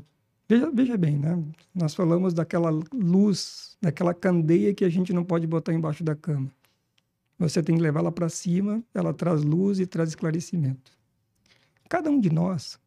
Veja, 0.47 0.71
veja 0.71 0.97
bem, 0.97 1.17
né? 1.17 1.43
Nós 1.75 1.93
falamos 1.93 2.33
daquela 2.33 2.69
luz, 2.93 3.77
daquela 3.81 4.13
candeia 4.13 4.73
que 4.73 4.85
a 4.85 4.89
gente 4.89 5.11
não 5.11 5.25
pode 5.25 5.45
botar 5.45 5.73
embaixo 5.73 6.01
da 6.01 6.15
cama. 6.15 6.49
Você 7.37 7.61
tem 7.61 7.75
que 7.75 7.81
levá-la 7.81 8.09
para 8.09 8.29
cima, 8.29 8.81
ela 8.93 9.13
traz 9.13 9.43
luz 9.43 9.81
e 9.81 9.85
traz 9.85 10.07
esclarecimento. 10.07 10.93
Cada 11.89 12.09
um 12.09 12.21
de 12.21 12.29
nós 12.29 12.79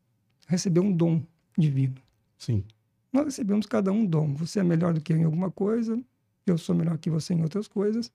recebeu 0.46 0.82
um 0.82 0.90
dom 0.90 1.22
divino. 1.58 1.96
Sim. 2.38 2.64
Nós 3.12 3.24
recebemos 3.24 3.66
cada 3.66 3.90
um 3.90 4.04
dom. 4.06 4.34
Você 4.34 4.60
é 4.60 4.62
melhor 4.62 4.94
do 4.94 5.00
que 5.00 5.12
eu 5.12 5.16
em 5.16 5.24
alguma 5.24 5.50
coisa, 5.50 6.00
eu 6.46 6.56
sou 6.56 6.74
melhor 6.74 6.98
que 6.98 7.10
você 7.10 7.34
em 7.34 7.42
outras 7.42 7.66
coisas. 7.66 8.12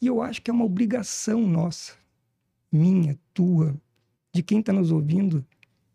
E 0.00 0.06
eu 0.06 0.22
acho 0.22 0.40
que 0.42 0.50
é 0.50 0.54
uma 0.54 0.64
obrigação 0.64 1.46
nossa, 1.46 1.94
minha, 2.70 3.18
tua, 3.34 3.74
de 4.32 4.42
quem 4.42 4.60
está 4.60 4.72
nos 4.72 4.92
ouvindo, 4.92 5.44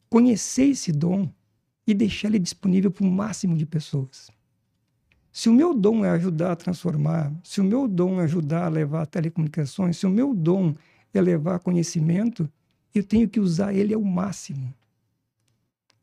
conhecer 0.09 0.65
esse 0.65 0.91
dom 0.91 1.29
e 1.87 1.93
deixar 1.93 2.27
ele 2.27 2.39
disponível 2.39 2.91
para 2.91 3.05
o 3.05 3.11
máximo 3.11 3.55
de 3.55 3.65
pessoas. 3.65 4.29
Se 5.31 5.49
o 5.49 5.53
meu 5.53 5.73
dom 5.73 6.05
é 6.05 6.09
ajudar 6.11 6.51
a 6.51 6.55
transformar, 6.55 7.33
se 7.43 7.59
o 7.59 7.63
meu 7.63 7.87
dom 7.87 8.21
é 8.21 8.25
ajudar 8.25 8.65
a 8.65 8.69
levar 8.69 9.07
telecomunicações, 9.07 9.97
se 9.97 10.05
o 10.05 10.09
meu 10.09 10.33
dom 10.33 10.75
é 11.13 11.21
levar 11.21 11.59
conhecimento, 11.59 12.49
eu 12.93 13.03
tenho 13.03 13.27
que 13.27 13.39
usar 13.39 13.73
ele 13.73 13.93
ao 13.93 14.01
máximo. 14.03 14.73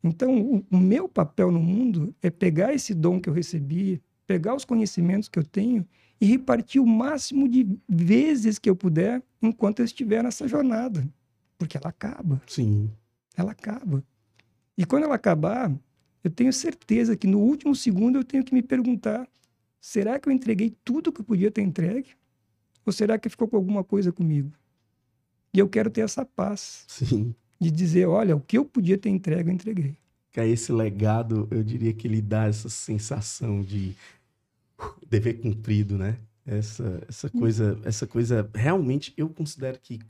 Então, 0.02 0.64
o, 0.70 0.76
meu 0.76 1.08
papel 1.08 1.50
no 1.50 1.60
mundo 1.60 2.14
é 2.22 2.30
pegar 2.30 2.72
esse 2.72 2.94
dom 2.94 3.20
que 3.20 3.28
eu 3.28 3.34
recebi, 3.34 4.02
pegar 4.26 4.54
os 4.54 4.64
conhecimentos 4.64 5.28
que 5.28 5.38
eu 5.38 5.44
tenho 5.44 5.86
e 6.20 6.26
repartir 6.26 6.80
o 6.80 6.86
máximo 6.86 7.48
de 7.48 7.78
vezes 7.88 8.58
que 8.58 8.70
eu 8.70 8.76
puder 8.76 9.22
enquanto 9.42 9.80
eu 9.80 9.84
estiver 9.84 10.22
nessa 10.22 10.48
jornada. 10.48 11.06
Porque 11.58 11.76
ela 11.76 11.88
acaba. 11.88 12.40
Sim. 12.46 12.90
Ela 13.36 13.52
acaba. 13.52 14.02
E 14.76 14.86
quando 14.86 15.04
ela 15.04 15.14
acabar, 15.14 15.70
eu 16.24 16.30
tenho 16.30 16.52
certeza 16.52 17.16
que 17.16 17.26
no 17.26 17.38
último 17.38 17.74
segundo 17.74 18.18
eu 18.18 18.24
tenho 18.24 18.42
que 18.42 18.54
me 18.54 18.62
perguntar: 18.62 19.28
será 19.80 20.18
que 20.18 20.28
eu 20.28 20.32
entreguei 20.32 20.74
tudo 20.82 21.12
que 21.12 21.20
eu 21.20 21.24
podia 21.24 21.50
ter 21.50 21.60
entregue? 21.60 22.10
Ou 22.86 22.92
será 22.92 23.18
que 23.18 23.28
ficou 23.28 23.46
com 23.46 23.56
alguma 23.56 23.84
coisa 23.84 24.10
comigo? 24.10 24.50
E 25.52 25.58
eu 25.58 25.68
quero 25.68 25.90
ter 25.90 26.00
essa 26.00 26.24
paz. 26.24 26.84
Sim 26.88 27.34
de 27.60 27.70
dizer, 27.70 28.06
olha, 28.06 28.34
o 28.34 28.40
que 28.40 28.56
eu 28.56 28.64
podia 28.64 28.96
ter 28.96 29.10
entregue, 29.10 29.50
eu 29.50 29.54
entreguei. 29.54 29.96
Que 30.32 30.40
esse 30.40 30.72
legado, 30.72 31.46
eu 31.50 31.62
diria 31.62 31.92
que 31.92 32.06
ele 32.06 32.22
dá 32.22 32.46
essa 32.46 32.68
sensação 32.68 33.62
de 33.62 33.94
dever 35.08 35.40
cumprido, 35.40 35.98
né? 35.98 36.16
Essa, 36.46 37.02
essa 37.08 37.26
hum. 37.26 37.40
coisa, 37.40 37.78
essa 37.84 38.06
coisa, 38.06 38.48
realmente, 38.54 39.12
eu 39.16 39.28
considero 39.28 39.78
que 39.82 40.00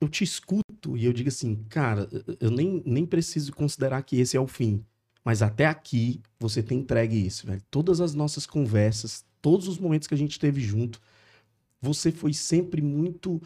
eu 0.00 0.08
te 0.08 0.24
escuto 0.24 0.96
e 0.96 1.04
eu 1.04 1.12
digo 1.12 1.28
assim, 1.28 1.56
cara, 1.68 2.08
eu 2.40 2.50
nem, 2.50 2.82
nem 2.86 3.04
preciso 3.04 3.52
considerar 3.52 4.02
que 4.02 4.18
esse 4.18 4.36
é 4.36 4.40
o 4.40 4.46
fim. 4.46 4.84
Mas 5.24 5.42
até 5.42 5.66
aqui 5.66 6.20
você 6.38 6.62
tem 6.62 6.80
entregue 6.80 7.26
isso, 7.26 7.46
velho. 7.46 7.62
Todas 7.70 8.00
as 8.00 8.14
nossas 8.14 8.46
conversas, 8.46 9.24
todos 9.40 9.68
os 9.68 9.78
momentos 9.78 10.06
que 10.06 10.14
a 10.14 10.18
gente 10.18 10.38
teve 10.38 10.60
junto, 10.60 11.00
você 11.80 12.10
foi 12.10 12.32
sempre 12.32 12.82
muito 12.82 13.40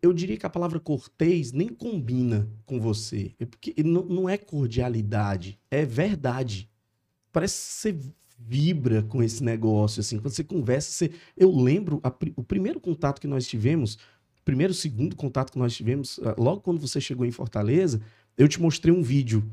eu 0.00 0.12
diria 0.12 0.36
que 0.36 0.46
a 0.46 0.50
palavra 0.50 0.80
cortês 0.80 1.52
nem 1.52 1.68
combina 1.68 2.48
com 2.64 2.80
você. 2.80 3.32
É 3.38 3.44
porque 3.44 3.74
não, 3.82 4.28
é 4.28 4.38
cordialidade, 4.38 5.58
é 5.70 5.84
verdade. 5.84 6.70
Parece 7.32 7.54
que 7.54 7.72
você 7.72 8.12
vibra 8.38 9.02
com 9.02 9.22
esse 9.22 9.42
negócio, 9.42 10.00
assim. 10.00 10.18
Quando 10.18 10.32
você 10.32 10.44
conversa, 10.44 10.90
você... 10.90 11.10
Eu 11.36 11.54
lembro 11.54 12.00
a, 12.02 12.12
o 12.36 12.42
primeiro 12.42 12.80
contato 12.80 13.20
que 13.20 13.26
nós 13.26 13.46
tivemos, 13.46 13.98
primeiro, 14.44 14.72
segundo 14.72 15.16
contato 15.16 15.52
que 15.52 15.58
nós 15.58 15.74
tivemos, 15.74 16.18
ah, 16.22 16.34
logo 16.38 16.60
quando 16.60 16.80
você 16.80 17.00
chegou 17.00 17.26
em 17.26 17.30
Fortaleza, 17.30 18.00
eu 18.38 18.48
te 18.48 18.60
mostrei 18.60 18.94
um 18.94 19.02
vídeo 19.02 19.44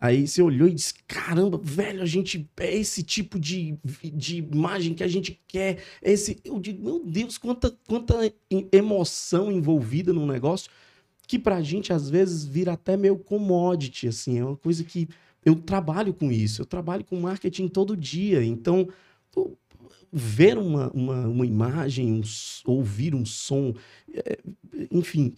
Aí 0.00 0.26
você 0.26 0.40
olhou 0.40 0.66
e 0.66 0.74
disse: 0.74 0.94
caramba, 1.06 1.60
velho, 1.62 2.02
a 2.02 2.06
gente 2.06 2.48
é 2.56 2.74
esse 2.74 3.02
tipo 3.02 3.38
de, 3.38 3.78
de 4.14 4.38
imagem 4.38 4.94
que 4.94 5.04
a 5.04 5.08
gente 5.08 5.38
quer. 5.46 5.82
Esse, 6.02 6.40
eu 6.44 6.58
digo, 6.58 6.82
meu 6.82 7.04
Deus, 7.04 7.36
quanta, 7.36 7.76
quanta 7.86 8.32
emoção 8.72 9.52
envolvida 9.52 10.12
num 10.12 10.26
negócio 10.26 10.70
que 11.28 11.38
pra 11.38 11.62
gente 11.62 11.92
às 11.92 12.10
vezes 12.10 12.44
vira 12.44 12.72
até 12.72 12.96
meio 12.96 13.16
commodity, 13.16 14.08
assim, 14.08 14.40
é 14.40 14.44
uma 14.44 14.56
coisa 14.56 14.82
que 14.82 15.08
eu 15.44 15.54
trabalho 15.54 16.12
com 16.12 16.32
isso, 16.32 16.60
eu 16.60 16.66
trabalho 16.66 17.04
com 17.04 17.20
marketing 17.20 17.68
todo 17.68 17.96
dia. 17.96 18.44
Então, 18.44 18.88
ver 20.12 20.58
uma, 20.58 20.90
uma, 20.90 21.28
uma 21.28 21.46
imagem, 21.46 22.12
um, 22.12 22.22
ouvir 22.64 23.14
um 23.14 23.24
som, 23.24 23.74
é, 24.12 24.38
enfim, 24.90 25.34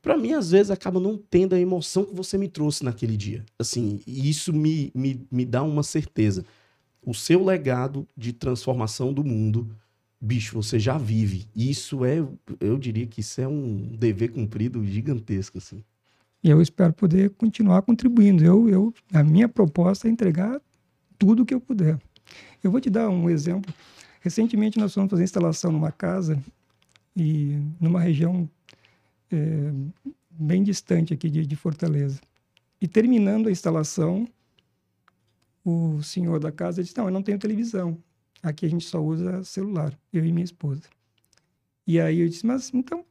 para 0.00 0.16
mim, 0.16 0.32
às 0.32 0.50
vezes, 0.50 0.70
acaba 0.70 0.98
não 0.98 1.16
tendo 1.16 1.54
a 1.54 1.60
emoção 1.60 2.04
que 2.04 2.14
você 2.14 2.38
me 2.38 2.48
trouxe 2.48 2.84
naquele 2.84 3.16
dia. 3.16 3.44
Assim, 3.58 4.00
e 4.06 4.28
isso 4.28 4.52
me, 4.52 4.90
me, 4.94 5.26
me 5.30 5.44
dá 5.44 5.62
uma 5.62 5.82
certeza. 5.82 6.44
O 7.02 7.12
seu 7.12 7.44
legado 7.44 8.08
de 8.16 8.32
transformação 8.32 9.12
do 9.12 9.22
mundo, 9.22 9.68
bicho, 10.20 10.54
você 10.54 10.78
já 10.78 10.96
vive. 10.96 11.46
Isso 11.54 12.04
é, 12.04 12.24
eu 12.60 12.78
diria 12.78 13.06
que 13.06 13.20
isso 13.20 13.40
é 13.40 13.48
um 13.48 13.94
dever 13.98 14.32
cumprido 14.32 14.84
gigantesco, 14.86 15.58
assim. 15.58 15.84
E 16.42 16.48
eu 16.48 16.60
espero 16.60 16.92
poder 16.92 17.30
continuar 17.30 17.82
contribuindo. 17.82 18.44
Eu, 18.44 18.68
eu, 18.68 18.94
a 19.12 19.22
minha 19.22 19.48
proposta 19.48 20.08
é 20.08 20.10
entregar 20.10 20.60
tudo 21.18 21.42
o 21.42 21.46
que 21.46 21.54
eu 21.54 21.60
puder. 21.60 21.98
Eu 22.62 22.70
vou 22.70 22.80
te 22.80 22.88
dar 22.88 23.08
um 23.10 23.28
exemplo. 23.28 23.72
Recentemente 24.20 24.78
nós 24.78 24.94
fomos 24.94 25.10
fazer 25.10 25.24
instalação 25.24 25.70
numa 25.70 25.92
casa 25.92 26.42
e 27.16 27.58
numa 27.78 28.00
região 28.00 28.48
é, 29.34 30.10
bem 30.30 30.62
distante 30.62 31.12
aqui 31.12 31.28
de, 31.28 31.46
de 31.46 31.56
Fortaleza. 31.56 32.20
E 32.80 32.88
terminando 32.88 33.48
a 33.48 33.50
instalação, 33.50 34.28
o 35.64 36.02
senhor 36.02 36.38
da 36.38 36.52
casa 36.52 36.82
disse: 36.82 36.96
Não, 36.96 37.06
eu 37.06 37.10
não 37.10 37.22
tenho 37.22 37.38
televisão. 37.38 37.96
Aqui 38.42 38.66
a 38.66 38.68
gente 38.68 38.84
só 38.84 39.02
usa 39.02 39.42
celular, 39.42 39.98
eu 40.12 40.24
e 40.24 40.32
minha 40.32 40.44
esposa. 40.44 40.82
E 41.86 41.98
aí 42.00 42.20
eu 42.20 42.28
disse: 42.28 42.46
Mas 42.46 42.72
então, 42.74 43.04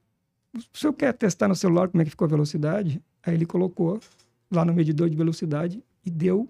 o 0.53 0.77
senhor 0.77 0.93
quer 0.93 1.13
testar 1.13 1.47
no 1.47 1.55
celular 1.55 1.89
como 1.89 2.01
é 2.01 2.05
que 2.05 2.11
ficou 2.11 2.25
a 2.25 2.29
velocidade? 2.29 3.01
Aí 3.23 3.33
ele 3.33 3.45
colocou 3.45 3.99
lá 4.51 4.63
no 4.63 4.73
medidor 4.73 5.09
de 5.09 5.17
velocidade 5.17 5.83
e 6.05 6.11
deu 6.11 6.47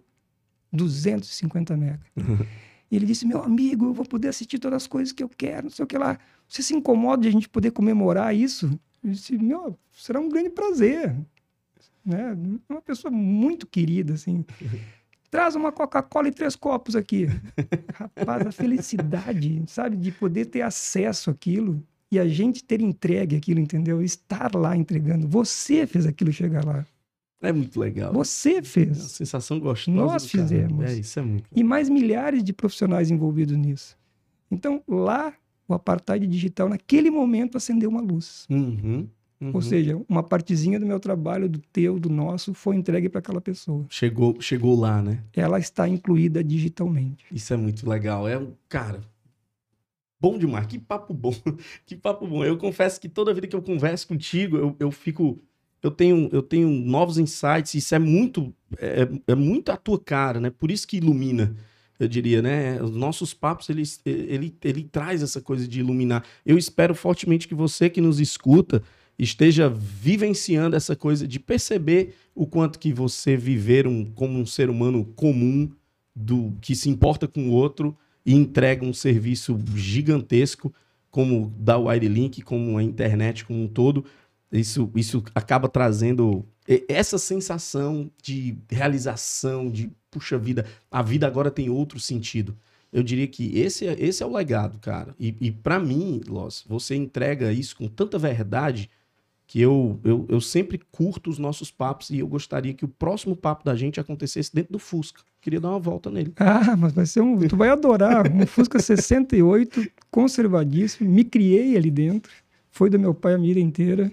250 0.71 1.77
mega. 1.77 2.01
e 2.91 2.95
ele 2.95 3.05
disse: 3.05 3.25
Meu 3.25 3.41
amigo, 3.41 3.85
eu 3.85 3.93
vou 3.93 4.05
poder 4.05 4.27
assistir 4.27 4.59
todas 4.59 4.83
as 4.83 4.87
coisas 4.87 5.13
que 5.13 5.23
eu 5.23 5.29
quero, 5.29 5.63
não 5.63 5.71
sei 5.71 5.83
o 5.83 5.87
que 5.87 5.97
lá. 5.97 6.19
Você 6.47 6.61
se 6.61 6.75
incomoda 6.75 7.21
de 7.21 7.29
a 7.29 7.31
gente 7.31 7.47
poder 7.47 7.71
comemorar 7.71 8.35
isso? 8.35 8.77
Eu 9.03 9.11
disse, 9.11 9.37
meu, 9.37 9.77
será 9.91 10.19
um 10.19 10.29
grande 10.29 10.49
prazer. 10.49 11.15
Né? 12.05 12.37
Uma 12.69 12.81
pessoa 12.81 13.11
muito 13.11 13.67
querida, 13.67 14.13
assim. 14.13 14.45
Traz 15.29 15.55
uma 15.55 15.71
Coca-Cola 15.71 16.27
e 16.27 16.31
três 16.31 16.55
copos 16.55 16.95
aqui. 16.95 17.25
Rapaz, 17.93 18.45
a 18.45 18.51
felicidade, 18.51 19.63
sabe, 19.67 19.97
de 19.97 20.11
poder 20.11 20.45
ter 20.45 20.61
acesso 20.61 21.31
àquilo 21.31 21.83
e 22.11 22.19
a 22.19 22.27
gente 22.27 22.63
ter 22.63 22.79
entregue 22.81 23.35
aquilo, 23.35 23.59
entendeu? 23.59 24.03
Estar 24.03 24.53
lá 24.55 24.77
entregando. 24.77 25.27
Você 25.27 25.87
fez 25.87 26.05
aquilo 26.05 26.31
chegar 26.31 26.63
lá. 26.63 26.85
É 27.41 27.51
muito 27.51 27.79
legal. 27.79 28.13
Você 28.13 28.61
fez. 28.61 28.97
É 28.97 29.01
uma 29.01 29.09
sensação 29.09 29.59
gostosa. 29.59 29.97
Nós 29.97 30.25
fizemos. 30.27 30.85
É, 30.85 30.93
isso 30.93 31.19
é 31.19 31.23
muito. 31.23 31.45
E 31.53 31.63
mais 31.63 31.89
milhares 31.89 32.43
de 32.43 32.53
profissionais 32.53 33.09
envolvidos 33.09 33.57
nisso. 33.57 33.97
Então, 34.51 34.83
lá 34.87 35.33
o 35.73 35.75
apartheid 35.75 36.25
digital, 36.27 36.69
naquele 36.69 37.09
momento, 37.09 37.57
acendeu 37.57 37.89
uma 37.89 38.01
luz. 38.01 38.45
Uhum, 38.49 39.07
uhum. 39.41 39.51
Ou 39.53 39.61
seja, 39.61 39.99
uma 40.07 40.23
partezinha 40.23 40.79
do 40.79 40.85
meu 40.85 40.99
trabalho, 40.99 41.49
do 41.49 41.59
teu, 41.59 41.99
do 41.99 42.09
nosso, 42.09 42.53
foi 42.53 42.75
entregue 42.75 43.09
para 43.09 43.19
aquela 43.19 43.41
pessoa. 43.41 43.85
Chegou, 43.89 44.39
chegou 44.39 44.79
lá, 44.79 45.01
né? 45.01 45.23
Ela 45.35 45.59
está 45.59 45.87
incluída 45.87 46.43
digitalmente. 46.43 47.25
Isso 47.31 47.53
é 47.53 47.57
muito 47.57 47.87
legal. 47.89 48.27
É, 48.27 48.41
cara, 48.69 49.01
bom 50.19 50.37
demais. 50.37 50.65
Que 50.67 50.79
papo 50.79 51.13
bom. 51.13 51.33
que 51.85 51.95
papo 51.95 52.27
bom. 52.27 52.43
Eu 52.43 52.57
confesso 52.57 52.99
que 52.99 53.09
toda 53.09 53.33
vida 53.33 53.47
que 53.47 53.55
eu 53.55 53.61
converso 53.61 54.07
contigo, 54.07 54.57
eu, 54.57 54.75
eu 54.79 54.91
fico. 54.91 55.39
Eu 55.81 55.91
tenho, 55.91 56.29
eu 56.31 56.41
tenho 56.41 56.69
novos 56.69 57.17
insights. 57.17 57.73
Isso 57.73 57.93
é 57.93 57.99
muito, 57.99 58.53
é, 58.77 59.05
é 59.27 59.35
muito 59.35 59.69
a 59.69 59.75
tua 59.75 59.99
cara, 59.99 60.39
né? 60.39 60.49
Por 60.49 60.71
isso 60.71 60.87
que 60.87 60.95
ilumina 60.95 61.53
eu 62.03 62.07
diria, 62.07 62.41
né? 62.41 62.81
Os 62.81 62.91
nossos 62.91 63.33
papos, 63.33 63.69
ele, 63.69 63.83
ele, 64.05 64.55
ele 64.63 64.83
traz 64.83 65.21
essa 65.23 65.41
coisa 65.41 65.67
de 65.67 65.79
iluminar. 65.79 66.23
Eu 66.45 66.57
espero 66.57 66.93
fortemente 66.93 67.47
que 67.47 67.55
você 67.55 67.89
que 67.89 68.01
nos 68.01 68.19
escuta 68.19 68.83
esteja 69.17 69.69
vivenciando 69.69 70.75
essa 70.75 70.95
coisa 70.95 71.27
de 71.27 71.39
perceber 71.39 72.15
o 72.33 72.47
quanto 72.47 72.79
que 72.79 72.91
você 72.91 73.37
viver 73.37 73.87
um, 73.87 74.05
como 74.05 74.39
um 74.39 74.45
ser 74.45 74.69
humano 74.69 75.05
comum, 75.15 75.69
do 76.15 76.53
que 76.61 76.75
se 76.75 76.89
importa 76.89 77.27
com 77.27 77.49
o 77.49 77.51
outro 77.51 77.97
e 78.25 78.33
entrega 78.33 78.85
um 78.85 78.93
serviço 78.93 79.59
gigantesco, 79.75 80.73
como 81.09 81.53
da 81.57 81.77
Wirelink, 81.77 82.41
como 82.41 82.77
a 82.77 82.83
internet 82.83 83.45
como 83.45 83.63
um 83.63 83.67
todo, 83.67 84.05
isso, 84.51 84.91
isso 84.95 85.23
acaba 85.33 85.67
trazendo 85.67 86.45
essa 86.87 87.17
sensação 87.17 88.09
de 88.21 88.57
realização, 88.69 89.69
de 89.69 89.91
puxa 90.09 90.37
vida, 90.37 90.65
a 90.89 91.01
vida 91.01 91.27
agora 91.27 91.51
tem 91.51 91.69
outro 91.69 91.99
sentido. 91.99 92.55
Eu 92.91 93.01
diria 93.01 93.27
que 93.27 93.57
esse 93.57 93.87
é, 93.87 93.95
esse 93.99 94.21
é 94.21 94.25
o 94.25 94.31
legado, 94.31 94.77
cara. 94.79 95.15
E, 95.19 95.35
e 95.41 95.51
para 95.51 95.79
mim, 95.79 96.21
Loss, 96.27 96.63
você 96.67 96.95
entrega 96.95 97.51
isso 97.51 97.75
com 97.75 97.87
tanta 97.87 98.19
verdade 98.19 98.89
que 99.47 99.59
eu, 99.59 99.99
eu, 100.03 100.25
eu 100.29 100.39
sempre 100.39 100.79
curto 100.91 101.29
os 101.29 101.37
nossos 101.37 101.69
papos 101.69 102.09
e 102.09 102.19
eu 102.19 102.27
gostaria 102.27 102.73
que 102.73 102.85
o 102.85 102.87
próximo 102.87 103.35
papo 103.35 103.65
da 103.65 103.75
gente 103.75 103.99
acontecesse 103.99 104.53
dentro 104.53 104.73
do 104.73 104.79
Fusca. 104.79 105.21
Queria 105.41 105.59
dar 105.59 105.69
uma 105.69 105.79
volta 105.79 106.09
nele. 106.09 106.33
Ah, 106.37 106.77
mas 106.77 106.93
vai 106.93 107.05
ser 107.05 107.21
um. 107.21 107.37
Tu 107.47 107.57
vai 107.57 107.69
adorar. 107.69 108.31
Um 108.31 108.45
Fusca 108.45 108.79
68, 108.79 109.91
conservadíssimo. 110.09 111.09
Me 111.09 111.23
criei 111.23 111.75
ali 111.75 111.91
dentro. 111.91 112.31
Foi 112.69 112.89
do 112.89 112.97
meu 112.97 113.13
pai 113.13 113.33
a 113.33 113.37
vida 113.37 113.59
inteira. 113.59 114.11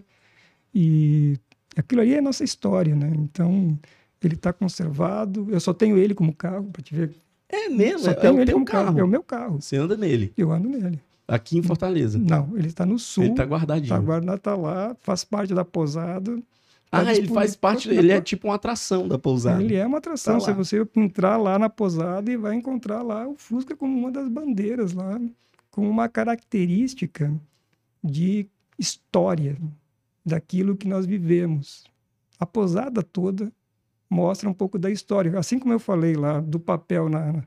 E 0.74 1.38
aquilo 1.76 2.00
ali 2.00 2.14
é 2.14 2.18
a 2.18 2.22
nossa 2.22 2.44
história, 2.44 2.94
né? 2.94 3.10
Então, 3.14 3.78
ele 4.22 4.34
está 4.34 4.52
conservado. 4.52 5.46
Eu 5.50 5.60
só 5.60 5.72
tenho 5.72 5.96
ele 5.96 6.14
como 6.14 6.34
carro, 6.34 6.70
para 6.72 6.82
te 6.82 6.94
ver. 6.94 7.14
É 7.48 7.68
mesmo? 7.68 8.00
Só 8.00 8.10
é, 8.10 8.14
tenho 8.14 8.38
é 8.38 8.42
ele 8.42 8.52
como 8.52 8.64
carro. 8.64 8.86
carro. 8.86 8.98
É 9.00 9.04
o 9.04 9.08
meu 9.08 9.22
carro. 9.22 9.60
Você 9.60 9.76
anda 9.76 9.96
nele? 9.96 10.32
Eu 10.36 10.52
ando 10.52 10.68
nele. 10.68 11.00
Aqui 11.26 11.58
em 11.58 11.62
Fortaleza? 11.62 12.18
Não, 12.18 12.56
ele 12.56 12.68
está 12.68 12.84
no 12.84 12.98
sul. 12.98 13.24
Ele 13.24 13.32
está 13.32 13.44
guardadinho. 13.44 13.84
Está 13.84 13.98
guardado, 13.98 14.36
está 14.36 14.56
lá, 14.56 14.96
faz 15.00 15.22
parte 15.22 15.54
da 15.54 15.64
pousada. 15.64 16.36
Tá 16.90 17.02
ah, 17.06 17.14
ele 17.14 17.28
faz 17.28 17.54
parte, 17.54 17.88
ele 17.88 18.10
é 18.10 18.20
tipo 18.20 18.48
uma 18.48 18.56
atração 18.56 19.06
da 19.06 19.16
pousada. 19.16 19.62
Ele 19.62 19.76
é 19.76 19.86
uma 19.86 19.98
atração. 19.98 20.40
Tá 20.40 20.46
Se 20.46 20.52
você 20.52 20.84
entrar 20.96 21.36
lá 21.36 21.56
na 21.56 21.70
pousada 21.70 22.32
e 22.32 22.36
vai 22.36 22.56
encontrar 22.56 23.00
lá 23.02 23.28
o 23.28 23.36
Fusca 23.36 23.76
como 23.76 23.96
uma 23.96 24.10
das 24.10 24.28
bandeiras 24.28 24.92
lá, 24.92 25.20
com 25.70 25.88
uma 25.88 26.08
característica 26.08 27.32
de 28.02 28.48
história 28.76 29.56
daquilo 30.30 30.76
que 30.76 30.88
nós 30.88 31.04
vivemos. 31.04 31.84
A 32.38 32.46
pousada 32.46 33.02
toda 33.02 33.52
mostra 34.08 34.48
um 34.48 34.54
pouco 34.54 34.78
da 34.78 34.90
história. 34.90 35.38
Assim 35.38 35.58
como 35.58 35.74
eu 35.74 35.78
falei 35.78 36.14
lá 36.14 36.40
do 36.40 36.58
papel 36.58 37.08
na, 37.08 37.44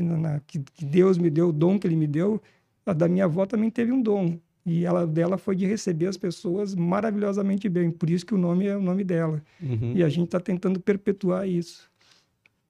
na, 0.00 0.16
na 0.16 0.40
que, 0.40 0.62
Deus 0.84 1.18
me 1.18 1.30
deu, 1.30 1.48
o 1.48 1.52
dom 1.52 1.78
que 1.78 1.86
Ele 1.86 1.96
me 1.96 2.06
deu, 2.06 2.42
a 2.84 2.92
da 2.92 3.08
minha 3.08 3.24
avó 3.24 3.46
também 3.46 3.70
teve 3.70 3.92
um 3.92 4.02
dom. 4.02 4.38
E 4.64 4.84
ela 4.84 5.06
dela 5.06 5.38
foi 5.38 5.54
de 5.54 5.64
receber 5.64 6.06
as 6.06 6.16
pessoas 6.16 6.74
maravilhosamente 6.74 7.68
bem. 7.68 7.90
Por 7.90 8.10
isso 8.10 8.26
que 8.26 8.34
o 8.34 8.38
nome 8.38 8.66
é 8.66 8.76
o 8.76 8.82
nome 8.82 9.04
dela. 9.04 9.40
Uhum. 9.62 9.92
E 9.94 10.02
a 10.02 10.08
gente 10.08 10.26
está 10.26 10.40
tentando 10.40 10.80
perpetuar 10.80 11.48
isso. 11.48 11.88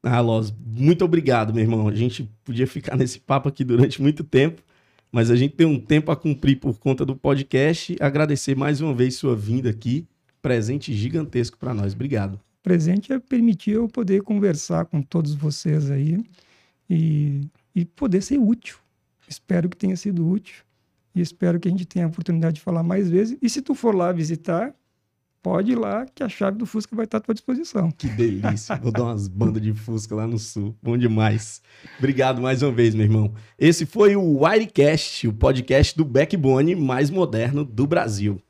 Ah, 0.03 0.21
Loz, 0.21 0.55
muito 0.65 1.05
obrigado, 1.05 1.55
meu 1.55 1.63
irmão. 1.63 1.89
A 1.89 1.95
gente 1.95 2.31
podia 2.45 2.67
ficar 2.67 2.97
nesse 2.97 3.19
papo 3.19 3.49
aqui 3.49 3.65
durante 3.65 4.01
muito 4.01 4.23
tempo, 4.23 4.63
mas 5.11 5.31
a 5.31 5.37
gente 5.37 5.55
tem 5.55 5.67
um 5.67 5.79
tempo 5.79 6.11
a 6.11 6.17
cumprir 6.17 6.59
por 6.61 6.79
conta 6.79 7.05
do 7.05 7.17
podcast. 7.17 7.97
Agradecer 8.01 8.57
mais 8.57 8.81
uma 8.81 8.95
vez 8.95 9.17
sua 9.17 9.35
vinda 9.35 9.71
aqui. 9.71 10.07
Presente 10.43 10.93
gigantesco 10.93 11.57
para 11.59 11.75
nós. 11.75 11.93
Obrigado 11.95 12.41
presente 12.67 13.13
é 13.13 13.21
permitir 13.21 13.75
eu 13.75 13.89
poder 13.89 14.23
conversar 14.23 14.87
com 14.87 15.01
todos 15.01 15.33
vocês 15.33 15.89
aí 15.89 16.19
e, 16.91 17.43
e 17.73 17.85
poder 17.85 18.21
ser 18.21 18.39
útil. 18.39 18.77
Espero 19.29 19.69
que 19.69 19.77
tenha 19.77 19.97
sido 19.97 20.29
útil 20.29 20.65
e 21.15 21.21
espero 21.21 21.61
que 21.61 21.69
a 21.69 21.71
gente 21.71 21.87
tenha 21.87 22.07
a 22.07 22.09
oportunidade 22.09 22.57
de 22.57 22.63
falar 22.63 22.83
mais 22.83 23.09
vezes. 23.09 23.39
E 23.41 23.49
se 23.49 23.63
tu 23.63 23.73
for 23.73 23.95
lá 23.95 24.11
visitar, 24.11 24.75
pode 25.47 25.71
ir 25.71 25.77
lá 25.77 26.05
que 26.13 26.25
a 26.25 26.29
chave 26.29 26.59
do 26.59 26.67
Fusca 26.67 26.97
vai 26.97 27.05
estar 27.05 27.19
à 27.19 27.21
tua 27.21 27.33
disposição. 27.33 27.89
Que 27.93 28.09
delícia. 28.09 28.75
Vou 28.83 28.91
dar 28.91 29.05
umas 29.05 29.29
bandas 29.29 29.63
de 29.63 29.73
Fusca 29.73 30.13
lá 30.13 30.27
no 30.27 30.41
sul. 30.41 30.75
Bom 30.83 30.99
demais. 30.99 31.63
Obrigado 31.99 32.43
mais 32.43 32.65
uma 32.65 32.73
vez, 32.73 32.97
meu 32.97 33.05
irmão. 33.05 33.33
Esse 33.57 33.87
foi 33.87 34.17
o 34.17 34.41
Wirecast, 34.41 35.29
o 35.29 35.33
podcast 35.33 35.97
do 35.97 36.05
backbone 36.05 36.75
mais 36.75 37.11
moderno 37.11 37.65
do 37.65 37.87
Brasil. 37.87 38.43